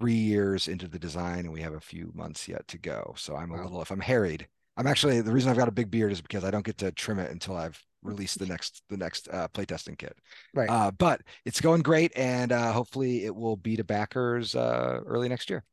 three 0.00 0.14
years 0.14 0.68
into 0.68 0.88
the 0.88 0.98
design 0.98 1.40
and 1.40 1.52
we 1.52 1.62
have 1.62 1.74
a 1.74 1.80
few 1.80 2.12
months 2.14 2.48
yet 2.48 2.66
to 2.68 2.78
go. 2.78 3.14
So 3.16 3.36
I'm 3.36 3.50
a 3.50 3.62
little, 3.62 3.80
if 3.82 3.90
I'm 3.90 4.00
harried, 4.00 4.46
I'm 4.76 4.86
actually 4.86 5.20
the 5.22 5.32
reason 5.32 5.50
I've 5.50 5.56
got 5.56 5.68
a 5.68 5.72
big 5.72 5.90
beard 5.90 6.12
is 6.12 6.20
because 6.20 6.44
I 6.44 6.50
don't 6.50 6.64
get 6.64 6.78
to 6.78 6.92
trim 6.92 7.18
it 7.18 7.30
until 7.30 7.56
I've 7.56 7.82
released 8.02 8.38
the 8.38 8.46
next 8.52 8.82
the 8.90 8.96
next 8.96 9.28
uh, 9.32 9.48
playtesting 9.48 9.96
kit. 9.96 10.16
Right. 10.54 10.68
Uh, 10.68 10.90
but 10.90 11.22
it's 11.44 11.60
going 11.60 11.82
great, 11.82 12.12
and 12.14 12.52
uh, 12.52 12.72
hopefully 12.72 13.24
it 13.24 13.34
will 13.34 13.56
be 13.56 13.76
to 13.76 13.84
backers 13.84 14.54
uh, 14.54 15.00
early 15.06 15.28
next 15.28 15.48
year. 15.48 15.64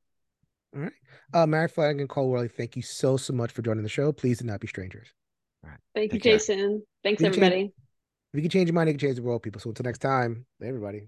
All 0.76 0.84
right. 0.84 0.94
Uh, 1.34 1.46
Mary 1.46 1.68
Flanagan 1.68 2.08
Wherle, 2.08 2.48
thank 2.48 2.76
you 2.76 2.82
so 2.82 3.18
so 3.18 3.34
much 3.34 3.52
for 3.52 3.62
joining 3.62 3.84
the 3.84 3.90
show. 3.90 4.12
Please 4.12 4.40
do 4.40 4.46
not 4.46 4.60
be 4.62 4.68
strangers. 4.68 5.08
Thank 5.96 6.14
you, 6.14 6.20
care. 6.20 6.34
Jason. 6.34 6.82
Thanks, 7.04 7.22
You 7.22 7.26
can 7.28 7.34
change- 7.34 7.44
everybody. 7.44 7.74
If 8.34 8.38
you 8.38 8.42
can 8.42 8.50
change 8.50 8.68
your 8.68 8.74
mind, 8.74 8.88
you 8.90 8.94
can 8.94 9.00
change 9.00 9.16
the 9.18 9.22
world, 9.22 9.44
people. 9.44 9.62
So 9.62 9.70
until 9.70 9.84
next 9.84 10.00
time, 10.00 10.46
everybody. 10.62 11.08